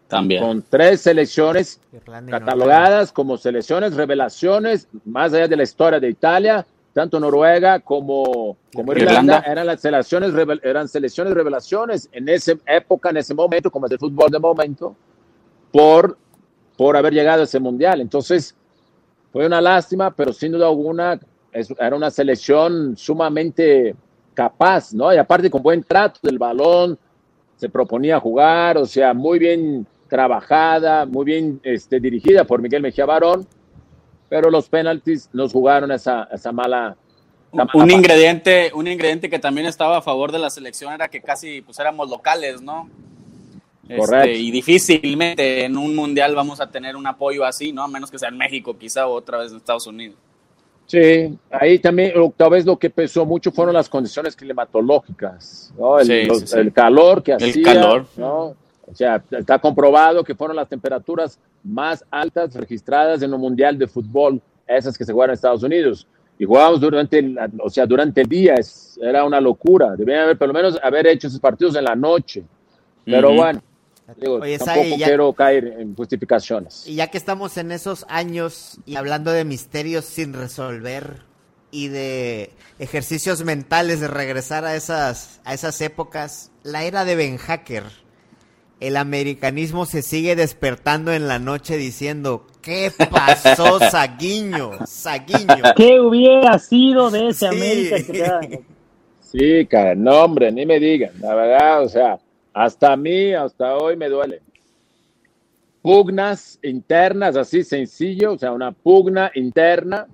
También. 0.09 0.43
Con 0.43 0.63
tres 0.69 1.03
selecciones 1.03 1.81
catalogadas 2.29 3.13
como 3.13 3.37
selecciones 3.37 3.95
revelaciones, 3.95 4.89
más 5.05 5.33
allá 5.33 5.47
de 5.47 5.57
la 5.57 5.63
historia 5.63 6.01
de 6.01 6.09
Italia, 6.11 6.67
tanto 6.93 7.19
Noruega 7.21 7.81
como, 7.81 8.57
como 8.75 8.93
Irlanda, 8.93 9.43
eran 9.47 9.67
las 9.67 9.81
selecciones, 9.81 10.35
eran 10.63 10.89
selecciones 10.89 11.33
revelaciones 11.33 12.09
en 12.13 12.29
esa 12.29 12.53
época, 12.67 13.11
en 13.11 13.19
ese 13.19 13.33
momento, 13.33 13.71
como 13.71 13.87
es 13.87 13.93
el 13.93 13.99
fútbol 13.99 14.31
de 14.31 14.39
momento, 14.39 14.95
por, 15.71 16.19
por 16.77 16.97
haber 16.97 17.15
llegado 17.15 17.43
a 17.43 17.45
ese 17.45 17.61
mundial. 17.61 18.01
Entonces, 18.01 18.55
fue 19.33 19.47
una 19.47 19.63
lástima, 19.63 20.11
pero 20.11 20.33
sin 20.33 20.53
duda 20.53 20.67
alguna 20.67 21.19
era 21.53 21.97
una 21.97 22.11
selección 22.11 22.97
sumamente 22.97 23.95
capaz, 24.35 24.93
¿no? 24.93 25.13
Y 25.13 25.19
aparte 25.19 25.51
con 25.51 25.63
buen 25.63 25.83
trato 25.85 26.21
del 26.23 26.39
balón, 26.39 26.99
se 27.57 27.69
proponía 27.69 28.19
jugar, 28.19 28.79
o 28.79 28.87
sea, 28.87 29.15
muy 29.15 29.39
bien 29.39 29.87
trabajada, 30.09 31.07
muy 31.07 31.25
bien 31.25 31.61
este, 31.63 32.01
dirigida 32.01 32.45
por 32.45 32.61
Miguel 32.61 32.83
Mejía 32.83 33.07
Barón, 33.07 33.47
pero 34.29 34.51
los 34.51 34.69
penaltis 34.69 35.29
nos 35.33 35.53
jugaron 35.53 35.93
esa, 35.93 36.29
esa 36.33 36.53
mala, 36.53 36.97
un 37.53 37.91
ingrediente, 37.91 38.73
un 38.75 38.89
ingrediente 38.89 39.31
que 39.31 39.39
también 39.39 39.67
estaba 39.67 39.99
a 39.99 40.03
favor 40.03 40.33
de 40.33 40.39
la 40.39 40.51
selección 40.51 40.93
era 40.93 41.09
que 41.09 41.21
casi 41.21 41.61
pues 41.61 41.79
éramos 41.79 42.11
locales, 42.11 42.61
¿no? 42.63 42.89
Este, 43.85 43.97
Correcto. 43.97 44.39
y 44.39 44.51
difícilmente 44.51 45.65
en 45.65 45.77
un 45.77 45.95
mundial 45.95 46.35
vamos 46.35 46.61
a 46.61 46.71
tener 46.71 46.97
un 46.97 47.07
apoyo 47.07 47.45
así, 47.45 47.73
¿no? 47.73 47.83
A 47.83 47.89
menos 47.89 48.11
que 48.11 48.19
sea 48.19 48.29
en 48.29 48.39
México, 48.39 48.77
quizá 48.79 49.07
o 49.07 49.13
otra 49.13 49.39
vez 49.39 49.51
en 49.51 49.59
Estados 49.59 49.87
Unidos. 49.87 50.17
Sí, 50.93 51.39
ahí 51.51 51.79
también 51.79 52.13
tal 52.37 52.51
vez 52.51 52.67
lo 52.67 52.79
que 52.79 52.91
pesó 52.91 53.25
mucho 53.25 53.51
fueron 53.51 53.73
las 53.73 53.89
condiciones 53.89 54.37
climatológicas, 54.37 55.73
¿no? 55.79 55.99
el, 55.99 56.71
calor 56.71 57.23
que 57.23 57.33
hacía. 57.33 57.49
El 57.49 57.63
calor. 57.63 58.05
¿no? 58.19 58.55
O 58.87 58.95
sea, 58.95 59.25
está 59.31 59.59
comprobado 59.59 60.23
que 60.23 60.35
fueron 60.35 60.55
las 60.55 60.69
temperaturas 60.69 61.39
más 61.65 62.05
altas 62.11 62.55
registradas 62.55 63.23
en 63.23 63.33
un 63.33 63.41
mundial 63.41 63.79
de 63.79 63.87
fútbol, 63.87 64.39
esas 64.67 64.99
que 64.99 65.07
se 65.07 65.15
jugaron 65.15 65.31
en 65.31 65.37
Estados 65.37 65.63
Unidos. 65.63 66.07
Y 66.39 66.45
jugábamos 66.45 66.83
durante 66.83 67.21
el, 67.21 67.39
o 67.65 67.71
sea, 67.71 67.87
durante 67.87 68.21
el 68.21 68.29
día, 68.29 68.57
era 69.01 69.25
una 69.25 69.41
locura. 69.41 69.97
Debían 69.97 70.25
haber, 70.25 70.37
por 70.37 70.49
lo 70.49 70.53
menos, 70.53 70.79
haber 70.83 71.07
hecho 71.07 71.29
esos 71.29 71.41
partidos 71.41 71.75
en 71.75 71.85
la 71.85 71.97
noche. 71.97 72.43
Pero 73.07 73.35
bueno, 73.35 73.63
Oye, 74.27 74.59
tampoco 74.59 74.97
quiero 74.97 75.33
caer 75.33 75.77
en 75.79 75.95
justificaciones. 75.95 76.87
Y 76.87 76.97
ya 76.97 77.09
que 77.09 77.19
estamos 77.19 77.57
en 77.57 77.73
esos 77.73 78.05
años 78.09 78.79
y 78.85 78.97
hablando 78.97 79.31
de 79.33 79.45
misterios 79.45 80.05
sin 80.05 80.33
resolver 80.33 81.23
y 81.71 81.89
de 81.89 82.51
ejercicios 82.79 83.45
mentales 83.45 84.01
de 84.01 84.09
regresar 84.09 84.65
a 84.65 84.75
esas, 84.77 85.41
a 85.45 85.55
esas 85.55 85.81
épocas, 85.81 86.51
la 86.63 86.85
era 86.85 87.05
de 87.05 87.17
Ben 87.17 87.39
Hacker, 87.39 87.85
el 88.81 88.97
americanismo 88.97 89.87
se 89.87 90.03
sigue 90.03 90.35
despertando 90.37 91.13
en 91.13 91.29
la 91.29 91.39
noche 91.39 91.77
diciendo, 91.77 92.47
¿qué 92.61 92.93
pasó, 93.11 93.79
Saguiño? 93.91 94.87
Saguiño. 94.87 95.63
¿Qué 95.77 96.01
hubiera 96.01 96.59
sido 96.59 97.11
de 97.11 97.29
ese 97.29 97.49
América? 97.49 98.41
Sí, 99.21 99.65
cara, 99.65 99.95
no, 99.95 100.25
hombre, 100.25 100.53
ni 100.53 100.67
me 100.67 100.79
digan, 100.79 101.13
la 101.19 101.35
verdad, 101.35 101.83
o 101.83 101.89
sea, 101.89 102.19
hasta 102.53 102.93
a 102.93 102.97
mí, 102.97 103.33
hasta 103.33 103.77
hoy 103.77 103.97
me 103.97 104.09
duele. 104.09 104.43
Pugnas 105.81 106.59
internas, 106.63 107.37
así 107.37 107.65
sencillo, 107.65 108.35
o 108.35 108.39
sea, 108.39 108.53
una 108.53 108.73
pugna 108.73 109.31
interna 109.35 110.07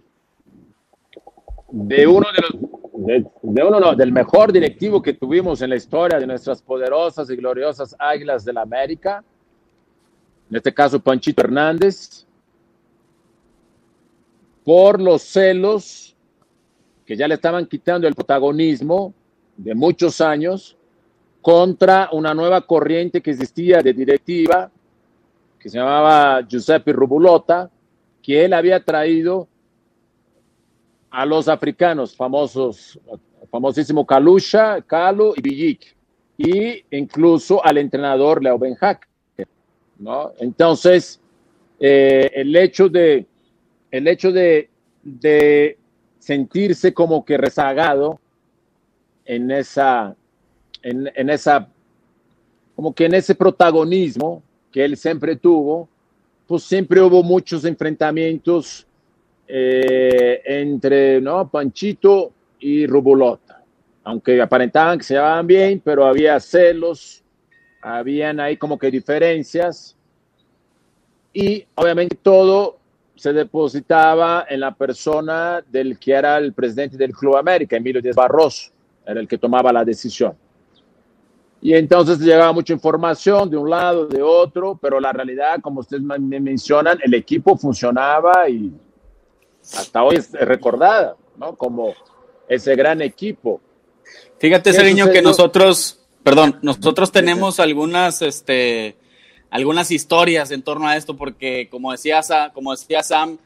de 1.71 2.07
uno 2.07 2.27
de 2.35 2.43
los, 2.43 3.25
de, 3.43 3.63
uno 3.63 3.79
no, 3.79 3.95
del 3.95 4.13
mejor 4.13 4.53
directivo 4.53 5.03
que 5.03 5.13
tuvimos 5.13 5.61
en 5.61 5.71
la 5.71 5.77
historia 5.77 6.19
de 6.19 6.27
nuestras 6.27 6.63
poderosas 6.63 7.29
y 7.29 7.37
gloriosas 7.37 7.95
Águilas 7.99 8.45
de 8.45 8.53
la 8.55 8.63
América, 8.63 9.23
en 10.51 10.57
este 10.57 10.73
caso 10.73 10.99
Panchito 10.99 11.43
Hernández, 11.43 12.27
por 14.65 15.01
los 15.01 15.23
celos 15.23 16.17
que 17.05 17.17
ya 17.17 17.29
le 17.29 17.35
estaban 17.35 17.67
quitando 17.67 18.07
el 18.07 18.15
protagonismo 18.15 19.13
de 19.57 19.75
muchos 19.75 20.21
años 20.21 20.78
contra 21.43 22.09
una 22.13 22.35
nueva 22.35 22.61
corriente 22.63 23.21
que 23.21 23.31
existía 23.31 23.81
de 23.83 23.93
directiva, 23.93 24.71
que 25.59 25.69
se 25.69 25.79
llamaba 25.79 26.43
Giuseppe 26.47 26.93
Rubulota, 26.93 27.71
que 28.23 28.45
él 28.45 28.53
había 28.53 28.83
traído 28.85 29.49
a 31.11 31.25
los 31.25 31.49
africanos 31.49 32.15
famosos, 32.15 32.99
famosísimo 33.51 34.07
Kalusha, 34.07 34.83
Kalu 34.83 35.35
y 35.37 35.43
Villic, 35.43 35.97
y 36.37 36.85
incluso 36.91 37.65
al 37.65 37.79
entrenador 37.79 38.43
Leo 38.43 38.59
Ben 38.59 38.77
¿no? 39.99 40.33
Entonces, 40.39 41.21
eh, 41.81 42.31
el 42.35 42.55
hecho 42.55 42.89
de, 42.89 43.27
el 43.91 44.07
hecho 44.07 44.31
de, 44.31 44.69
de 45.03 45.79
sentirse 46.19 46.93
como 46.93 47.25
que 47.25 47.37
rezagado 47.39 48.21
en 49.25 49.51
esa, 49.51 50.15
en, 50.83 51.11
en, 51.15 51.31
esa, 51.31 51.69
como 52.77 52.95
que 52.95 53.07
en 53.07 53.15
ese 53.15 53.35
protagonismo 53.35 54.43
que 54.71 54.85
él 54.85 54.97
siempre 54.97 55.37
tuvo, 55.37 55.89
pues 56.47 56.63
siempre 56.63 57.01
hubo 57.01 57.23
muchos 57.23 57.65
enfrentamientos 57.65 58.87
eh, 59.47 60.43
entre 60.45 61.21
¿no? 61.21 61.49
Panchito 61.49 62.33
y 62.61 62.87
Rubulota, 62.87 63.63
aunque 64.05 64.41
aparentaban 64.41 64.99
que 64.99 65.05
se 65.05 65.15
llevaban 65.15 65.47
bien, 65.47 65.81
pero 65.85 66.05
había 66.05 66.39
celos, 66.41 67.23
habían 67.81 68.41
ahí 68.41 68.57
como 68.57 68.79
que 68.79 68.91
diferencias 68.91 69.97
y 71.33 71.67
obviamente 71.75 72.17
todo 72.21 72.79
se 73.15 73.33
depositaba 73.33 74.47
en 74.49 74.61
la 74.61 74.75
persona 74.75 75.63
del 75.69 75.99
que 75.99 76.13
era 76.13 76.39
el 76.39 76.53
presidente 76.53 76.97
del 76.97 77.13
Club 77.13 77.37
América, 77.37 77.77
Emilio 77.77 78.01
Díaz 78.01 78.17
Barroso, 78.17 78.71
era 79.05 79.21
el 79.21 79.27
que 79.27 79.39
tomaba 79.39 79.73
la 79.73 79.85
decisión. 79.85 80.35
Y 81.61 81.75
entonces 81.75 82.21
llegaba 82.21 82.53
mucha 82.53 82.73
información 82.73 83.51
de 83.51 83.57
un 83.57 83.69
lado, 83.69 84.07
de 84.07 84.23
otro, 84.23 84.79
pero 84.81 85.01
la 85.01 85.13
realidad, 85.13 85.61
como 85.61 85.81
ustedes 85.81 86.03
me 86.03 86.41
mencionan, 86.41 86.99
el 87.03 87.15
equipo 87.15 87.57
funcionaba 87.57 88.49
y 88.49 88.73
hasta 89.63 90.03
hoy 90.03 90.17
es 90.17 90.33
recordada, 90.33 91.17
¿no? 91.37 91.57
Como 91.57 91.95
ese 92.49 92.75
gran 92.77 93.03
equipo. 93.03 93.61
Fíjate, 94.39 94.73
Seriño, 94.73 95.11
que 95.11 95.21
nosotros, 95.21 96.01
perdón, 96.23 96.59
nosotros 96.63 97.11
tenemos 97.11 97.59
algunas, 97.61 98.23
este, 98.23 98.97
algunas 99.51 99.91
historias 99.91 100.51
en 100.51 100.63
torno 100.63 100.87
a 100.87 100.97
esto, 100.97 101.17
porque 101.17 101.69
como 101.71 101.93
decía, 101.93 102.21
como 102.55 102.71
decía 102.71 103.03
Sam, 103.03 103.39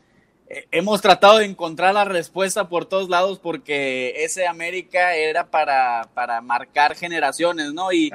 hemos 0.70 1.00
tratado 1.00 1.38
de 1.38 1.46
encontrar 1.46 1.94
la 1.94 2.04
respuesta 2.04 2.68
por 2.68 2.84
todos 2.84 3.08
lados 3.08 3.38
porque 3.38 4.24
ese 4.24 4.46
América 4.46 5.14
era 5.14 5.50
para, 5.50 6.08
para 6.14 6.40
marcar 6.40 6.94
generaciones, 6.94 7.72
¿no? 7.72 7.92
Y, 7.92 8.10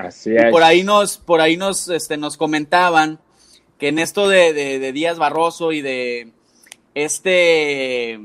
por 0.51 0.63
ahí 0.63 0.83
nos, 0.83 1.17
por 1.17 1.41
ahí 1.41 1.57
nos, 1.57 1.89
este, 1.89 2.17
nos 2.17 2.37
comentaban 2.37 3.19
que 3.79 3.89
en 3.89 3.99
esto 3.99 4.27
de, 4.27 4.53
de 4.53 4.91
Díaz 4.91 5.17
Barroso 5.17 5.71
y 5.71 5.81
de 5.81 6.31
este 6.95 8.19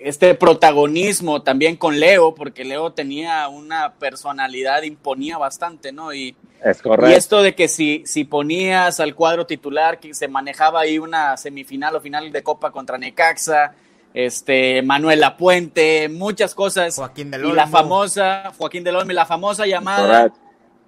este 0.00 0.34
protagonismo 0.34 1.42
también 1.42 1.76
con 1.76 2.00
Leo, 2.00 2.34
porque 2.34 2.64
Leo 2.64 2.92
tenía 2.92 3.48
una 3.48 3.94
personalidad, 3.94 4.82
imponía 4.82 5.38
bastante, 5.38 5.92
¿no? 5.92 6.12
Y, 6.14 6.34
es 6.62 6.82
correcto. 6.82 7.10
y 7.10 7.14
esto 7.14 7.42
de 7.42 7.54
que 7.54 7.68
si, 7.68 8.02
si 8.06 8.24
ponías 8.24 9.00
al 9.00 9.14
cuadro 9.14 9.46
titular, 9.46 9.98
que 9.98 10.14
se 10.14 10.28
manejaba 10.28 10.80
ahí 10.80 10.98
una 10.98 11.36
semifinal 11.36 11.96
o 11.96 12.00
final 12.00 12.30
de 12.32 12.42
Copa 12.42 12.70
contra 12.70 12.98
Necaxa, 12.98 13.74
este, 14.12 14.82
Manuel 14.82 15.22
Puente, 15.38 16.08
muchas 16.08 16.54
cosas. 16.54 16.96
Joaquín 16.96 17.30
del 17.30 17.44
Y 17.44 17.52
la 17.52 17.66
famosa, 17.66 18.52
Joaquín 18.58 18.84
del 18.84 18.96
Olmo, 18.96 19.12
la 19.12 19.26
famosa 19.26 19.66
llamada 19.66 20.32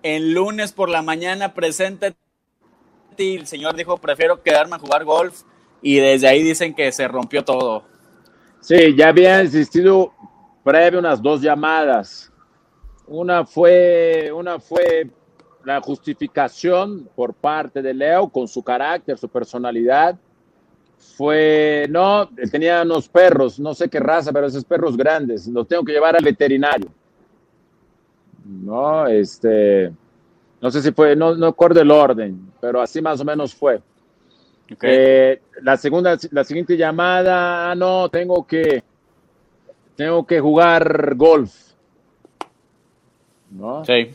en 0.02 0.34
lunes 0.34 0.72
por 0.72 0.88
la 0.88 1.02
mañana, 1.02 1.54
presente 1.54 2.14
y 3.16 3.36
el 3.36 3.46
señor 3.46 3.76
dijo, 3.76 3.98
prefiero 3.98 4.42
quedarme 4.42 4.76
a 4.76 4.78
jugar 4.78 5.04
golf, 5.04 5.42
y 5.80 5.96
desde 5.96 6.28
ahí 6.28 6.42
dicen 6.42 6.74
que 6.74 6.92
se 6.92 7.08
rompió 7.08 7.44
todo. 7.44 7.84
Sí, 8.60 8.94
ya 8.96 9.08
había 9.08 9.40
existido 9.40 10.12
previo 10.62 11.00
unas 11.00 11.20
dos 11.20 11.40
llamadas. 11.40 12.32
Una 13.06 13.44
fue, 13.44 14.30
una 14.32 14.60
fue 14.60 15.10
la 15.64 15.80
justificación 15.80 17.08
por 17.14 17.34
parte 17.34 17.82
de 17.82 17.94
Leo 17.94 18.28
con 18.28 18.48
su 18.48 18.62
carácter, 18.62 19.18
su 19.18 19.28
personalidad. 19.28 20.16
Fue, 21.16 21.86
no, 21.90 22.28
él 22.36 22.50
tenía 22.50 22.82
unos 22.82 23.08
perros, 23.08 23.58
no 23.58 23.74
sé 23.74 23.88
qué 23.88 23.98
raza, 23.98 24.32
pero 24.32 24.46
esos 24.46 24.64
perros 24.64 24.96
grandes, 24.96 25.46
los 25.48 25.66
tengo 25.66 25.84
que 25.84 25.92
llevar 25.92 26.16
al 26.16 26.24
veterinario. 26.24 26.88
No, 28.44 29.06
este, 29.06 29.92
no 30.60 30.70
sé 30.70 30.80
si 30.80 30.92
fue, 30.92 31.16
no, 31.16 31.34
no 31.34 31.46
acuerdo 31.48 31.80
el 31.80 31.90
orden, 31.90 32.52
pero 32.60 32.80
así 32.80 33.02
más 33.02 33.20
o 33.20 33.24
menos 33.24 33.54
fue. 33.54 33.80
Eh, 34.80 35.42
la 35.62 35.76
segunda, 35.76 36.16
la 36.30 36.44
siguiente 36.44 36.76
llamada, 36.76 37.70
ah, 37.70 37.74
no, 37.74 38.08
tengo 38.08 38.46
que, 38.46 38.82
tengo 39.96 40.26
que 40.26 40.40
jugar 40.40 41.14
golf. 41.16 41.52
¿No? 43.50 43.84
Sí. 43.84 44.12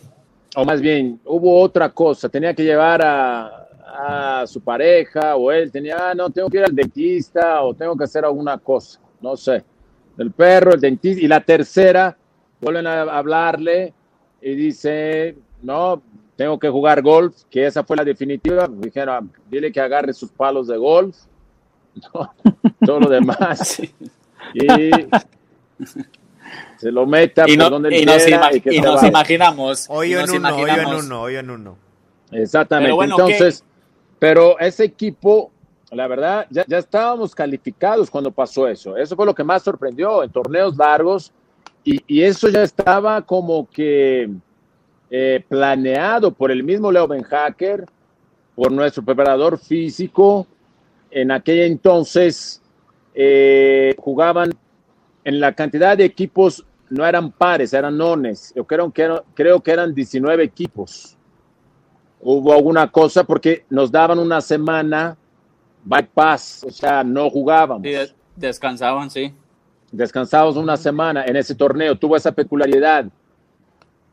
O 0.60 0.66
más 0.66 0.82
bien, 0.82 1.20
hubo 1.26 1.62
otra 1.62 1.90
cosa, 1.90 2.30
tenía 2.30 2.52
que 2.52 2.64
llevar 2.64 3.00
a, 3.06 3.68
a 4.42 4.48
su 4.48 4.60
pareja 4.60 5.36
o 5.36 5.52
él 5.52 5.72
tenía, 5.72 6.10
ah, 6.10 6.16
no, 6.16 6.32
tengo 6.32 6.50
que 6.50 6.58
ir 6.58 6.64
al 6.64 6.74
dentista 6.74 7.62
o 7.62 7.76
tengo 7.76 7.96
que 7.96 8.06
hacer 8.06 8.26
alguna 8.26 8.58
cosa, 8.58 9.00
no 9.22 9.38
sé. 9.38 9.64
El 10.18 10.32
perro, 10.32 10.74
el 10.74 10.82
dentista. 10.82 11.24
Y 11.24 11.28
la 11.28 11.42
tercera, 11.42 12.18
vuelven 12.60 12.88
a 12.88 13.02
hablarle 13.04 13.94
y 14.42 14.56
dice, 14.56 15.38
no, 15.62 16.02
tengo 16.36 16.58
que 16.58 16.70
jugar 16.70 17.04
golf, 17.04 17.44
que 17.52 17.68
esa 17.68 17.84
fue 17.84 17.96
la 17.96 18.04
definitiva. 18.04 18.68
Dijeron, 18.68 19.32
dile 19.52 19.72
que 19.72 19.80
agarre 19.80 20.12
sus 20.12 20.32
palos 20.32 20.66
de 20.66 20.78
golf, 20.78 21.18
todo 22.84 23.00
lo 23.00 23.10
demás. 23.10 23.80
Y 24.54 24.90
se 26.78 26.92
lo 26.92 27.06
meta 27.06 27.46
y 27.48 27.58
por 27.58 27.70
donde 27.70 27.98
y 27.98 28.06
nos, 28.06 28.28
y 28.66 28.80
nos 28.80 29.04
imaginamos. 29.04 29.86
Hoy 29.90 30.14
en 30.14 30.30
uno, 30.30 30.56
hoy 30.56 30.70
en 30.70 30.88
uno, 30.88 31.22
hoy 31.22 31.36
en 31.36 31.50
uno. 31.50 31.78
Exactamente. 32.32 33.04
Entonces, 33.04 33.64
pero 34.20 34.60
ese 34.60 34.86
equipo, 34.86 35.52
la 35.92 36.08
verdad, 36.08 36.48
ya, 36.50 36.66
ya 36.68 36.78
estábamos 36.78 37.34
calificados 37.34 38.10
cuando 38.10 38.32
pasó 38.32 38.68
eso. 38.68 38.98
Eso 38.98 39.16
fue 39.16 39.26
lo 39.26 39.36
que 39.36 39.44
más 39.44 39.64
sorprendió 39.64 40.24
en 40.24 40.30
torneos 40.32 40.76
largos. 40.78 41.32
Y, 41.84 42.04
y 42.08 42.24
eso 42.24 42.50
ya 42.50 42.64
estaba 42.64 43.22
como 43.22 43.70
que 43.70 44.30
eh, 45.10 45.44
planeado 45.48 46.32
por 46.32 46.52
el 46.52 46.64
mismo 46.64 46.92
Leo 46.92 47.08
Benhacker, 47.08 47.86
por 48.56 48.72
nuestro 48.72 49.04
preparador 49.04 49.58
físico. 49.58 50.46
En 51.10 51.32
aquel 51.32 51.60
entonces 51.60 52.62
eh, 53.16 53.96
jugaban 53.98 54.54
en 55.28 55.42
la 55.42 55.52
cantidad 55.52 55.98
de 55.98 56.06
equipos, 56.06 56.66
no 56.90 57.06
eran 57.06 57.34
pares, 57.34 57.74
eran 57.74 57.98
nones. 57.98 58.54
Yo 58.56 58.64
creo 58.64 58.90
que, 58.94 59.02
eran, 59.02 59.20
creo 59.34 59.60
que 59.60 59.72
eran 59.72 59.94
19 59.94 60.42
equipos. 60.42 61.18
Hubo 62.22 62.54
alguna 62.54 62.90
cosa 62.90 63.26
porque 63.26 63.66
nos 63.70 63.92
daban 63.92 64.20
una 64.20 64.40
semana 64.40 65.18
bypass, 65.84 66.64
o 66.66 66.72
sea, 66.72 67.04
no 67.04 67.30
jugábamos. 67.30 67.86
descansaban, 68.38 69.10
sí. 69.10 69.34
Descansábamos 69.92 70.56
una 70.56 70.78
semana 70.78 71.26
en 71.26 71.36
ese 71.36 71.56
torneo, 71.56 71.98
tuvo 71.98 72.16
esa 72.16 72.32
peculiaridad. 72.32 73.08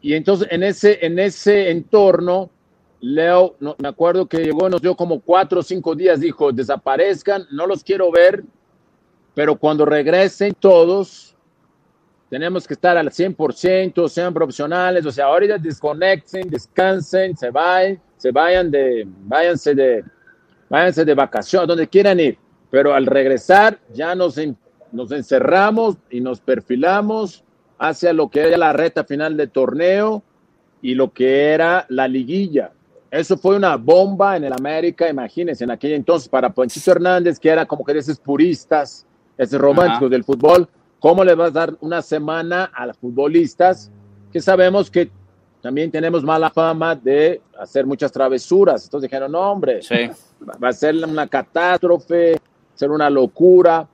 Y 0.01 0.15
entonces 0.15 0.49
en 0.51 0.65
ese, 0.65 0.99
en 1.07 1.21
ese 1.21 1.71
entorno, 1.71 2.51
Leo, 3.01 3.55
no, 3.61 3.77
me 3.79 3.87
acuerdo 3.87 4.27
que 4.27 4.39
llegó, 4.39 4.69
nos 4.69 4.83
dio 4.83 4.97
como 4.97 5.21
cuatro 5.21 5.61
o 5.61 5.63
cinco 5.63 5.95
días, 5.95 6.19
dijo, 6.19 6.51
desaparezcan, 6.51 7.47
no 7.53 7.69
los 7.69 7.85
quiero 7.85 8.11
ver, 8.11 8.43
pero 9.35 9.57
cuando 9.57 9.85
regresen 9.85 10.55
todos, 10.59 11.35
tenemos 12.31 12.67
que 12.67 12.75
estar 12.75 12.97
al 12.97 13.11
100%, 13.11 14.09
sean 14.09 14.33
profesionales, 14.33 15.05
o 15.07 15.13
sea, 15.13 15.27
ahorita 15.27 15.59
desconecten, 15.59 16.49
descansen, 16.49 17.37
se 17.37 17.51
vayan, 17.51 18.01
se 18.17 18.31
vayan 18.31 18.71
de, 18.71 19.07
váyanse 19.07 19.75
de, 19.75 20.05
váyanse 20.69 21.05
de 21.05 21.15
vacaciones, 21.15 21.69
donde 21.69 21.89
quieran 21.89 22.19
ir, 22.21 22.39
pero 22.71 22.95
al 22.95 23.07
regresar 23.07 23.79
ya 23.93 24.15
nos, 24.15 24.37
nos 24.93 25.13
encerramos 25.13 25.97
y 26.11 26.21
nos 26.21 26.41
perfilamos 26.41 27.45
hacia 27.79 28.13
lo 28.13 28.29
que 28.29 28.41
era 28.41 28.57
la 28.57 28.73
reta 28.73 29.05
final 29.05 29.37
de 29.37 29.47
torneo 29.47 30.23
y 30.81 30.95
lo 30.95 31.13
que 31.13 31.53
era 31.53 31.87
la 31.89 32.09
liguilla. 32.09 32.73
Eso 33.11 33.37
fue 33.37 33.57
una 33.57 33.77
bomba 33.77 34.37
en 34.37 34.45
el 34.45 34.53
América, 34.53 35.09
imagínense, 35.09 35.63
en 35.63 35.71
aquel 35.71 35.93
entonces 35.93 36.29
para 36.29 36.53
Ponchito 36.53 36.91
Hernández, 36.91 37.39
que 37.39 37.49
era 37.49 37.65
como 37.65 37.85
que 37.85 37.93
de 37.93 38.01
esos 38.01 38.19
puristas, 38.19 39.07
esos 39.37 39.61
románticos 39.61 40.11
del 40.11 40.25
fútbol, 40.25 40.69
¿cómo 41.01 41.25
le 41.25 41.35
vas 41.35 41.49
a 41.49 41.53
dar 41.53 41.77
una 41.81 42.03
semana 42.03 42.71
a 42.75 42.87
los 42.87 42.97
futbolistas 42.97 43.91
que 44.33 44.41
sabemos 44.41 44.91
que 44.91 45.11
también 45.61 45.91
tenemos 45.91 46.23
mala 46.23 46.51
fama 46.51 46.95
de 46.95 47.41
hacer 47.59 47.87
muchas 47.87 48.13
travesuras? 48.13 48.85
Entonces 48.85 49.11
dijeron, 49.11 49.33
no, 49.33 49.41
hombre, 49.41 49.81
va 50.63 50.69
a 50.69 50.73
ser 50.73 50.97
una 50.97 51.27
catástrofe, 51.27 52.41
ser 52.75 52.91
una 52.91 53.11
locura 53.11 53.89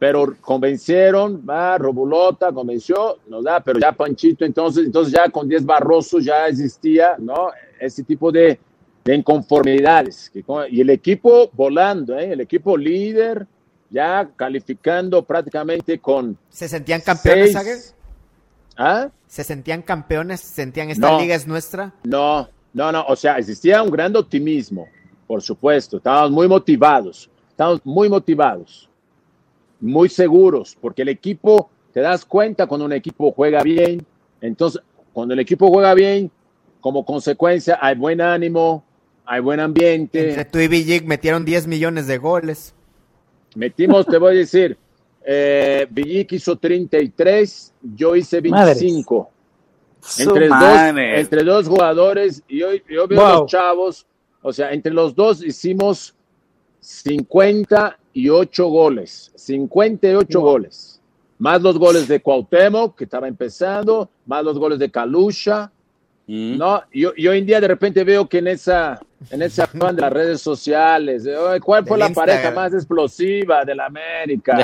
pero 0.00 0.34
convencieron, 0.40 1.44
va, 1.46 1.76
Robulota 1.76 2.50
convenció, 2.52 3.18
nos 3.28 3.44
da, 3.44 3.60
pero 3.60 3.78
ya 3.78 3.92
Panchito, 3.92 4.46
entonces, 4.46 4.86
entonces 4.86 5.12
ya 5.12 5.28
con 5.28 5.46
10 5.46 5.66
Barroso 5.66 6.20
ya 6.20 6.48
existía, 6.48 7.16
¿no? 7.18 7.50
Ese 7.78 8.02
tipo 8.02 8.32
de, 8.32 8.58
de 9.04 9.14
inconformidades. 9.14 10.32
y 10.70 10.80
el 10.80 10.88
equipo 10.88 11.50
volando, 11.52 12.18
¿eh? 12.18 12.32
El 12.32 12.40
equipo 12.40 12.78
líder, 12.78 13.46
ya 13.90 14.30
calificando 14.36 15.24
prácticamente 15.24 15.98
con... 15.98 16.38
¿Se 16.48 16.68
sentían 16.68 17.00
campeones, 17.00 17.52
seis... 17.52 17.94
¿Ah? 18.76 19.10
¿Se 19.26 19.44
sentían 19.44 19.82
campeones? 19.82 20.40
¿Sentían 20.40 20.90
esta 20.90 21.18
liga 21.18 21.34
es 21.34 21.46
nuestra? 21.46 21.92
No, 22.04 22.48
no, 22.72 22.92
no, 22.92 23.04
o 23.06 23.16
sea, 23.16 23.36
existía 23.36 23.82
un 23.82 23.90
gran 23.90 24.16
optimismo, 24.16 24.88
por 25.26 25.42
supuesto, 25.42 25.98
estábamos 25.98 26.30
muy 26.30 26.48
motivados, 26.48 27.28
estamos 27.48 27.80
muy 27.84 28.08
motivados, 28.08 28.88
muy 29.80 30.08
seguros, 30.08 30.76
porque 30.80 31.02
el 31.02 31.08
equipo, 31.08 31.68
te 31.92 32.00
das 32.00 32.24
cuenta 32.24 32.66
cuando 32.66 32.86
un 32.86 32.92
equipo 32.92 33.32
juega 33.32 33.62
bien, 33.62 34.06
entonces, 34.40 34.80
cuando 35.12 35.34
el 35.34 35.40
equipo 35.40 35.68
juega 35.68 35.92
bien, 35.94 36.30
como 36.80 37.04
consecuencia 37.04 37.78
hay 37.80 37.96
buen 37.96 38.20
ánimo, 38.20 38.84
hay 39.26 39.40
buen 39.40 39.60
ambiente. 39.60 40.30
Entre 40.30 40.44
tú 40.44 40.58
y 40.58 40.68
Villic 40.68 41.04
metieron 41.04 41.44
10 41.44 41.66
millones 41.66 42.06
de 42.06 42.18
goles. 42.18 42.74
Metimos, 43.54 44.06
te 44.06 44.18
voy 44.18 44.34
a 44.34 44.38
decir, 44.38 44.76
eh, 45.24 45.86
Villic 45.90 46.32
hizo 46.32 46.56
33, 46.56 47.74
yo 47.94 48.16
hice 48.16 48.40
25. 48.40 49.30
Entre 50.18 50.48
dos, 50.48 50.58
entre 50.96 51.44
dos, 51.44 51.68
jugadores 51.68 52.42
y 52.48 52.60
yo, 52.60 52.68
yo 52.88 53.06
veo 53.06 53.40
los 53.40 53.50
chavos, 53.50 54.06
o 54.40 54.52
sea, 54.52 54.72
entre 54.72 54.92
los 54.92 55.14
dos 55.14 55.44
hicimos 55.44 56.14
58 56.80 58.66
goles, 58.66 59.30
58 59.34 60.40
goles, 60.40 61.00
más 61.38 61.60
los 61.60 61.78
goles 61.78 62.08
de 62.08 62.20
Cuauhtémoc, 62.20 62.96
que 62.96 63.04
estaba 63.04 63.28
empezando, 63.28 64.08
más 64.24 64.42
los 64.42 64.58
goles 64.58 64.78
de 64.78 64.90
Kalusha, 64.90 65.70
mm. 66.30 66.58
¿no? 66.58 66.82
Y, 66.92 67.04
hoy 67.04 67.38
en 67.38 67.46
día 67.46 67.60
de 67.60 67.68
repente 67.68 68.04
veo 68.04 68.28
que 68.28 68.38
en 68.38 68.48
esa, 68.48 69.00
en 69.30 69.42
afán 69.42 69.96
de 69.96 70.02
las 70.02 70.12
redes 70.12 70.40
sociales, 70.40 71.24
¿cuál 71.62 71.86
fue 71.86 71.98
la 71.98 72.10
pareja 72.10 72.50
más 72.50 72.72
explosiva 72.72 73.64
de 73.64 73.74
la 73.74 73.86
América 73.86 74.58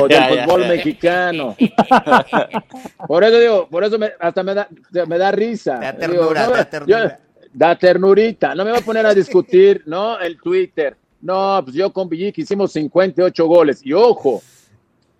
o 0.00 0.08
del 0.08 0.24
fútbol 0.24 0.68
mexicano? 0.68 1.56
por 3.06 3.24
eso 3.24 3.38
digo, 3.38 3.68
por 3.68 3.84
eso 3.84 3.98
hasta 4.20 4.42
me 4.42 4.54
da, 4.54 4.68
me 5.06 5.18
da 5.18 5.32
risa. 5.32 5.78
Da 5.78 5.92
ternura, 5.96 6.48
da 6.48 6.64
ternura. 6.64 7.20
da 7.52 7.78
ternurita, 7.78 8.54
no 8.54 8.64
me 8.64 8.70
voy 8.70 8.80
a 8.80 8.84
poner 8.84 9.06
a 9.06 9.14
discutir, 9.14 9.82
¿no? 9.86 10.18
El 10.18 10.40
Twitter. 10.40 10.96
No, 11.20 11.60
pues 11.62 11.76
yo 11.76 11.92
con 11.92 12.08
Villic 12.08 12.38
hicimos 12.38 12.72
58 12.72 13.46
goles. 13.46 13.80
Y 13.84 13.92
ojo, 13.92 14.42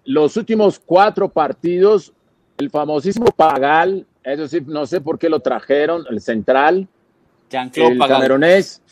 los 0.04 0.36
últimos 0.36 0.80
cuatro 0.84 1.28
partidos, 1.28 2.12
el 2.58 2.70
famosísimo 2.70 3.26
Pagal, 3.26 4.06
eso 4.24 4.48
sí, 4.48 4.62
no 4.66 4.86
sé 4.86 5.00
por 5.00 5.18
qué 5.18 5.28
lo 5.28 5.40
trajeron, 5.40 6.04
el 6.10 6.20
central, 6.20 6.88
el 7.50 7.98
camerunés, 7.98 8.82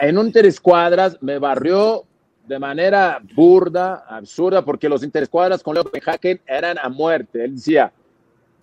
en 0.00 0.18
un 0.18 0.26
interescuadras 0.26 1.18
me 1.20 1.38
barrió 1.38 2.04
de 2.46 2.58
manera 2.58 3.20
burda, 3.34 4.04
absurda, 4.08 4.64
porque 4.64 4.88
los 4.88 5.02
interescuadras 5.02 5.62
con 5.62 5.74
Leo 5.74 5.84
Hacker 6.02 6.40
eran 6.46 6.78
a 6.78 6.88
muerte. 6.88 7.44
Él 7.44 7.54
decía, 7.54 7.92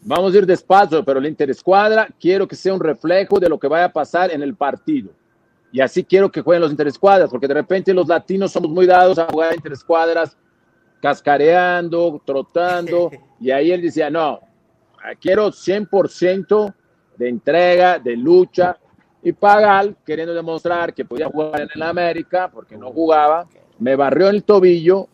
vamos 0.01 0.33
a 0.33 0.37
ir 0.37 0.45
despacio, 0.45 1.03
pero 1.03 1.19
el 1.19 1.25
interescuadra 1.25 2.07
quiero 2.19 2.47
que 2.47 2.55
sea 2.55 2.73
un 2.73 2.79
reflejo 2.79 3.39
de 3.39 3.49
lo 3.49 3.59
que 3.59 3.67
vaya 3.67 3.85
a 3.85 3.91
pasar 3.91 4.31
en 4.31 4.43
el 4.43 4.55
partido. 4.55 5.11
Y 5.71 5.81
así 5.81 6.03
quiero 6.03 6.31
que 6.31 6.41
jueguen 6.41 6.61
los 6.61 6.71
interescuadras, 6.71 7.29
porque 7.29 7.47
de 7.47 7.53
repente 7.53 7.93
los 7.93 8.07
latinos 8.07 8.51
somos 8.51 8.69
muy 8.69 8.85
dados 8.85 9.17
a 9.17 9.25
jugar 9.25 9.55
interescuadras, 9.55 10.37
cascareando, 11.01 12.21
trotando. 12.25 13.09
y 13.39 13.51
ahí 13.51 13.71
él 13.71 13.81
decía, 13.81 14.09
no, 14.09 14.39
quiero 15.19 15.51
100% 15.51 16.73
de 17.17 17.29
entrega, 17.29 17.99
de 17.99 18.15
lucha. 18.15 18.77
Y 19.23 19.33
Pagal, 19.33 19.95
queriendo 20.05 20.33
demostrar 20.33 20.93
que 20.93 21.05
podía 21.05 21.27
jugar 21.27 21.61
en 21.61 21.69
el 21.75 21.81
América, 21.83 22.49
porque 22.51 22.75
no 22.75 22.91
jugaba, 22.91 23.47
me 23.79 23.95
barrió 23.95 24.29
en 24.29 24.35
el 24.35 24.43
tobillo. 24.43 25.07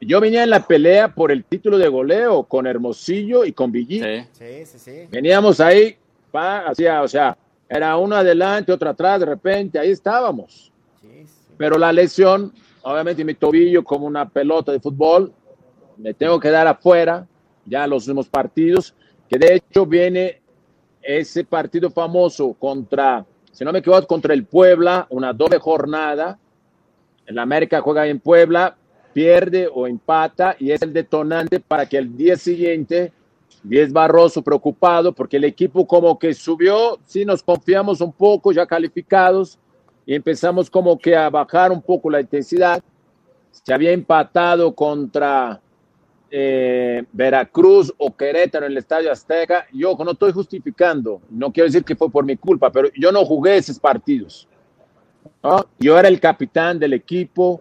Yo 0.00 0.20
venía 0.20 0.42
en 0.42 0.50
la 0.50 0.66
pelea 0.66 1.14
por 1.14 1.30
el 1.32 1.44
título 1.44 1.78
de 1.78 1.88
goleo 1.88 2.44
con 2.44 2.66
Hermosillo 2.66 3.44
y 3.44 3.52
con 3.52 3.72
Villí. 3.72 4.00
Sí. 4.00 4.64
Sí, 4.64 4.78
sí, 4.78 5.08
Veníamos 5.10 5.60
ahí, 5.60 5.96
pa, 6.30 6.66
hacía, 6.66 7.02
o 7.02 7.08
sea, 7.08 7.36
era 7.68 7.96
uno 7.96 8.16
adelante, 8.16 8.72
otro 8.72 8.90
atrás, 8.90 9.20
de 9.20 9.26
repente, 9.26 9.78
ahí 9.78 9.90
estábamos. 9.90 10.72
Pero 11.56 11.78
la 11.78 11.92
lesión, 11.92 12.52
obviamente 12.82 13.24
mi 13.24 13.34
tobillo 13.34 13.82
como 13.82 14.06
una 14.06 14.28
pelota 14.28 14.72
de 14.72 14.80
fútbol, 14.80 15.32
me 15.96 16.14
tengo 16.14 16.38
que 16.38 16.50
dar 16.50 16.66
afuera, 16.66 17.26
ya 17.64 17.86
los 17.86 18.06
últimos 18.06 18.28
partidos, 18.28 18.94
que 19.28 19.38
de 19.38 19.54
hecho 19.56 19.86
viene 19.86 20.40
ese 21.02 21.44
partido 21.44 21.90
famoso 21.90 22.54
contra, 22.54 23.24
si 23.52 23.64
no 23.64 23.72
me 23.72 23.78
equivoco, 23.80 24.06
contra 24.06 24.34
el 24.34 24.44
Puebla, 24.44 25.06
una 25.10 25.32
doble 25.32 25.58
jornada. 25.58 26.38
El 27.26 27.38
América 27.38 27.80
juega 27.80 28.06
en 28.06 28.20
Puebla, 28.20 28.76
pierde 29.12 29.68
o 29.72 29.86
empata 29.86 30.56
y 30.58 30.70
es 30.70 30.82
el 30.82 30.92
detonante 30.92 31.60
para 31.60 31.86
que 31.86 31.98
el 31.98 32.16
día 32.16 32.36
siguiente 32.36 33.12
Diez 33.62 33.92
Barroso 33.92 34.42
preocupado 34.42 35.12
porque 35.12 35.38
el 35.38 35.44
equipo 35.44 35.86
como 35.86 36.18
que 36.18 36.34
subió, 36.34 37.00
sí 37.04 37.24
nos 37.24 37.42
confiamos 37.42 38.00
un 38.00 38.12
poco 38.12 38.52
ya 38.52 38.64
calificados 38.64 39.58
y 40.04 40.14
empezamos 40.14 40.70
como 40.70 40.96
que 40.96 41.16
a 41.16 41.28
bajar 41.30 41.72
un 41.72 41.82
poco 41.82 42.08
la 42.08 42.20
intensidad. 42.20 42.80
Se 43.50 43.74
había 43.74 43.90
empatado 43.90 44.72
contra 44.72 45.60
eh, 46.30 47.04
Veracruz 47.12 47.92
o 47.98 48.14
Querétaro 48.14 48.66
en 48.66 48.72
el 48.72 48.78
Estadio 48.78 49.10
Azteca. 49.10 49.66
Yo 49.72 49.96
no 49.98 50.12
estoy 50.12 50.32
justificando, 50.32 51.20
no 51.30 51.52
quiero 51.52 51.68
decir 51.68 51.84
que 51.84 51.96
fue 51.96 52.10
por 52.10 52.24
mi 52.24 52.36
culpa, 52.36 52.70
pero 52.70 52.88
yo 52.96 53.12
no 53.12 53.24
jugué 53.24 53.56
esos 53.56 53.78
partidos. 53.78 54.48
Yo 55.78 55.98
era 55.98 56.08
el 56.08 56.18
capitán 56.18 56.78
del 56.78 56.92
equipo. 56.92 57.60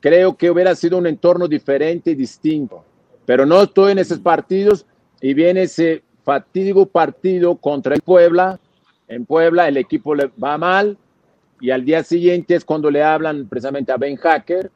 Creo 0.00 0.36
que 0.36 0.50
hubiera 0.50 0.74
sido 0.74 0.98
un 0.98 1.06
entorno 1.06 1.48
diferente 1.48 2.10
y 2.10 2.14
distinto 2.14 2.84
pero 3.28 3.44
no 3.44 3.60
estoy 3.60 3.92
en 3.92 3.98
esos 3.98 4.20
partidos 4.20 4.86
y 5.20 5.34
viene 5.34 5.64
ese 5.64 6.02
fatídico 6.24 6.86
partido 6.86 7.56
contra 7.56 7.94
el 7.94 8.00
Puebla. 8.00 8.58
En 9.06 9.26
Puebla 9.26 9.68
el 9.68 9.76
equipo 9.76 10.14
le 10.14 10.30
va 10.42 10.56
mal 10.56 10.96
y 11.60 11.68
al 11.70 11.84
día 11.84 12.02
siguiente 12.02 12.54
es 12.54 12.64
cuando 12.64 12.90
le 12.90 13.02
hablan 13.02 13.46
precisamente 13.46 13.92
a 13.92 13.98
Ben 13.98 14.16
Hacker. 14.16 14.70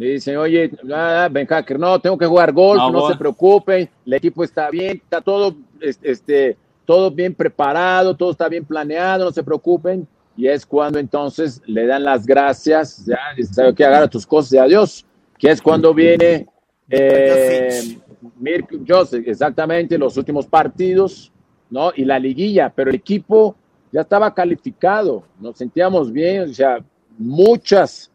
Le 0.00 0.12
dicen, 0.12 0.38
oye, 0.38 0.70
ah, 0.94 1.28
Ben 1.30 1.46
Hacker, 1.46 1.78
no, 1.78 2.00
tengo 2.00 2.16
que 2.16 2.24
jugar 2.24 2.54
golf, 2.54 2.80
no, 2.90 3.06
se 3.06 3.16
preocupen, 3.16 3.86
el 4.06 4.14
equipo 4.14 4.42
está 4.42 4.70
bien, 4.70 4.96
está 4.96 5.20
todo, 5.20 5.54
este, 5.78 6.56
todo 6.86 7.10
bien 7.10 7.34
preparado, 7.34 8.16
todo 8.16 8.30
está 8.30 8.48
bien 8.48 8.64
planeado, 8.64 9.26
no 9.26 9.30
se 9.30 9.44
preocupen. 9.44 10.08
Y 10.38 10.48
es 10.48 10.64
cuando 10.64 10.98
entonces 10.98 11.60
le 11.66 11.86
dan 11.86 12.02
las 12.02 12.24
gracias, 12.24 13.04
ya, 13.04 13.18
sabe 13.52 13.74
que 13.74 13.84
agarra 13.84 14.08
tus 14.08 14.26
cosas 14.26 14.54
y 14.54 14.56
adiós, 14.56 15.04
que 15.36 15.50
es 15.50 15.60
cuando 15.60 15.92
viene 15.92 16.46
eh, 16.88 17.98
Mirko 18.38 18.76
Joseph, 18.88 19.28
exactamente, 19.28 19.98
los 19.98 20.16
últimos 20.16 20.46
partidos, 20.46 21.30
¿no? 21.68 21.92
Y 21.94 22.06
la 22.06 22.18
liguilla, 22.18 22.72
pero 22.74 22.88
el 22.88 22.96
equipo 22.96 23.54
ya 23.92 24.00
estaba 24.00 24.32
calificado, 24.32 25.24
nos 25.38 25.58
sentíamos 25.58 26.10
bien, 26.10 26.48
o 26.48 26.54
sea, 26.54 26.78
muchas, 27.18 28.09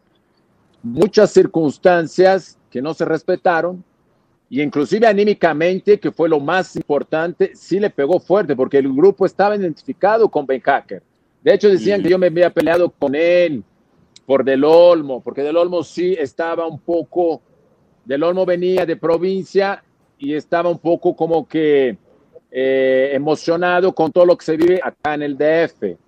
muchas 0.86 1.30
circunstancias 1.32 2.58
que 2.70 2.80
no 2.80 2.94
se 2.94 3.04
respetaron, 3.04 3.82
y 4.48 4.62
inclusive 4.62 5.06
anímicamente, 5.06 5.98
que 5.98 6.12
fue 6.12 6.28
lo 6.28 6.38
más 6.38 6.76
importante, 6.76 7.52
sí 7.54 7.80
le 7.80 7.90
pegó 7.90 8.20
fuerte, 8.20 8.54
porque 8.54 8.78
el 8.78 8.92
grupo 8.92 9.26
estaba 9.26 9.56
identificado 9.56 10.28
con 10.28 10.46
Ben 10.46 10.60
Hacker. 10.60 11.02
De 11.42 11.54
hecho, 11.54 11.68
decían 11.68 12.02
que 12.02 12.10
yo 12.10 12.18
me 12.18 12.28
había 12.28 12.50
peleado 12.50 12.90
con 12.90 13.14
él 13.14 13.64
por 14.24 14.44
Del 14.44 14.64
Olmo, 14.64 15.20
porque 15.20 15.42
Del 15.42 15.56
Olmo 15.56 15.82
sí 15.82 16.16
estaba 16.18 16.66
un 16.66 16.78
poco 16.78 17.42
del 18.04 18.22
Olmo 18.22 18.46
venía 18.46 18.86
de 18.86 18.96
provincia 18.96 19.82
y 20.16 20.34
estaba 20.34 20.70
un 20.70 20.78
poco 20.78 21.16
como 21.16 21.46
que 21.46 21.98
eh, 22.50 23.10
emocionado 23.12 23.92
con 23.92 24.12
todo 24.12 24.24
lo 24.24 24.38
que 24.38 24.44
se 24.44 24.56
vive 24.56 24.80
acá 24.82 25.14
en 25.14 25.22
el 25.22 25.36
DF. 25.36 25.98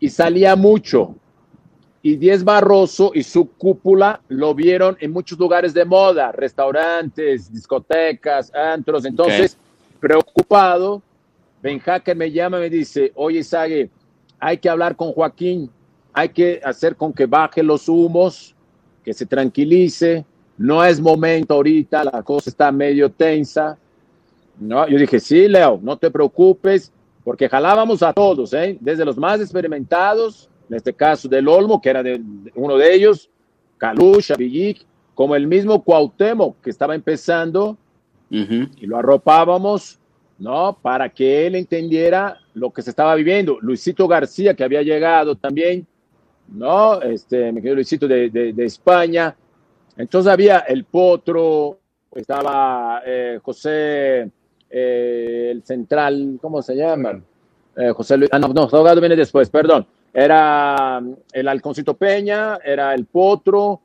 Y 0.00 0.08
salía 0.08 0.56
mucho. 0.56 1.14
Y 2.06 2.16
Diez 2.16 2.44
Barroso 2.44 3.12
y 3.14 3.22
su 3.22 3.48
cúpula 3.52 4.20
lo 4.28 4.54
vieron 4.54 4.94
en 5.00 5.10
muchos 5.10 5.38
lugares 5.38 5.72
de 5.72 5.86
moda, 5.86 6.32
restaurantes, 6.32 7.50
discotecas, 7.50 8.54
antros. 8.54 9.06
Entonces, 9.06 9.56
preocupado, 10.00 11.00
Ben 11.62 11.78
Hacker 11.78 12.14
me 12.14 12.30
llama 12.30 12.58
y 12.58 12.60
me 12.60 12.68
dice, 12.68 13.10
oye, 13.14 13.42
Sague, 13.42 13.88
hay 14.38 14.58
que 14.58 14.68
hablar 14.68 14.96
con 14.96 15.12
Joaquín, 15.12 15.70
hay 16.12 16.28
que 16.28 16.60
hacer 16.62 16.94
con 16.94 17.10
que 17.10 17.24
baje 17.24 17.62
los 17.62 17.88
humos, 17.88 18.54
que 19.02 19.14
se 19.14 19.24
tranquilice, 19.24 20.26
no 20.58 20.84
es 20.84 21.00
momento 21.00 21.54
ahorita, 21.54 22.04
la 22.04 22.22
cosa 22.22 22.50
está 22.50 22.70
medio 22.70 23.10
tensa. 23.10 23.78
No, 24.60 24.86
yo 24.86 24.98
dije, 24.98 25.18
sí, 25.18 25.48
Leo, 25.48 25.80
no 25.82 25.96
te 25.96 26.10
preocupes, 26.10 26.92
porque 27.24 27.48
jalábamos 27.48 28.02
a 28.02 28.12
todos, 28.12 28.52
¿eh? 28.52 28.76
desde 28.78 29.06
los 29.06 29.16
más 29.16 29.40
experimentados, 29.40 30.50
en 30.68 30.76
este 30.76 30.92
caso 30.92 31.28
del 31.28 31.48
Olmo, 31.48 31.80
que 31.80 31.90
era 31.90 32.02
de, 32.02 32.20
uno 32.54 32.76
de 32.76 32.94
ellos, 32.94 33.30
Kalusha, 33.78 34.36
Villic, 34.36 34.84
como 35.14 35.36
el 35.36 35.46
mismo 35.46 35.82
Cuauhtémoc, 35.82 36.60
que 36.60 36.70
estaba 36.70 36.94
empezando, 36.94 37.76
y 38.30 38.86
lo 38.86 38.96
arropábamos, 38.96 40.00
¿no? 40.38 40.76
Para 40.82 41.08
que 41.08 41.46
él 41.46 41.54
entendiera 41.54 42.40
lo 42.54 42.72
que 42.72 42.82
se 42.82 42.90
estaba 42.90 43.14
viviendo. 43.14 43.58
Luisito 43.60 44.08
García, 44.08 44.54
que 44.54 44.64
había 44.64 44.82
llegado 44.82 45.36
también, 45.36 45.86
¿no? 46.48 47.00
Este, 47.00 47.52
me 47.52 47.62
quedo 47.62 47.76
Luisito 47.76 48.08
de, 48.08 48.30
de 48.30 48.64
España, 48.64 49.36
entonces 49.96 50.32
había 50.32 50.58
el 50.60 50.84
Potro, 50.84 51.78
estaba 52.14 53.02
eh, 53.06 53.38
José, 53.42 54.28
eh, 54.70 55.48
el 55.52 55.62
central, 55.62 56.38
¿cómo 56.40 56.62
se 56.62 56.74
llama? 56.74 57.20
Eh, 57.76 57.90
José 57.90 58.16
Luis, 58.16 58.30
ah, 58.32 58.38
no, 58.38 58.48
no, 58.48 58.68
Salgado 58.68 59.00
viene 59.00 59.16
después, 59.16 59.48
perdón. 59.50 59.86
Era 60.14 61.02
el 61.32 61.48
Alconcito 61.48 61.94
Peña, 61.94 62.58
era 62.64 62.94
el 62.94 63.04
Potro, 63.04 63.80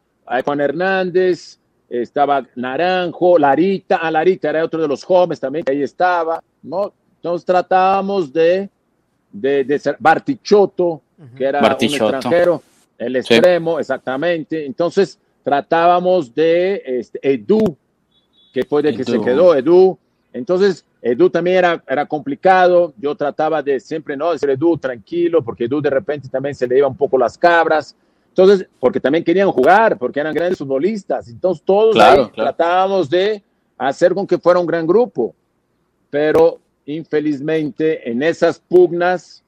Juan 0.45 0.61
Hernández, 0.61 1.59
estaba 1.89 2.45
Naranjo, 2.55 3.39
Larita, 3.39 3.97
a 3.97 4.07
ah, 4.07 4.11
Larita 4.11 4.51
era 4.51 4.63
otro 4.63 4.79
de 4.79 4.87
los 4.87 5.03
jóvenes 5.03 5.39
también 5.39 5.65
que 5.65 5.71
ahí 5.71 5.81
estaba, 5.81 6.41
¿no? 6.61 6.93
Entonces 7.15 7.45
tratábamos 7.45 8.31
de, 8.31 8.69
de, 9.31 9.79
ser 9.79 9.97
Bartichotto, 9.99 11.01
que 11.35 11.45
era 11.45 11.59
un 11.59 11.65
extranjero, 11.65 12.61
el 12.97 13.15
extremo, 13.15 13.79
exactamente. 13.79 14.65
Entonces 14.65 15.19
tratábamos 15.43 16.33
de 16.33 16.81
este, 16.85 17.19
Edu, 17.23 17.75
que 18.53 18.63
fue 18.63 18.83
de 18.83 18.95
que 18.95 19.03
se 19.03 19.19
quedó, 19.19 19.55
Edu. 19.55 19.97
Entonces, 20.31 20.85
Edu 21.01 21.29
también 21.29 21.57
era, 21.57 21.83
era 21.87 22.05
complicado. 22.05 22.93
Yo 22.97 23.15
trataba 23.15 23.61
de 23.61 23.79
siempre, 23.79 24.15
¿no? 24.15 24.31
Decir 24.31 24.49
Edu, 24.49 24.77
tranquilo, 24.77 25.43
porque 25.43 25.65
Edu 25.65 25.81
de 25.81 25.89
repente 25.89 26.29
también 26.29 26.55
se 26.55 26.67
le 26.67 26.77
iba 26.77 26.87
un 26.87 26.97
poco 26.97 27.17
las 27.17 27.37
cabras. 27.37 27.95
Entonces, 28.29 28.67
porque 28.79 28.99
también 28.99 29.23
querían 29.23 29.51
jugar, 29.51 29.97
porque 29.97 30.19
eran 30.19 30.33
grandes 30.33 30.59
futbolistas. 30.59 31.27
Entonces, 31.29 31.63
todos 31.65 31.95
tratábamos 32.35 33.09
de 33.09 33.43
hacer 33.77 34.13
con 34.13 34.27
que 34.27 34.37
fuera 34.37 34.59
un 34.59 34.67
gran 34.67 34.85
grupo. 34.85 35.35
Pero, 36.09 36.59
infelizmente, 36.85 38.09
en 38.09 38.23
esas 38.23 38.59
pugnas, 38.59 39.43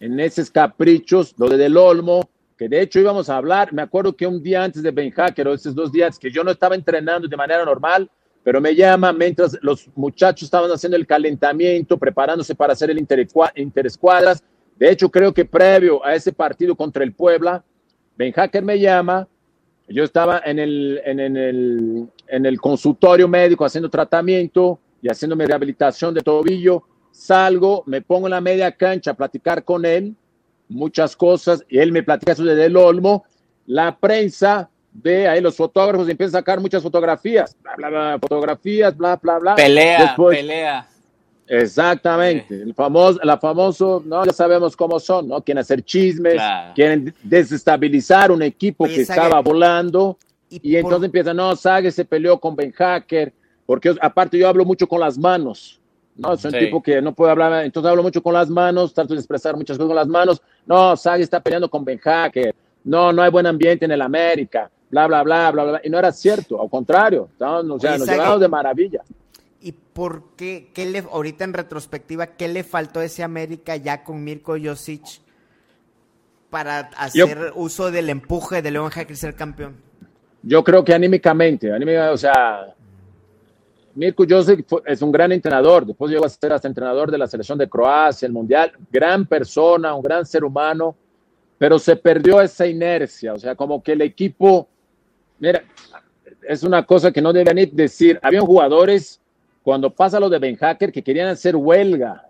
en 0.00 0.20
esos 0.20 0.50
caprichos, 0.50 1.34
lo 1.38 1.48
de 1.48 1.56
Del 1.56 1.76
Olmo, 1.76 2.28
que 2.56 2.68
de 2.68 2.82
hecho 2.82 3.00
íbamos 3.00 3.30
a 3.30 3.38
hablar, 3.38 3.72
me 3.72 3.80
acuerdo 3.82 4.14
que 4.14 4.26
un 4.26 4.42
día 4.42 4.62
antes 4.62 4.82
de 4.82 4.90
Ben 4.90 5.10
Hacker, 5.10 5.48
o 5.48 5.54
esos 5.54 5.74
dos 5.74 5.90
días 5.90 6.18
que 6.18 6.30
yo 6.30 6.44
no 6.44 6.50
estaba 6.50 6.74
entrenando 6.74 7.26
de 7.26 7.36
manera 7.36 7.64
normal, 7.64 8.10
pero 8.42 8.60
me 8.60 8.74
llama 8.74 9.12
mientras 9.12 9.58
los 9.62 9.88
muchachos 9.94 10.44
estaban 10.44 10.70
haciendo 10.70 10.96
el 10.96 11.06
calentamiento, 11.06 11.98
preparándose 11.98 12.54
para 12.54 12.72
hacer 12.72 12.90
el 12.90 12.98
interescuadras. 12.98 14.42
De 14.78 14.90
hecho, 14.90 15.10
creo 15.10 15.34
que 15.34 15.44
previo 15.44 16.04
a 16.04 16.14
ese 16.14 16.32
partido 16.32 16.74
contra 16.74 17.04
el 17.04 17.12
Puebla, 17.12 17.62
Ben 18.16 18.32
Hacker 18.32 18.62
me 18.62 18.78
llama, 18.78 19.28
yo 19.88 20.04
estaba 20.04 20.40
en 20.44 20.58
el, 20.58 21.00
en, 21.04 21.20
el, 21.20 22.08
en 22.28 22.46
el 22.46 22.60
consultorio 22.60 23.28
médico 23.28 23.64
haciendo 23.64 23.90
tratamiento 23.90 24.78
y 25.02 25.08
haciendo 25.08 25.36
mi 25.36 25.44
rehabilitación 25.44 26.14
de 26.14 26.20
tobillo, 26.20 26.84
salgo, 27.10 27.82
me 27.86 28.00
pongo 28.00 28.26
en 28.26 28.32
la 28.32 28.40
media 28.40 28.72
cancha 28.72 29.10
a 29.10 29.14
platicar 29.14 29.64
con 29.64 29.84
él, 29.84 30.14
muchas 30.68 31.16
cosas, 31.16 31.64
y 31.68 31.78
él 31.78 31.92
me 31.92 32.02
platica 32.02 32.34
sobre 32.34 32.54
del 32.54 32.76
Olmo, 32.76 33.24
la 33.66 33.96
prensa 33.98 34.70
ve 34.92 35.28
ahí 35.28 35.40
los 35.40 35.56
fotógrafos 35.56 36.08
y 36.08 36.12
empieza 36.12 36.38
a 36.38 36.40
sacar 36.40 36.60
muchas 36.60 36.82
fotografías, 36.82 37.56
bla, 37.62 37.74
bla, 37.76 37.88
bla, 37.88 38.18
fotografías, 38.20 38.96
bla, 38.96 39.16
bla, 39.16 39.38
bla. 39.38 39.54
Pelea, 39.54 40.16
pelea. 40.16 40.86
Exactamente, 41.52 42.54
el 42.54 42.72
famoso, 42.74 43.18
la 43.24 43.36
famoso, 43.36 44.00
no, 44.06 44.24
ya 44.24 44.32
sabemos 44.32 44.76
cómo 44.76 45.00
son, 45.00 45.26
¿no? 45.26 45.42
Quieren 45.42 45.58
hacer 45.58 45.82
chismes, 45.82 46.40
quieren 46.76 47.12
desestabilizar 47.24 48.30
un 48.30 48.42
equipo 48.42 48.84
que 48.84 49.00
estaba 49.00 49.40
volando 49.40 50.16
y, 50.48 50.76
entonces 50.76 51.06
empiezan, 51.06 51.36
no, 51.36 51.56
Sage 51.56 51.90
se 51.90 52.04
peleó 52.04 52.38
con 52.38 52.54
Ben 52.54 52.70
Hacker, 52.70 53.32
porque 53.66 53.92
aparte 54.00 54.38
yo 54.38 54.48
hablo 54.48 54.64
mucho 54.64 54.86
con 54.86 55.00
las 55.00 55.18
manos, 55.18 55.80
¿no? 56.14 56.36
Soy 56.36 56.52
un 56.54 56.60
tipo 56.60 56.80
que 56.80 57.02
no 57.02 57.12
puedo 57.16 57.32
hablar, 57.32 57.64
entonces 57.64 57.90
hablo 57.90 58.04
mucho 58.04 58.22
con 58.22 58.34
las 58.34 58.48
manos, 58.48 58.94
trato 58.94 59.14
de 59.14 59.18
expresar 59.18 59.56
muchas 59.56 59.76
cosas 59.76 59.88
con 59.88 59.96
las 59.96 60.06
manos, 60.06 60.40
no, 60.66 60.96
Sage 60.96 61.22
está 61.22 61.40
peleando 61.40 61.68
con 61.68 61.84
Ben 61.84 61.98
Hacker, 61.98 62.54
no, 62.84 63.12
no 63.12 63.22
hay 63.22 63.30
buen 63.30 63.48
ambiente 63.48 63.86
en 63.86 63.90
el 63.90 64.02
América, 64.02 64.70
bla, 64.90 65.06
bla, 65.06 65.22
bla, 65.22 65.50
bla, 65.50 65.64
bla, 65.64 65.80
y 65.84 65.90
no 65.90 65.98
era 65.98 66.12
cierto, 66.12 66.60
al 66.60 66.68
contrario, 66.68 67.28
o 67.34 67.38
sea, 67.38 67.62
nos 67.62 67.82
llevamos 67.82 68.40
de 68.40 68.48
maravilla. 68.48 69.02
¿Y 69.62 69.72
por 69.72 70.34
qué, 70.36 70.70
qué 70.74 70.86
le, 70.86 71.00
ahorita 71.00 71.44
en 71.44 71.52
retrospectiva, 71.52 72.28
qué 72.28 72.48
le 72.48 72.64
faltó 72.64 73.00
a 73.00 73.04
ese 73.04 73.22
América 73.22 73.76
ya 73.76 74.02
con 74.02 74.24
Mirko 74.24 74.56
Josic 74.62 75.20
para 76.48 76.90
hacer 76.96 77.52
uso 77.54 77.90
del 77.90 78.08
empuje 78.08 78.62
de 78.62 78.70
León 78.70 78.90
Jaque 78.90 79.14
ser 79.14 79.34
campeón? 79.34 79.76
Yo 80.42 80.64
creo 80.64 80.82
que 80.82 80.94
anímicamente, 80.94 81.70
o 81.70 82.16
sea, 82.16 82.74
Mirko 83.94 84.24
Josic 84.28 84.64
es 84.86 85.02
un 85.02 85.12
gran 85.12 85.32
entrenador, 85.32 85.84
después 85.84 86.10
llegó 86.10 86.24
a 86.24 86.28
ser 86.28 86.52
hasta 86.52 86.66
entrenador 86.66 87.10
de 87.10 87.18
la 87.18 87.26
selección 87.26 87.58
de 87.58 87.68
Croacia, 87.68 88.26
el 88.26 88.32
Mundial, 88.32 88.72
gran 88.90 89.26
persona, 89.26 89.94
un 89.94 90.02
gran 90.02 90.24
ser 90.24 90.44
humano, 90.44 90.96
pero 91.58 91.78
se 91.78 91.96
perdió 91.96 92.40
esa 92.40 92.66
inercia, 92.66 93.34
o 93.34 93.38
sea, 93.38 93.54
como 93.54 93.82
que 93.82 93.92
el 93.92 94.00
equipo, 94.00 94.68
mira, 95.40 95.64
es 96.42 96.62
una 96.62 96.84
cosa 96.84 97.10
que 97.10 97.20
no 97.20 97.32
deben 97.32 97.68
decir, 97.72 98.18
habían 98.22 98.46
jugadores 98.46 99.20
cuando 99.62 99.90
pasa 99.90 100.20
lo 100.20 100.28
de 100.28 100.38
Ben 100.38 100.56
Hacker, 100.56 100.92
que 100.92 101.02
querían 101.02 101.28
hacer 101.28 101.56
huelga, 101.56 102.28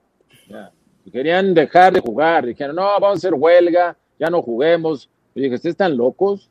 querían 1.13 1.55
dejar 1.55 1.93
de 1.93 2.01
jugar, 2.01 2.47
dijeron, 2.47 2.77
no, 2.77 2.83
vamos 2.83 3.11
a 3.11 3.19
hacer 3.19 3.35
huelga, 3.35 3.97
ya 4.19 4.31
no 4.31 4.43
juguemos. 4.43 5.09
Y 5.35 5.43
dije, 5.43 5.55
¿ustedes 5.55 5.75
están 5.75 5.97
locos? 5.97 6.51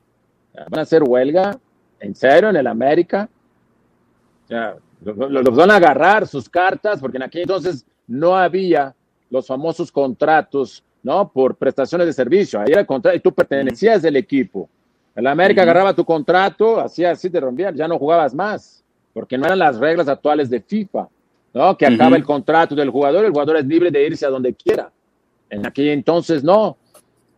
¿Van 0.70 0.80
a 0.80 0.84
hacer 0.84 1.04
huelga? 1.04 1.58
¿En 2.00 2.16
serio 2.16 2.50
en 2.50 2.56
el 2.56 2.68
América? 2.68 3.30
los, 5.02 5.56
van 5.56 5.72
a 5.72 5.76
agarrar 5.76 6.28
sus 6.28 6.50
cartas, 6.50 7.00
porque 7.00 7.18
en 7.18 7.24
aquel 7.24 7.44
entonces 7.44 7.86
no 8.08 8.36
había 8.36 8.96
los 9.30 9.48
famosos 9.48 9.92
contratos, 9.92 10.84
¿no? 11.04 11.32
Por 11.32 11.56
prestaciones 11.56 12.08
de 12.08 12.14
servicio. 12.14 12.60
Ahí 12.60 12.72
era 12.72 12.82
el 12.82 12.88
contrato 12.88 13.16
y 13.16 13.20
tú 13.20 13.32
pertenecías 13.32 14.02
del 14.02 14.16
equipo. 14.16 14.70
El 15.16 15.28
América 15.28 15.64
agarraba 15.64 15.94
tu 15.94 16.06
contrato, 16.06 16.80
hacía 16.80 17.12
así, 17.12 17.30
te 17.30 17.40
rompían, 17.40 17.76
ya 17.76 17.88
no 17.88 17.98
jugabas 17.98 18.34
más 18.34 18.80
porque 19.14 19.38
no 19.38 19.46
eran 19.46 19.60
las 19.60 19.78
reglas 19.78 20.08
actuales 20.08 20.50
de 20.50 20.62
FIFA, 20.62 21.08
¿no? 21.54 21.78
Que 21.78 21.88
acaba 21.88 22.16
el 22.16 22.24
contrato 22.24 22.76
del 22.76 22.90
jugador, 22.90 23.26
el 23.26 23.32
jugador 23.32 23.58
es 23.58 23.66
libre 23.66 23.92
de 23.92 24.06
irse 24.06 24.26
a 24.26 24.30
donde 24.30 24.54
quiera. 24.54 24.92
En 25.50 25.66
aquel 25.66 25.90
entonces 25.90 26.44
no. 26.44 26.78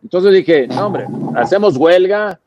Entonces 0.02 0.32
dije, 0.32 0.68
no, 0.68 0.86
hombre, 0.86 1.06
hacemos 1.34 1.76
huelga. 1.76 2.38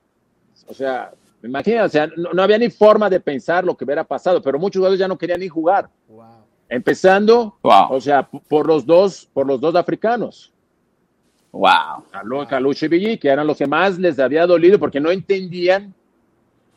O 0.68 0.74
sea, 0.74 1.12
imagínate, 1.44 1.84
o 1.84 1.90
sea, 1.90 2.10
no, 2.16 2.42
había 2.42 2.58
ni 2.58 2.70
forma 2.70 3.10
de 3.10 3.20
pensar 3.20 3.66
lo 3.66 3.76
que 3.76 3.84
hubiera 3.84 4.04
pasado, 4.04 4.42
pero 4.42 4.60
muchos 4.60 4.80
jugadores 4.80 5.00
ya 5.00 5.08
no 5.08 5.18
querían 5.18 5.40
ni 5.40 5.48
jugar. 5.48 5.90
Empezando, 6.70 7.58
o 7.62 8.00
sea, 8.02 8.28
por 8.48 8.68
los 8.68 8.86
dos, 8.86 9.30
por 9.34 9.46
los 9.46 9.60
dos 9.60 9.76
africanos. 9.76 10.54
Wow. 11.56 12.46
Caluche 12.50 12.88
y 12.88 12.90
Billy, 12.90 13.18
que 13.18 13.30
eran 13.30 13.48
los 13.48 13.58
que 13.58 13.66
más 13.66 13.98
les 13.98 14.20
había 14.20 14.46
dolido 14.46 14.78
porque 14.78 15.00
no 15.00 15.10
entendían, 15.10 15.94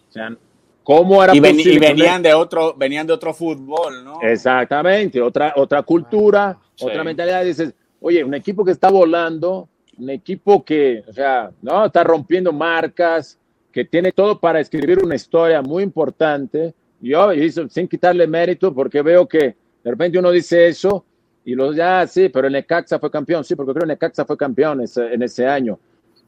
o 0.09 0.13
sea, 0.13 0.37
¿Cómo 0.85 1.23
era 1.23 1.35
y, 1.35 1.39
y 1.39 1.79
venían 1.79 2.23
de 2.23 2.33
otro, 2.33 2.75
venían 2.75 3.07
de 3.07 3.13
otro 3.13 3.35
fútbol, 3.35 4.05
¿no? 4.05 4.23
Exactamente, 4.23 5.21
otra, 5.21 5.53
otra 5.57 5.83
cultura, 5.83 6.57
otra 6.81 7.05
mentalidad. 7.05 7.45
Dices, 7.45 7.75
oye, 8.01 8.25
un 8.25 8.33
equipo 8.33 8.65
que 8.65 8.71
está 8.71 8.89
volando, 8.89 9.69
un 9.99 10.09
equipo 10.09 10.65
que, 10.65 11.03
o 11.07 11.13
sea, 11.13 11.51
no 11.61 11.85
está 11.85 12.05
rompiendo 12.05 12.53
marcas, 12.53 13.39
que 13.71 13.85
tiene 13.85 14.13
todo 14.13 14.39
para 14.39 14.61
escribir 14.61 15.05
una 15.05 15.17
historia 15.17 15.61
muy 15.61 15.83
importante. 15.83 16.73
Yo, 17.01 17.29
sin 17.69 17.87
quitarle 17.87 18.27
mérito, 18.27 18.73
porque 18.73 19.03
veo 19.03 19.29
que 19.29 19.57
de 19.85 19.91
repente 19.91 20.19
uno 20.19 20.31
dice 20.31 20.69
eso 20.69 21.05
y 21.49 21.55
los 21.55 21.75
ya, 21.75 22.07
sí, 22.07 22.29
pero 22.29 22.47
el 22.47 22.53
Necaxa 22.53 22.99
fue 22.99 23.11
campeón, 23.11 23.43
sí, 23.43 23.57
porque 23.57 23.73
creo 23.73 23.81
que 23.81 23.85
el 23.87 23.89
Necaxa 23.89 24.27
fue 24.27 24.37
campeón 24.37 24.83
en 24.83 25.23
ese 25.23 25.47
año. 25.47 25.79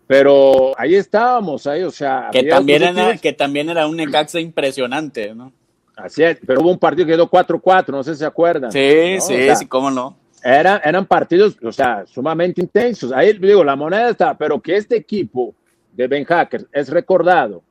Pero 0.06 0.72
ahí 0.78 0.94
estábamos, 0.94 1.66
ahí, 1.66 1.82
o 1.82 1.90
sea. 1.90 2.30
Que 2.32 2.44
también, 2.44 2.82
era, 2.82 3.18
que 3.18 3.34
también 3.34 3.68
era 3.68 3.86
un 3.86 3.98
Necaxa 3.98 4.40
impresionante, 4.40 5.34
¿no? 5.34 5.52
Así 5.94 6.22
es, 6.22 6.38
pero 6.46 6.62
hubo 6.62 6.70
un 6.70 6.78
partido 6.78 7.04
que 7.04 7.12
quedó 7.12 7.30
4-4, 7.30 7.88
no 7.88 8.02
sé 8.02 8.14
si 8.14 8.20
se 8.20 8.24
acuerdan. 8.24 8.72
Sí, 8.72 9.18
sí, 9.20 9.54
sí, 9.56 9.66
cómo 9.66 9.90
no. 9.90 10.16
Era, 10.42 10.80
eran 10.82 11.04
partidos, 11.04 11.58
o 11.62 11.70
sea, 11.70 12.06
sumamente 12.06 12.62
intensos. 12.62 13.12
Ahí 13.12 13.34
digo, 13.34 13.62
la 13.62 13.76
moneda 13.76 14.08
está, 14.08 14.38
pero 14.38 14.58
que 14.58 14.74
este 14.74 14.96
equipo 14.96 15.54
de 15.92 16.08
Ben 16.08 16.24
Hacker 16.24 16.66
es 16.72 16.88
recordado 16.88 17.62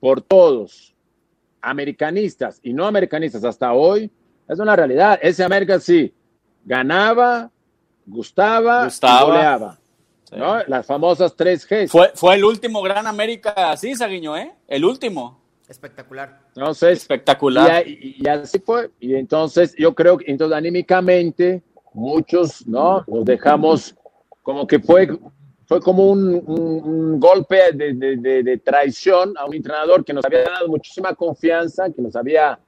por 0.00 0.22
todos, 0.22 0.92
americanistas 1.60 2.58
y 2.64 2.72
no 2.72 2.84
americanistas 2.84 3.44
hasta 3.44 3.74
hoy, 3.74 4.10
es 4.48 4.58
una 4.58 4.74
realidad. 4.74 5.20
Ese 5.22 5.44
América 5.44 5.78
sí 5.78 6.12
ganaba, 6.64 7.50
gustaba, 8.06 8.84
gustaba. 8.84 9.20
y 9.20 9.26
goleaba. 9.26 9.78
Las 10.66 10.86
famosas 10.86 11.36
3G. 11.36 11.88
Fue, 11.88 12.12
fue 12.14 12.36
el 12.36 12.44
último 12.44 12.82
Gran 12.82 13.06
América 13.06 13.70
así, 13.70 13.94
Saguiño, 13.94 14.36
¿eh? 14.36 14.52
El 14.68 14.84
último. 14.84 15.40
Espectacular. 15.68 16.40
Entonces, 16.54 16.98
espectacular. 16.98 17.86
Y, 17.86 18.26
así 18.28 18.58
fue. 18.58 18.90
Y 18.98 19.14
entonces, 19.14 19.74
yo 19.78 19.94
creo 19.94 20.18
que 20.18 20.30
entonces, 20.30 20.56
anímicamente, 20.56 21.62
muchos, 21.94 22.66
¿no? 22.66 23.04
Nos 23.06 23.24
dejamos 23.24 23.94
como 24.42 24.66
que 24.66 24.80
fue, 24.80 25.08
fue 25.66 25.80
como 25.80 26.10
un, 26.10 27.20
golpe 27.20 27.72
de, 27.72 27.94
de, 27.94 28.58
traición 28.58 29.34
a 29.36 29.46
un 29.46 29.54
entrenador 29.54 30.04
que 30.04 30.12
nos 30.12 30.24
había 30.24 30.42
dado 30.42 30.68
muchísima 30.68 31.14
confianza, 31.14 31.90
que 31.90 32.02
nos 32.02 32.16
había 32.16 32.58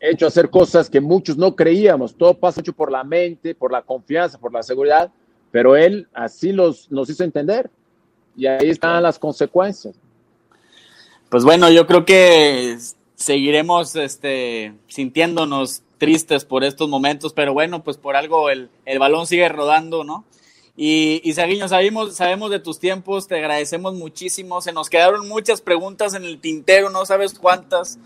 hecho 0.00 0.26
hacer 0.26 0.50
cosas 0.50 0.90
que 0.90 1.00
muchos 1.00 1.36
no 1.36 1.54
creíamos. 1.54 2.14
Todo 2.16 2.34
pasa 2.34 2.60
hecho 2.60 2.72
por 2.72 2.90
la 2.90 3.04
mente, 3.04 3.54
por 3.54 3.72
la 3.72 3.82
confianza, 3.82 4.38
por 4.38 4.52
la 4.52 4.62
seguridad 4.62 5.10
pero 5.52 5.76
él 5.76 6.08
así 6.14 6.50
los, 6.50 6.90
nos 6.90 7.08
hizo 7.10 7.22
entender 7.22 7.70
y 8.36 8.46
ahí 8.46 8.70
están 8.70 9.02
las 9.02 9.18
consecuencias. 9.18 9.94
Pues 11.28 11.44
bueno, 11.44 11.70
yo 11.70 11.86
creo 11.86 12.04
que 12.04 12.78
seguiremos 13.14 13.94
este, 13.94 14.74
sintiéndonos 14.88 15.82
tristes 15.98 16.44
por 16.44 16.64
estos 16.64 16.88
momentos, 16.88 17.32
pero 17.34 17.52
bueno, 17.52 17.84
pues 17.84 17.98
por 17.98 18.16
algo 18.16 18.50
el, 18.50 18.70
balón 18.98 19.26
sigue 19.26 19.48
rodando, 19.48 20.02
¿no? 20.02 20.24
Y, 20.74 21.20
y 21.22 21.34
Saguiño, 21.34 21.68
sabemos, 21.68 22.16
sabemos 22.16 22.50
de 22.50 22.58
tus 22.58 22.78
tiempos, 22.78 23.28
te 23.28 23.36
agradecemos 23.36 23.94
muchísimo. 23.94 24.62
Se 24.62 24.72
nos 24.72 24.88
quedaron 24.88 25.28
muchas 25.28 25.60
preguntas 25.60 26.14
en 26.14 26.24
el 26.24 26.40
tintero, 26.40 26.88
no 26.88 27.04
sabes 27.04 27.34
cuántas. 27.34 27.98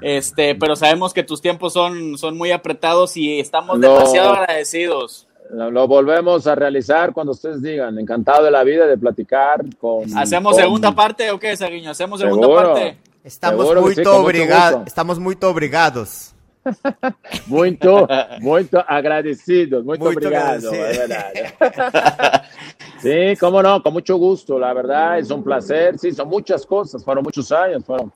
Este, 0.00 0.54
pero 0.54 0.76
sabemos 0.76 1.12
que 1.12 1.22
tus 1.22 1.40
tiempos 1.40 1.72
son, 1.72 2.18
son 2.18 2.36
muy 2.36 2.52
apretados 2.52 3.16
y 3.16 3.40
estamos 3.40 3.80
demasiado 3.80 4.34
agradecidos. 4.34 5.26
Lo, 5.50 5.86
volvemos 5.86 6.46
a 6.46 6.54
realizar 6.54 7.12
cuando 7.12 7.32
ustedes 7.32 7.62
digan. 7.62 7.98
Encantado 7.98 8.44
de 8.44 8.50
la 8.50 8.64
vida 8.64 8.86
de 8.86 8.98
platicar 8.98 9.64
con. 9.78 10.16
¿Hacemos 10.16 10.56
segunda 10.56 10.92
parte 10.92 11.30
o 11.30 11.38
qué, 11.38 11.56
Saguiño? 11.56 11.90
¿Hacemos 11.90 12.20
segunda 12.20 12.48
parte? 12.48 12.98
Estamos 13.22 13.66
muy, 13.74 14.06
obrigados, 14.06 14.86
estamos 14.86 15.18
muy 15.18 15.36
obrigados. 15.42 16.32
Muy, 17.46 17.78
muy 18.40 18.68
agradecidos, 18.88 19.84
muy 19.84 19.98
obrigado. 20.00 20.72
Sí, 23.00 23.36
cómo 23.38 23.62
no, 23.62 23.80
con 23.80 23.92
mucho 23.92 24.16
gusto, 24.16 24.58
la 24.58 24.72
verdad, 24.72 25.20
es 25.20 25.30
un 25.30 25.44
placer. 25.44 25.96
Sí, 25.96 26.10
son 26.10 26.28
muchas 26.28 26.66
cosas, 26.66 27.04
fueron 27.04 27.22
muchos 27.22 27.52
años, 27.52 27.84
fueron 27.84 28.12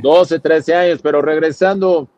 12, 0.00 0.40
13 0.40 0.74
años, 0.74 1.00
pero 1.02 1.22
regresando, 1.22 2.08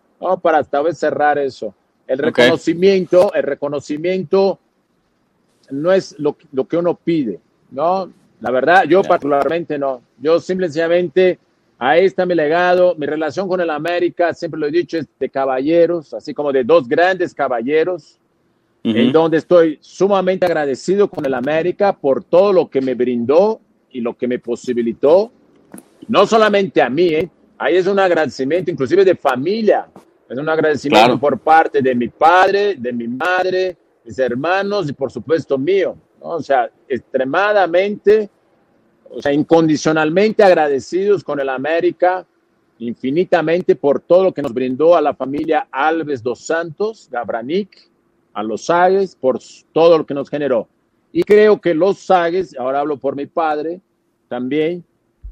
para 0.43 0.61
esta 0.61 0.83
vez 0.83 0.99
cerrar 0.99 1.39
eso. 1.39 1.75
El 2.07 2.19
reconocimiento, 2.19 3.33
el 3.33 3.43
reconocimiento 3.43 4.59
no 5.71 5.93
es 5.93 6.19
lo, 6.19 6.37
lo, 6.53 6.67
que 6.67 6.77
uno 6.77 6.95
pide, 6.95 7.41
¿no? 7.71 8.11
La 8.41 8.51
verdad, 8.51 8.85
yo 8.85 9.03
particularmente 9.03 9.79
no. 9.79 10.03
Yo 10.19 10.39
simplemente 10.39 11.39
Ahí 11.79 12.05
está 12.05 12.25
mi 12.25 12.35
legado, 12.35 12.95
mi 12.97 13.05
relación 13.05 13.49
con 13.49 13.61
el 13.61 13.69
América, 13.69 14.33
siempre 14.33 14.61
lo 14.61 14.67
he 14.67 14.71
dicho, 14.71 14.97
es 14.97 15.07
de 15.19 15.29
caballeros, 15.29 16.15
así 16.15 16.33
como 16.33 16.53
de 16.53 16.63
dos 16.63 16.89
grandes 16.89 17.35
caballeros, 17.35 18.19
en 18.85 19.13
donde 19.13 19.39
estoy 19.39 19.79
sumamente 19.81 20.45
agradecido 20.45 21.09
con 21.09 21.25
el 21.25 21.33
América 21.33 21.95
por 21.95 22.23
todo 22.23 22.53
lo 22.53 22.69
que 22.69 22.83
me 22.83 22.95
brindó 22.95 23.61
y 23.91 24.01
lo 24.01 24.15
que 24.17 24.29
me 24.29 24.39
posibilitó, 24.39 25.33
no 26.07 26.27
solamente 26.27 26.83
a 26.83 26.91
mí, 26.91 27.09
¿eh? 27.09 27.31
Ahí 27.65 27.77
es 27.77 27.87
un 27.87 27.99
agradecimiento 27.99 28.71
inclusive 28.71 29.07
de 29.07 29.17
familia, 29.17 29.89
es 30.29 30.37
un 30.37 30.49
agradecimiento 30.49 31.19
por 31.19 31.39
parte 31.39 31.81
de 31.81 31.95
mi 31.95 32.09
padre, 32.09 32.75
de 32.75 32.93
mi 32.93 33.09
madre, 33.09 33.75
mis 34.05 34.19
hermanos 34.19 34.91
y 34.91 34.93
por 34.93 35.11
supuesto 35.11 35.57
mío, 35.57 35.97
o 36.21 36.43
sea, 36.43 36.71
extremadamente 36.87 38.29
o 39.09 39.23
sea, 39.23 39.33
incondicionalmente 39.33 40.43
agradecidos 40.43 41.25
con 41.25 41.41
el 41.41 41.49
América, 41.49 42.27
infinitamente 42.81 43.77
por 43.77 44.01
todo 44.01 44.25
lo 44.25 44.35
que 44.35 44.43
nos 44.43 44.53
brindó 44.53 44.95
a 44.95 45.01
la 45.01 45.15
familia 45.15 45.69
Alves 45.71 46.23
dos 46.23 46.41
Santos, 46.41 47.09
Gabranic, 47.11 47.91
a 48.35 48.43
los 48.43 48.67
Sagues, 48.67 49.17
por 49.17 49.39
todo 49.73 49.99
lo 49.99 50.05
que 50.05 50.13
nos 50.13 50.29
generó. 50.29 50.69
Y 51.13 51.23
creo 51.23 51.61
que 51.61 51.73
los 51.73 51.99
Sagues, 52.01 52.55
ahora 52.59 52.81
hablo 52.81 52.99
por 52.99 53.17
mi 53.17 53.25
padre 53.25 53.81
también, 54.29 54.85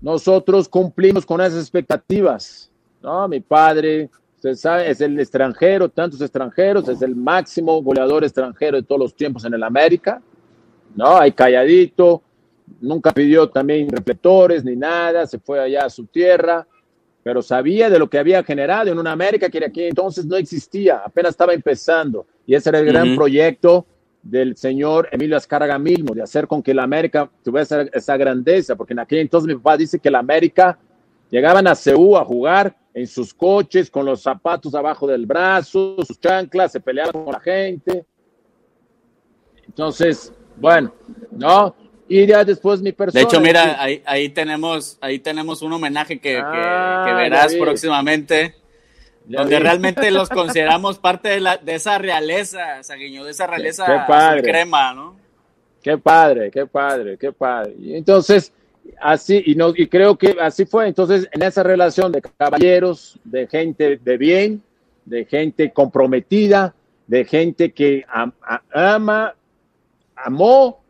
nosotros 0.03 0.69
cumplimos 0.69 1.25
con 1.25 1.41
esas 1.41 1.61
expectativas, 1.61 2.71
¿no? 3.01 3.29
Mi 3.29 3.41
padre, 3.41 4.11
usted 4.35 4.55
sabe, 4.57 4.91
es 4.91 5.01
el 5.01 5.19
extranjero, 5.19 5.89
tantos 5.89 6.21
extranjeros, 6.21 6.89
es 6.89 7.01
el 7.03 7.15
máximo 7.15 7.81
goleador 7.81 8.25
extranjero 8.25 8.77
de 8.77 8.83
todos 8.83 9.01
los 9.01 9.15
tiempos 9.15 9.45
en 9.45 9.55
el 9.55 9.63
América, 9.63 10.21
¿no? 10.97 11.17
Hay 11.17 11.31
calladito, 11.31 12.21
nunca 12.81 13.13
pidió 13.13 13.49
también 13.49 13.89
reflectores 13.89 14.65
ni 14.65 14.75
nada, 14.75 15.25
se 15.27 15.39
fue 15.39 15.61
allá 15.61 15.85
a 15.85 15.91
su 15.91 16.07
tierra, 16.07 16.67
pero 17.23 17.41
sabía 17.41 17.89
de 17.89 18.01
lo 18.01 18.11
que 18.11 18.19
había 18.19 18.43
generado 18.43 18.91
en 18.91 18.99
una 18.99 19.13
América 19.13 19.49
que 19.49 19.65
aquí 19.65 19.85
entonces 19.85 20.27
no 20.27 20.37
existía, 20.37 21.03
apenas 21.05 21.31
estaba 21.31 21.55
empezando. 21.55 22.27
Y 22.45 22.57
ese 22.57 22.71
era 22.71 22.81
el 22.81 22.87
gran 22.87 23.15
proyecto 23.15 23.87
del 24.23 24.57
señor 24.57 25.09
Emilio 25.11 25.37
Azcárraga 25.37 25.79
Milmo, 25.79 26.15
de 26.15 26.23
hacer 26.23 26.47
con 26.47 26.63
que 26.63 26.73
la 26.73 26.85
América 26.85 27.29
tuviese 27.43 27.91
esa, 27.93 28.17
grandeza, 28.17 28.77
porque 28.77 28.93
en 28.93 29.01
aquel 29.01 29.19
entonces 29.19 29.49
mi 29.49 29.55
papá 29.55 29.77
dice 29.77 29.99
que 29.99 30.11
la 30.11 30.21
América 30.21 30.79
llegaban 31.31 31.67
a 31.67 31.75
Ceú 31.75 32.17
a 32.17 32.25
jugar 32.25 32.77
en 32.95 33.07
sus 33.07 33.35
coches, 33.35 33.91
con 33.91 34.05
los 34.05 34.23
zapatos 34.23 34.75
abajo 34.75 35.07
del 35.07 35.27
brazo, 35.27 35.97
sus 36.07 36.21
chanclas, 36.21 36.73
se 36.73 36.81
peleaban 36.81 37.25
con 37.25 37.33
la 37.33 37.41
gente. 37.41 38.05
Entonces, 39.67 40.33
bueno, 40.57 40.93
¿no? 41.31 41.75
Y 42.07 42.27
ya 42.27 42.45
después 42.45 42.83
mi 42.83 42.93
persona. 42.93 43.21
De 43.21 43.25
hecho, 43.25 43.41
mira, 43.41 43.83
ahí, 43.83 44.03
ahí, 44.05 44.29
tenemos, 44.29 44.99
ahí 45.01 45.19
tenemos 45.19 45.63
un 45.63 45.73
homenaje 45.73 46.21
que, 46.21 46.35
que, 46.35 46.43
ah, 46.45 47.15
verás 47.17 47.55
próximamente. 47.55 48.55
Donde 49.27 49.59
realmente 49.59 50.11
los 50.11 50.29
consideramos 50.29 50.99
parte 50.99 51.29
de, 51.29 51.41
la, 51.41 51.57
de 51.57 51.75
esa 51.75 51.99
realeza, 51.99 52.83
Saguiño, 52.83 53.25
de 53.25 53.31
esa 53.31 53.47
realeza 53.47 53.87
qué, 53.87 54.01
padre. 54.07 54.43
crema, 54.43 54.95
¿no? 54.95 55.17
Qué 55.83 55.99
padre, 55.99 56.51
qué 56.51 56.67
padre, 56.67 57.17
qué 57.19 57.33
padre. 57.33 57.75
Y 57.81 57.97
entonces, 57.97 58.53
así, 59.01 59.43
y, 59.47 59.55
no, 59.55 59.73
y 59.77 59.87
creo 59.89 60.17
que 60.17 60.37
así 60.41 60.65
fue. 60.65 60.89
Entonces, 60.89 61.29
en 61.33 61.43
esa 61.43 61.63
relación 61.63 62.13
de 62.13 62.23
caballeros, 62.23 63.19
de 63.25 63.47
gente 63.47 63.99
de 64.03 64.17
bien, 64.17 64.63
de 65.05 65.25
gente 65.25 65.73
comprometida, 65.73 66.75
de 67.07 67.25
gente 67.25 67.73
que 67.73 68.05
ama, 68.73 69.35
amó 70.15 70.83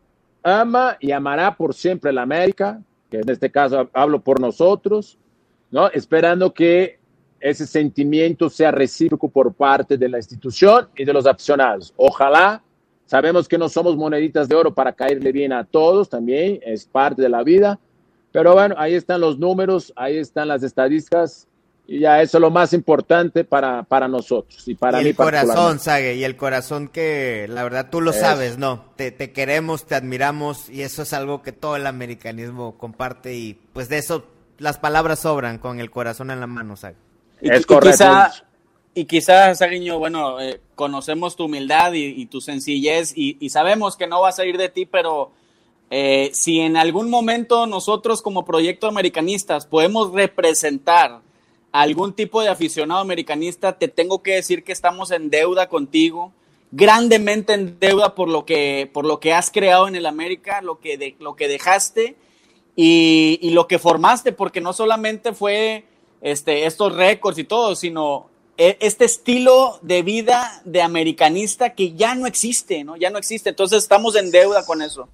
ama 0.43 0.97
y 0.99 1.11
amará 1.11 1.55
por 1.55 1.73
siempre 1.73 2.11
la 2.11 2.21
América, 2.21 2.81
que 3.09 3.17
en 3.17 3.29
este 3.29 3.49
caso 3.49 3.89
hablo 3.93 4.21
por 4.21 4.39
nosotros, 4.39 5.17
¿no? 5.71 5.89
Esperando 5.89 6.53
que 6.53 6.99
ese 7.43 7.67
sentimiento 7.67 8.49
sea 8.49 8.71
recíproco 8.71 9.27
por 9.27 9.53
parte 9.53 9.97
de 9.97 10.07
la 10.07 10.17
institución 10.17 10.87
y 10.95 11.03
de 11.03 11.11
los 11.11 11.25
aficionados. 11.25 11.93
Ojalá, 11.97 12.63
sabemos 13.05 13.49
que 13.49 13.57
no 13.57 13.67
somos 13.67 13.97
moneditas 13.97 14.47
de 14.47 14.55
oro 14.55 14.73
para 14.73 14.93
caerle 14.93 15.33
bien 15.33 15.51
a 15.51 15.65
todos, 15.65 16.07
también 16.07 16.61
es 16.65 16.85
parte 16.85 17.21
de 17.21 17.27
la 17.27 17.43
vida, 17.43 17.77
pero 18.31 18.53
bueno, 18.53 18.75
ahí 18.77 18.93
están 18.93 19.19
los 19.19 19.37
números, 19.37 19.91
ahí 19.97 20.17
están 20.17 20.47
las 20.47 20.63
estadísticas, 20.63 21.49
y 21.85 21.99
ya 21.99 22.21
eso 22.21 22.37
es 22.37 22.41
lo 22.41 22.49
más 22.49 22.71
importante 22.71 23.43
para, 23.43 23.83
para 23.83 24.07
nosotros 24.07 24.65
y 24.69 24.75
para 24.75 25.01
y 25.01 25.07
el 25.09 25.15
corazón, 25.15 25.79
Sage, 25.79 26.15
y 26.15 26.23
el 26.23 26.37
corazón 26.37 26.87
que 26.87 27.45
la 27.49 27.63
verdad 27.63 27.89
tú 27.91 27.99
lo 27.99 28.13
sabes, 28.13 28.57
¿no? 28.57 28.85
Te, 28.95 29.11
te, 29.11 29.33
queremos, 29.33 29.85
te 29.85 29.95
admiramos 29.95 30.69
y 30.69 30.83
eso 30.83 31.01
es 31.01 31.11
algo 31.11 31.41
que 31.41 31.51
todo 31.51 31.75
el 31.75 31.87
americanismo 31.87 32.77
comparte 32.77 33.35
y 33.35 33.59
pues 33.73 33.89
de 33.89 33.97
eso 33.97 34.23
las 34.59 34.77
palabras 34.77 35.19
sobran 35.19 35.57
con 35.57 35.81
el 35.81 35.91
corazón 35.91 36.31
en 36.31 36.39
la 36.39 36.47
mano, 36.47 36.77
Sage. 36.77 36.95
Es 37.49 37.65
correcto. 37.65 38.05
Y 38.95 39.05
quizás, 39.05 39.57
Saguiño, 39.57 39.97
bueno, 39.97 40.39
eh, 40.39 40.61
conocemos 40.75 41.35
tu 41.35 41.45
humildad 41.45 41.93
y, 41.93 42.25
tu 42.27 42.41
sencillez 42.41 43.13
y, 43.15 43.49
sabemos 43.49 43.97
que 43.97 44.05
no 44.05 44.21
va 44.21 44.29
a 44.29 44.33
salir 44.33 44.57
de 44.57 44.69
ti, 44.69 44.85
pero 44.85 45.31
eh, 45.89 46.29
si 46.33 46.59
en 46.59 46.77
algún 46.77 47.09
momento 47.09 47.65
nosotros 47.65 48.21
como 48.21 48.45
proyecto 48.45 48.87
americanistas 48.87 49.65
podemos 49.65 50.11
representar 50.11 51.21
algún 51.71 52.13
tipo 52.13 52.43
de 52.43 52.49
aficionado 52.49 53.01
americanista, 53.01 53.79
te 53.79 53.87
tengo 53.87 54.21
que 54.21 54.35
decir 54.35 54.63
que 54.63 54.71
estamos 54.71 55.09
en 55.09 55.31
deuda 55.31 55.69
contigo, 55.69 56.31
grandemente 56.71 57.53
en 57.53 57.79
deuda 57.79 58.13
por 58.13 58.29
lo 58.29 58.45
que, 58.45 58.91
por 58.93 59.05
lo 59.05 59.19
que 59.19 59.33
has 59.33 59.49
creado 59.49 59.87
en 59.87 59.95
el 59.95 60.05
América, 60.05 60.61
lo 60.61 60.79
que, 60.79 60.99
de, 60.99 61.15
lo 61.19 61.35
que 61.35 61.47
dejaste 61.47 62.15
y, 62.75 63.39
y, 63.41 63.49
lo 63.51 63.67
que 63.67 63.79
formaste, 63.79 64.33
porque 64.33 64.61
no 64.61 64.71
solamente 64.71 65.33
fue 65.33 65.85
este, 66.23 66.65
estos 66.65 66.95
récords 66.95 67.37
y 67.37 67.43
todo, 67.43 67.75
sino 67.75 68.29
e, 68.57 68.77
este 68.79 69.05
estilo 69.05 69.77
de 69.81 70.01
vida 70.01 70.61
de 70.63 70.81
americanista 70.81 71.71
que 71.71 71.93
ya 71.93 72.15
no 72.15 72.25
existe, 72.25 72.83
¿no? 72.83 72.95
Ya 72.95 73.09
no 73.09 73.19
existe. 73.19 73.49
Entonces 73.49 73.83
estamos 73.83 74.15
en 74.15 74.31
deuda 74.31 74.65
con 74.65 74.81
eso. 74.81 75.09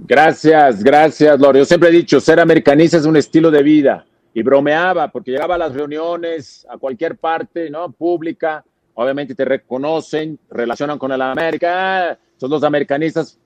Gracias, 0.00 0.82
gracias, 0.82 1.38
Lore. 1.38 1.60
Yo 1.60 1.64
siempre 1.64 1.88
he 1.88 1.92
dicho, 1.92 2.20
ser 2.20 2.40
americanista 2.40 2.96
es 2.96 3.06
un 3.06 3.16
estilo 3.16 3.50
de 3.50 3.62
vida 3.62 4.04
y 4.34 4.42
bromeaba 4.42 5.08
porque 5.08 5.30
llegaba 5.30 5.54
a 5.54 5.58
las 5.58 5.72
reuniones, 5.72 6.66
a 6.68 6.76
cualquier 6.76 7.16
parte, 7.16 7.70
¿no? 7.70 7.92
Pública, 7.92 8.64
obviamente 8.94 9.34
te 9.34 9.44
reconocen, 9.44 10.38
relacionan 10.50 10.98
con 10.98 11.12
el 11.12 11.22
América, 11.22 12.18
son 12.36 12.50
los 12.50 12.64
americanistas 12.64 13.38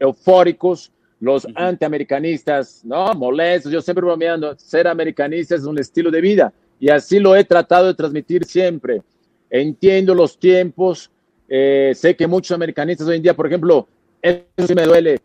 eufóricos, 0.00 0.90
los 1.20 1.46
antiamericanistas, 1.54 2.84
¿no? 2.84 3.14
Molestos, 3.14 3.72
yo 3.72 3.80
siempre 3.80 4.04
bromeando, 4.04 4.54
ser 4.58 4.86
americanista 4.86 5.54
es 5.54 5.64
un 5.64 5.78
estilo 5.78 6.10
de 6.10 6.20
vida 6.20 6.52
y 6.78 6.90
así 6.90 7.18
lo 7.18 7.34
he 7.34 7.44
tratado 7.44 7.86
de 7.86 7.94
transmitir 7.94 8.44
siempre. 8.44 9.02
Entiendo 9.48 10.14
los 10.14 10.38
tiempos, 10.38 11.10
eh, 11.48 11.92
sé 11.94 12.16
que 12.16 12.26
muchos 12.26 12.54
americanistas 12.54 13.06
hoy 13.08 13.16
en 13.16 13.22
día, 13.22 13.34
por 13.34 13.46
ejemplo, 13.46 13.88
eso 14.20 14.66
sí 14.66 14.74
me 14.74 14.82
duele, 14.82 15.20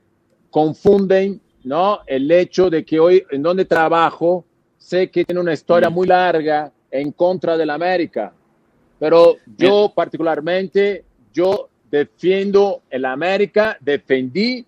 confunden, 0.50 1.42
¿no? 1.64 2.00
El 2.06 2.32
hecho 2.32 2.70
de 2.70 2.86
que 2.86 3.00
hoy 3.00 3.24
en 3.32 3.42
donde 3.42 3.66
trabajo, 3.66 4.46
sé 4.78 5.10
que 5.10 5.26
tiene 5.26 5.42
una 5.42 5.54
historia 5.54 5.90
muy 5.90 6.08
larga 6.08 6.72
en 6.90 7.12
contra 7.12 7.58
de 7.58 7.66
la 7.66 7.74
América, 7.74 8.34
pero 9.00 9.36
yo 9.58 9.92
particularmente, 9.94 11.04
yo 11.34 11.70
defiendo 11.90 12.84
el 12.90 13.06
América, 13.06 13.78
defendí, 13.80 14.66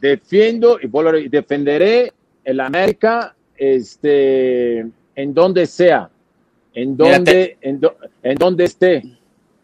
defiendo 0.00 0.78
y, 0.80 1.28
defenderé 1.28 2.12
el 2.44 2.60
América 2.60 3.34
este, 3.56 4.86
en 5.14 5.34
donde 5.34 5.66
sea, 5.66 6.10
en 6.74 6.96
donde, 6.96 7.56
en, 7.60 8.36
donde 8.36 8.64
esté. 8.64 9.02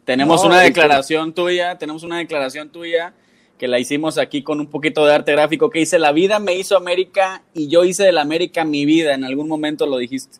Tenemos 0.04 0.44
una 0.44 0.60
declaración 0.60 1.32
tuya, 1.32 1.78
tenemos 1.78 2.02
una 2.02 2.18
declaración 2.18 2.70
tuya 2.70 3.12
que 3.58 3.68
la 3.68 3.78
hicimos 3.78 4.18
aquí 4.18 4.42
con 4.42 4.58
un 4.58 4.66
poquito 4.66 5.06
de 5.06 5.14
arte 5.14 5.30
gráfico, 5.32 5.70
que 5.70 5.78
dice, 5.78 5.98
la 5.98 6.10
vida 6.10 6.40
me 6.40 6.54
hizo 6.56 6.76
América 6.76 7.42
y 7.54 7.68
yo 7.68 7.84
hice 7.84 8.02
de 8.02 8.12
la 8.12 8.22
América 8.22 8.64
mi 8.64 8.84
vida, 8.84 9.14
en 9.14 9.24
algún 9.24 9.46
momento 9.46 9.86
lo 9.86 9.98
dijiste. 9.98 10.38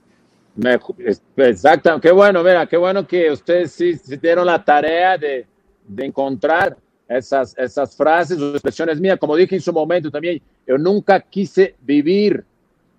exacto, 1.37 2.01
qué 2.01 2.11
bueno, 2.11 2.43
mira, 2.43 2.67
qué 2.67 2.77
bueno 2.77 3.07
que 3.07 3.31
ustedes 3.31 3.71
sí, 3.73 3.95
dieron 4.21 4.47
la 4.47 4.65
tarea 4.65 5.17
de, 5.17 5.47
de 5.87 6.05
encontrar 6.05 6.77
esas, 7.17 7.57
esas 7.59 7.97
frases 7.97 8.41
o 8.41 8.53
expresiones 8.53 9.01
mías. 9.01 9.19
Como 9.19 9.37
dije 9.37 9.57
en 9.57 9.61
su 9.61 9.73
momento 9.73 10.11
también, 10.11 10.41
yo 10.67 10.79
nunca 10.79 11.21
quise 11.21 11.75
vivir 11.81 12.45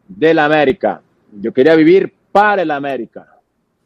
de 0.07 0.33
la 0.33 0.45
América. 0.45 1.01
Yo 1.41 1.53
quería 1.53 1.75
vivir 1.75 2.13
para 2.31 2.61
el 2.61 2.71
América. 2.71 3.27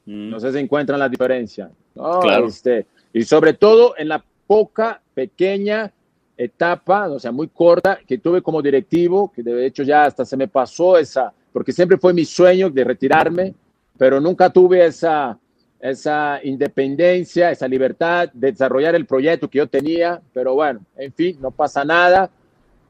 Mm. 0.05 0.29
No 0.29 0.39
sé 0.39 0.51
si 0.51 0.59
encuentran 0.59 0.99
la 0.99 1.09
diferencia. 1.09 1.69
claro. 1.93 2.47
Este, 2.47 2.85
y 3.13 3.23
sobre 3.23 3.53
todo 3.53 3.95
en 3.97 4.09
la 4.09 4.23
poca, 4.45 5.01
pequeña 5.13 5.91
etapa, 6.37 7.09
o 7.09 7.19
sea, 7.19 7.31
muy 7.31 7.47
corta, 7.47 7.99
que 8.05 8.19
tuve 8.19 8.41
como 8.41 8.61
directivo, 8.61 9.31
que 9.33 9.41
de 9.43 9.65
hecho 9.65 9.83
ya 9.83 10.05
hasta 10.05 10.23
se 10.23 10.37
me 10.37 10.47
pasó 10.47 10.97
esa, 10.97 11.33
porque 11.51 11.71
siempre 11.71 11.97
fue 11.97 12.13
mi 12.13 12.25
sueño 12.25 12.69
de 12.69 12.83
retirarme, 12.83 13.53
pero 13.97 14.21
nunca 14.21 14.49
tuve 14.49 14.85
esa, 14.85 15.37
esa 15.79 16.39
independencia, 16.43 17.51
esa 17.51 17.67
libertad 17.67 18.29
de 18.33 18.51
desarrollar 18.51 18.95
el 18.95 19.05
proyecto 19.05 19.49
que 19.49 19.59
yo 19.59 19.67
tenía, 19.67 20.21
pero 20.33 20.55
bueno, 20.55 20.81
en 20.95 21.13
fin, 21.13 21.37
no 21.39 21.51
pasa 21.51 21.85
nada, 21.85 22.29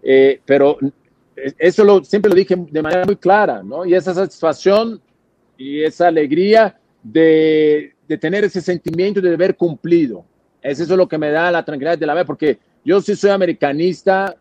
eh, 0.02 0.40
pero 0.46 0.78
eso 1.36 1.84
lo, 1.84 2.04
siempre 2.04 2.30
lo 2.30 2.36
dije 2.36 2.56
de 2.56 2.82
manera 2.82 3.06
muy 3.06 3.18
clara, 3.18 3.62
¿no? 3.62 3.86
Y 3.86 3.94
esa 3.94 4.14
satisfacción 4.14 5.02
y 5.58 5.84
esa 5.84 6.08
alegría 6.08 6.80
de, 7.04 7.94
de 8.08 8.18
tener 8.18 8.46
ese 8.46 8.62
sentimiento 8.62 9.22
de 9.22 9.34
haber 9.34 9.56
cumplido, 9.56 10.26
es 10.62 10.80
eso 10.80 10.96
lo 10.96 11.08
que 11.08 11.18
me 11.18 11.30
da 11.30 11.52
la 11.52 11.64
tranquilidad 11.64 11.98
de 11.98 12.06
la 12.06 12.14
vez, 12.14 12.26
porque 12.26 12.58
yo 12.84 13.02
sí 13.02 13.16
soy 13.16 13.32
americanista, 13.32 14.36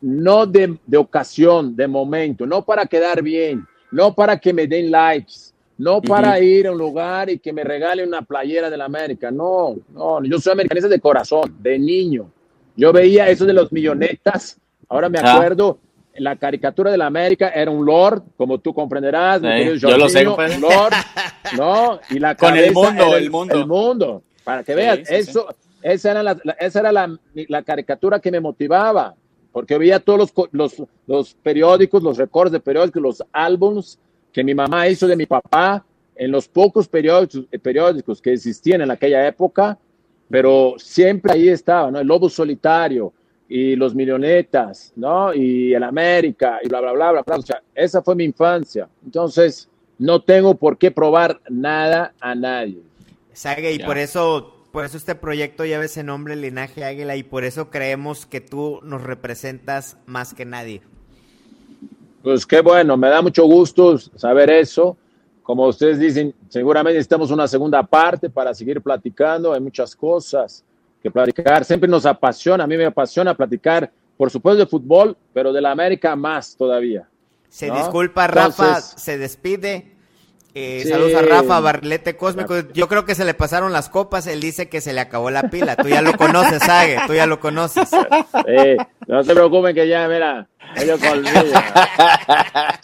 no 0.00 0.46
de, 0.46 0.78
de 0.86 0.96
ocasión, 0.96 1.76
de 1.76 1.86
momento, 1.86 2.46
no 2.46 2.64
para 2.64 2.86
quedar 2.86 3.22
bien, 3.22 3.66
no 3.90 4.14
para 4.14 4.38
que 4.38 4.52
me 4.52 4.66
den 4.66 4.90
likes, 4.90 5.47
no 5.78 6.02
para 6.02 6.40
ir 6.40 6.66
a 6.66 6.72
un 6.72 6.78
lugar 6.78 7.30
y 7.30 7.38
que 7.38 7.52
me 7.52 7.62
regale 7.62 8.04
una 8.04 8.22
playera 8.22 8.68
de 8.68 8.76
la 8.76 8.84
América. 8.86 9.30
No, 9.30 9.76
no, 9.94 10.22
yo 10.24 10.38
soy 10.40 10.52
americanista 10.52 10.88
de 10.88 11.00
corazón, 11.00 11.56
de 11.60 11.78
niño. 11.78 12.30
Yo 12.76 12.92
veía 12.92 13.28
eso 13.28 13.46
de 13.46 13.52
los 13.52 13.72
millonetas. 13.72 14.58
Ahora 14.88 15.08
me 15.08 15.20
ah. 15.20 15.34
acuerdo, 15.34 15.78
la 16.16 16.36
caricatura 16.36 16.90
de 16.90 16.98
la 16.98 17.06
América 17.06 17.50
era 17.50 17.70
un 17.70 17.86
Lord, 17.86 18.22
como 18.36 18.58
tú 18.58 18.74
comprenderás. 18.74 19.40
yo 19.80 19.96
lo 19.96 20.08
sé, 20.08 20.26
un 20.26 20.60
Lord, 20.60 20.94
¿no? 21.56 22.00
Y 22.10 22.18
la 22.18 22.34
Con 22.34 22.56
el 22.56 22.72
mundo, 22.72 23.16
el, 23.16 23.30
mundo. 23.30 23.54
El 23.54 23.66
mundo. 23.66 24.22
Para 24.42 24.64
que 24.64 24.74
veas, 24.74 25.00
eso, 25.08 25.46
esa 25.82 26.10
era, 26.10 26.22
la, 26.24 26.36
esa 26.58 26.80
era 26.80 26.90
la, 26.90 27.16
la, 27.34 27.62
caricatura 27.62 28.18
que 28.18 28.32
me 28.32 28.40
motivaba, 28.40 29.14
porque 29.52 29.78
veía 29.78 30.00
todos 30.00 30.18
los, 30.18 30.48
los, 30.52 30.82
los 31.06 31.34
periódicos, 31.34 32.02
los 32.02 32.16
recortes 32.16 32.52
de 32.52 32.60
periódicos, 32.60 33.02
los 33.02 33.24
álbums 33.32 33.98
que 34.38 34.44
mi 34.44 34.54
mamá 34.54 34.86
hizo 34.86 35.08
de 35.08 35.16
mi 35.16 35.26
papá 35.26 35.84
en 36.14 36.30
los 36.30 36.46
pocos 36.46 36.86
periódicos, 36.86 37.44
periódicos 37.60 38.22
que 38.22 38.34
existían 38.34 38.82
en 38.82 38.90
aquella 38.92 39.26
época, 39.26 39.76
pero 40.30 40.76
siempre 40.78 41.32
ahí 41.32 41.48
estaba, 41.48 41.90
¿no? 41.90 41.98
El 41.98 42.06
Lobo 42.06 42.30
Solitario 42.30 43.12
y 43.48 43.74
los 43.74 43.96
Millonetas, 43.96 44.92
¿no? 44.94 45.34
Y 45.34 45.74
el 45.74 45.82
América 45.82 46.60
y 46.62 46.68
bla, 46.68 46.80
bla, 46.80 46.92
bla, 46.92 47.10
bla, 47.10 47.22
bla. 47.22 47.36
O 47.36 47.42
sea, 47.42 47.60
esa 47.74 48.00
fue 48.00 48.14
mi 48.14 48.22
infancia. 48.22 48.88
Entonces, 49.04 49.68
no 49.98 50.22
tengo 50.22 50.54
por 50.54 50.78
qué 50.78 50.92
probar 50.92 51.40
nada 51.50 52.14
a 52.20 52.36
nadie. 52.36 52.80
Sague, 53.32 53.72
y 53.72 53.80
por 53.80 53.98
eso, 53.98 54.54
por 54.70 54.84
eso 54.84 54.98
este 54.98 55.16
proyecto 55.16 55.64
lleva 55.64 55.84
ese 55.84 56.04
nombre, 56.04 56.36
Linaje 56.36 56.84
Águila, 56.84 57.16
y 57.16 57.24
por 57.24 57.42
eso 57.42 57.70
creemos 57.70 58.24
que 58.24 58.40
tú 58.40 58.78
nos 58.84 59.02
representas 59.02 59.96
más 60.06 60.32
que 60.32 60.44
nadie. 60.44 60.82
Pues 62.28 62.44
qué 62.44 62.60
bueno, 62.60 62.94
me 62.98 63.08
da 63.08 63.22
mucho 63.22 63.46
gusto 63.46 63.96
saber 63.96 64.50
eso. 64.50 64.98
Como 65.42 65.66
ustedes 65.66 65.98
dicen, 65.98 66.34
seguramente 66.50 66.98
necesitamos 66.98 67.30
una 67.30 67.48
segunda 67.48 67.82
parte 67.82 68.28
para 68.28 68.52
seguir 68.52 68.82
platicando. 68.82 69.54
Hay 69.54 69.60
muchas 69.62 69.96
cosas 69.96 70.62
que 71.02 71.10
platicar. 71.10 71.64
Siempre 71.64 71.88
nos 71.88 72.04
apasiona, 72.04 72.64
a 72.64 72.66
mí 72.66 72.76
me 72.76 72.84
apasiona 72.84 73.34
platicar, 73.34 73.90
por 74.18 74.30
supuesto, 74.30 74.58
de 74.58 74.66
fútbol, 74.66 75.16
pero 75.32 75.54
de 75.54 75.62
la 75.62 75.70
América 75.70 76.14
más 76.16 76.54
todavía. 76.54 77.08
Se 77.48 77.70
disculpa, 77.70 78.26
Rafa, 78.26 78.82
se 78.82 79.16
despide. 79.16 79.96
Eh, 80.54 80.84
saludos 80.88 81.14
a 81.14 81.22
Rafa 81.22 81.60
Barlete 81.60 82.16
Cósmico. 82.16 82.54
Yo 82.72 82.88
creo 82.88 83.04
que 83.04 83.14
se 83.14 83.24
le 83.24 83.34
pasaron 83.34 83.72
las 83.72 83.88
copas. 83.88 84.26
Él 84.26 84.40
dice 84.40 84.68
que 84.68 84.80
se 84.80 84.92
le 84.92 85.00
acabó 85.00 85.30
la 85.30 85.50
pila. 85.50 85.76
Tú 85.76 85.88
ya 85.88 86.02
lo 86.02 86.16
conoces, 86.16 86.62
Sage. 86.62 86.98
Tú 87.06 87.14
ya 87.14 87.26
lo 87.26 87.38
conoces. 87.38 87.90
no 89.06 89.22
se 89.22 89.34
preocupen 89.34 89.74
que 89.74 89.86
ya, 89.86 90.08
mira, 90.08 90.48
ellos 90.76 91.00
conmigo. 91.00 91.38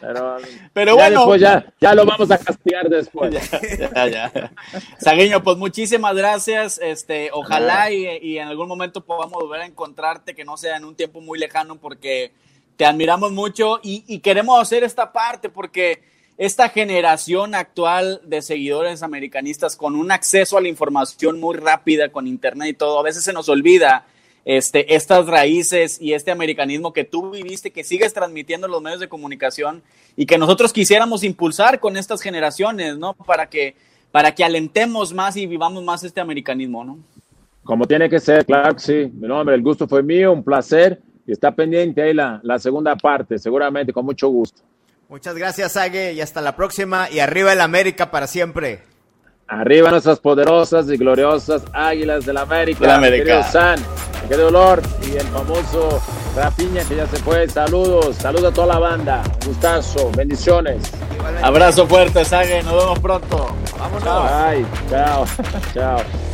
Pero, 0.01 0.37
Pero 0.73 0.95
bueno. 0.95 1.37
ya, 1.37 1.65
ya 1.81 1.95
lo 1.95 2.05
vamos 2.05 2.31
a 2.31 2.39
castigar 2.39 2.89
después. 2.89 3.35
ya, 3.79 4.09
ya, 4.09 4.53
Sagueño, 4.99 5.43
pues 5.43 5.57
muchísimas 5.57 6.15
gracias. 6.15 6.79
Este, 6.83 7.31
ojalá 7.33 7.91
y, 7.91 8.07
y 8.23 8.39
en 8.39 8.49
algún 8.49 8.69
momento 8.69 9.01
podamos 9.01 9.43
volver 9.43 9.63
a 9.63 9.67
encontrarte, 9.67 10.35
que 10.35 10.45
no 10.45 10.57
sea 10.57 10.77
en 10.77 10.85
un 10.85 10.95
tiempo 10.95 11.21
muy 11.21 11.39
lejano, 11.39 11.77
porque 11.77 12.33
te 12.77 12.85
admiramos 12.85 13.33
mucho 13.33 13.81
y, 13.83 14.05
y 14.07 14.19
queremos 14.19 14.61
hacer 14.61 14.85
esta 14.85 15.13
parte 15.13 15.49
porque 15.49 16.14
esta 16.37 16.69
generación 16.69 17.55
actual 17.55 18.21
de 18.25 18.43
seguidores 18.43 19.03
americanistas 19.03 19.77
con 19.77 19.95
un 19.95 20.11
acceso 20.11 20.59
a 20.59 20.61
la 20.61 20.69
información 20.69 21.39
muy 21.39 21.57
rápida 21.57 22.09
con 22.09 22.27
internet 22.27 22.69
y 22.69 22.75
todo, 22.75 22.99
a 22.99 23.03
veces 23.03 23.25
se 23.25 23.33
nos 23.33 23.49
olvida 23.49 24.07
este, 24.45 24.95
estas 24.95 25.27
raíces 25.27 26.01
y 26.01 26.13
este 26.13 26.31
americanismo 26.31 26.93
que 26.93 27.05
tú 27.05 27.31
viviste, 27.31 27.71
que 27.71 27.85
sigues 27.85 28.13
transmitiendo 28.13 28.67
en 28.67 28.73
los 28.73 28.83
medios 28.83 29.01
de 29.01 29.09
comunicación 29.09 29.83
y 30.17 30.27
que 30.27 30.37
nosotros 30.37 30.73
quisiéramos 30.73 31.25
impulsar 31.25 31.81
con 31.81 31.97
estas 31.97 32.21
generaciones, 32.21 32.99
¿no? 32.99 33.15
Para 33.15 33.49
que, 33.49 33.75
para 34.11 34.35
que 34.35 34.45
alentemos 34.45 35.15
más 35.15 35.37
y 35.37 35.47
vivamos 35.47 35.83
más 35.83 36.05
este 36.05 36.21
americanismo, 36.21 36.85
¿no? 36.85 36.99
Como 37.63 37.87
tiene 37.87 38.11
que 38.11 38.21
ser, 38.21 38.45
claro 38.45 38.75
que 38.75 38.81
sí. 38.81 39.11
Mi 39.15 39.27
nombre, 39.27 39.55
el 39.55 39.63
gusto 39.63 39.89
fue 39.89 40.03
mío, 40.03 40.33
un 40.33 40.45
placer. 40.45 41.01
Y 41.27 41.33
está 41.33 41.53
pendiente 41.53 42.03
ahí 42.03 42.13
la, 42.13 42.39
la 42.43 42.59
segunda 42.59 42.95
parte, 42.97 43.39
seguramente, 43.39 43.95
con 43.95 44.05
mucho 44.05 44.29
gusto. 44.29 44.61
Muchas 45.09 45.35
gracias, 45.35 45.77
Ague, 45.77 46.13
y 46.13 46.21
hasta 46.21 46.41
la 46.41 46.57
próxima. 46.57 47.11
Y 47.11 47.21
arriba 47.21 47.53
el 47.53 47.61
América 47.61 48.11
para 48.11 48.27
siempre. 48.27 48.83
Arriba 49.47 49.91
nuestras 49.91 50.21
poderosas 50.21 50.89
y 50.89 50.97
gloriosas 50.97 51.63
Águilas 51.73 52.25
del 52.25 52.39
América. 52.39 52.87
De 52.87 52.93
América. 52.93 53.25
querido 53.25 53.43
San, 53.53 53.79
qué 54.27 54.37
dolor 54.37 54.81
y 55.07 55.17
el 55.17 55.27
famoso 55.27 56.03
Rafiña 56.35 56.83
que 56.85 56.97
ya 56.97 57.07
se 57.07 57.19
fue. 57.19 57.47
Saludos, 57.49 58.17
saludos 58.17 58.53
a 58.53 58.55
toda 58.55 58.67
la 58.69 58.79
banda. 58.79 59.23
Gustazo, 59.45 60.11
bendiciones. 60.13 60.91
Abrazo 61.43 61.87
fuerte, 61.87 62.25
Sague. 62.25 62.63
Nos 62.63 62.75
vemos 62.75 62.99
pronto. 62.99 63.55
Vámonos. 63.79 64.31
Bye. 64.31 64.67
Chao. 64.89 65.25
Chao. 65.75 66.34